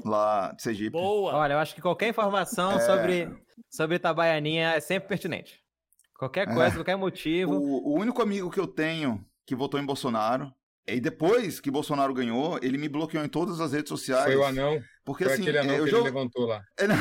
lá 0.04 0.52
de 0.52 0.62
Sergipe. 0.62 0.90
Boa! 0.90 1.34
Olha, 1.34 1.54
eu 1.54 1.58
acho 1.58 1.74
que 1.74 1.80
qualquer 1.80 2.08
informação 2.08 2.72
é... 2.72 2.80
sobre, 2.80 3.28
sobre 3.68 3.96
Itabaianinha 3.96 4.74
é 4.74 4.80
sempre 4.80 5.08
pertinente. 5.08 5.60
Qualquer 6.18 6.48
é. 6.48 6.54
coisa, 6.54 6.68
é. 6.68 6.74
qualquer 6.74 6.96
motivo. 6.96 7.52
O, 7.52 7.92
o, 7.92 7.98
único 7.98 8.20
amigo 8.20 8.50
que 8.50 8.60
eu 8.60 8.66
tenho 8.66 9.24
que 9.46 9.54
votou 9.54 9.80
em 9.80 9.86
Bolsonaro, 9.86 10.52
e 10.86 11.00
depois 11.00 11.60
que 11.60 11.70
Bolsonaro 11.70 12.12
ganhou, 12.12 12.58
ele 12.62 12.76
me 12.76 12.88
bloqueou 12.88 13.24
em 13.24 13.28
todas 13.28 13.60
as 13.60 13.72
redes 13.72 13.88
sociais. 13.88 14.24
Foi 14.24 14.36
o 14.36 14.44
anão? 14.44 14.82
Porque, 15.10 15.24
Foi 15.24 15.32
assim, 15.32 15.42
aquele 15.42 15.58
anão 15.58 15.74
eu 15.74 15.84
que 15.86 15.90
já... 15.90 15.96
ele 15.96 16.04
levantou 16.04 16.46
lá. 16.46 16.62
Era 16.78 16.94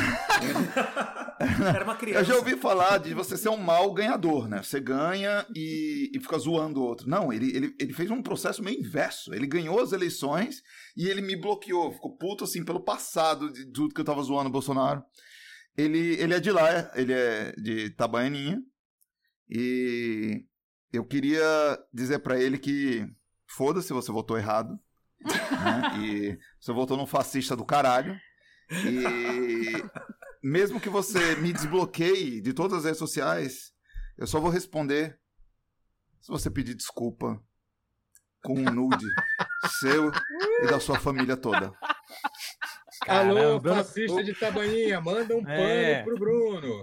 uma 1.84 1.96
criança. 1.96 2.22
Eu 2.22 2.26
já 2.26 2.36
ouvi 2.38 2.58
falar 2.58 2.98
de 2.98 3.14
você 3.14 3.38
ser 3.38 3.50
um 3.50 3.58
mau 3.58 3.94
ganhador, 3.94 4.50
né? 4.50 4.64
Você 4.64 4.80
ganha 4.80 5.46
e, 5.56 6.10
e 6.12 6.20
fica 6.20 6.40
zoando 6.40 6.82
o 6.82 6.84
outro. 6.84 7.08
Não, 7.08 7.32
ele, 7.32 7.56
ele, 7.56 7.76
ele 7.80 7.94
fez 7.94 8.10
um 8.10 8.24
processo 8.24 8.64
meio 8.64 8.80
inverso. 8.80 9.32
Ele 9.32 9.46
ganhou 9.46 9.80
as 9.80 9.92
eleições 9.92 10.64
e 10.98 11.08
ele 11.08 11.22
me 11.22 11.36
bloqueou. 11.36 11.92
Ficou 11.92 12.18
puto, 12.18 12.46
assim, 12.46 12.66
pelo 12.66 12.84
passado 12.84 13.54
de 13.54 13.72
tudo 13.72 13.94
que 13.94 14.02
eu 14.02 14.06
tava 14.06 14.24
zoando 14.24 14.50
o 14.50 14.52
Bolsonaro. 14.52 15.04
Ele, 15.78 16.20
ele 16.20 16.34
é 16.34 16.40
de 16.40 16.52
lá, 16.52 16.92
ele 16.96 17.14
é 17.14 17.54
de 17.58 17.86
Itabaianinha. 17.86 18.60
E 19.48 20.46
eu 20.92 21.06
queria 21.06 21.78
dizer 21.94 22.18
para 22.20 22.42
ele 22.42 22.58
que 22.58 23.08
foda-se, 23.46 23.94
você 23.94 24.12
votou 24.12 24.36
errado. 24.36 24.80
Né? 25.22 26.00
E 26.00 26.40
você 26.60 26.72
votou 26.72 26.98
num 26.98 27.06
fascista 27.06 27.56
do 27.56 27.66
caralho. 27.66 28.20
E 28.72 29.84
mesmo 30.44 30.80
que 30.80 30.90
você 30.90 31.36
me 31.36 31.52
desbloqueie 31.52 32.42
de 32.42 32.54
todas 32.54 32.80
as 32.80 32.84
redes 32.86 33.00
sociais, 33.00 33.74
eu 34.18 34.28
só 34.28 34.40
vou 34.40 34.50
responder 34.50 35.20
se 36.22 36.30
você 36.30 36.50
pedir 36.50 36.76
desculpa 36.76 37.42
com 38.44 38.54
um 38.54 38.72
nude 38.72 39.06
seu 39.80 40.12
e 40.64 40.68
da 40.68 40.80
sua 40.80 41.00
família 41.00 41.36
toda. 41.36 41.74
Caramba. 43.06 43.42
Alô, 43.42 43.62
fascista 43.62 44.24
de 44.24 44.34
Tabaninha, 44.34 45.00
manda 45.00 45.36
um 45.36 45.48
é. 45.48 46.04
pano 46.04 46.06
pro 46.06 46.18
Bruno. 46.18 46.82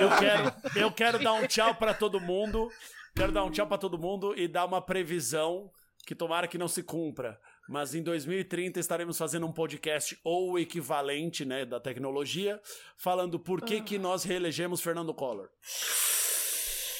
Eu 0.00 0.18
quero, 0.18 0.52
eu 0.76 0.92
quero 0.92 1.18
dar 1.18 1.32
um 1.32 1.46
tchau 1.46 1.74
para 1.74 1.94
todo 1.94 2.20
mundo. 2.20 2.70
Quero 3.14 3.32
dar 3.32 3.42
um 3.44 3.50
tchau 3.50 3.66
para 3.66 3.78
todo 3.78 3.98
mundo 3.98 4.34
e 4.38 4.46
dar 4.46 4.64
uma 4.64 4.80
previsão 4.80 5.70
que 6.08 6.14
tomara 6.14 6.48
que 6.48 6.56
não 6.56 6.68
se 6.68 6.82
cumpra. 6.82 7.38
Mas 7.68 7.94
em 7.94 8.02
2030 8.02 8.80
estaremos 8.80 9.18
fazendo 9.18 9.44
um 9.46 9.52
podcast 9.52 10.18
ou 10.24 10.52
o 10.52 10.58
equivalente, 10.58 11.44
né, 11.44 11.66
da 11.66 11.78
tecnologia, 11.78 12.58
falando 12.96 13.38
por 13.38 13.60
que, 13.60 13.82
que 13.82 13.98
nós 13.98 14.24
reelegemos 14.24 14.80
Fernando 14.80 15.12
Collor. 15.12 15.50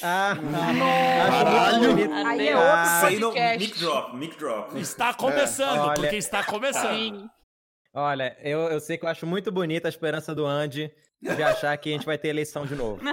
Ah, 0.03 0.37
caralho! 1.27 2.27
Aí 2.27 2.49
é 2.49 2.55
outro 2.55 3.01
podcast. 3.01 3.57
Mic 3.57 3.79
drop, 3.79 4.15
mic 4.15 4.37
drop. 4.37 4.79
Está 4.79 5.11
começando, 5.11 5.89
é, 5.89 5.93
porque 5.95 6.15
está 6.15 6.43
começando. 6.43 6.93
Sim. 6.93 7.29
Olha, 7.91 8.37
eu, 8.43 8.59
eu 8.59 8.79
sei 8.79 8.95
que 8.95 9.05
eu 9.05 9.09
acho 9.09 9.25
muito 9.25 9.51
bonita 9.51 9.87
a 9.87 9.89
esperança 9.89 10.35
do 10.35 10.45
Andy 10.45 10.91
de 11.19 11.43
achar 11.43 11.75
que 11.77 11.89
a 11.89 11.93
gente 11.93 12.05
vai 12.05 12.19
ter 12.19 12.27
eleição 12.27 12.67
de 12.67 12.75
novo. 12.75 13.01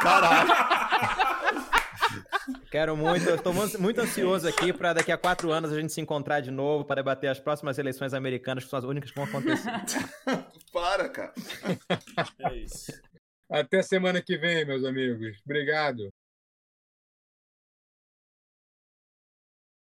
Caralho. 0.00 0.75
Quero 2.76 2.94
muito, 2.94 3.30
estou 3.30 3.54
muito 3.80 4.02
ansioso 4.02 4.46
aqui 4.46 4.70
para 4.70 4.92
daqui 4.92 5.10
a 5.10 5.16
quatro 5.16 5.50
anos 5.50 5.72
a 5.72 5.80
gente 5.80 5.94
se 5.94 5.98
encontrar 6.02 6.40
de 6.40 6.50
novo 6.50 6.84
para 6.84 6.96
debater 6.96 7.30
as 7.30 7.40
próximas 7.40 7.78
eleições 7.78 8.12
americanas, 8.12 8.64
que 8.64 8.68
são 8.68 8.78
as 8.78 8.84
únicas 8.84 9.10
que 9.10 9.16
vão 9.16 9.24
acontecer. 9.24 9.70
Para, 10.70 11.08
cara. 11.08 11.32
É 12.38 12.54
isso. 12.54 12.92
Até 13.48 13.80
semana 13.80 14.20
que 14.20 14.36
vem, 14.36 14.66
meus 14.66 14.84
amigos. 14.84 15.40
Obrigado. 15.46 16.12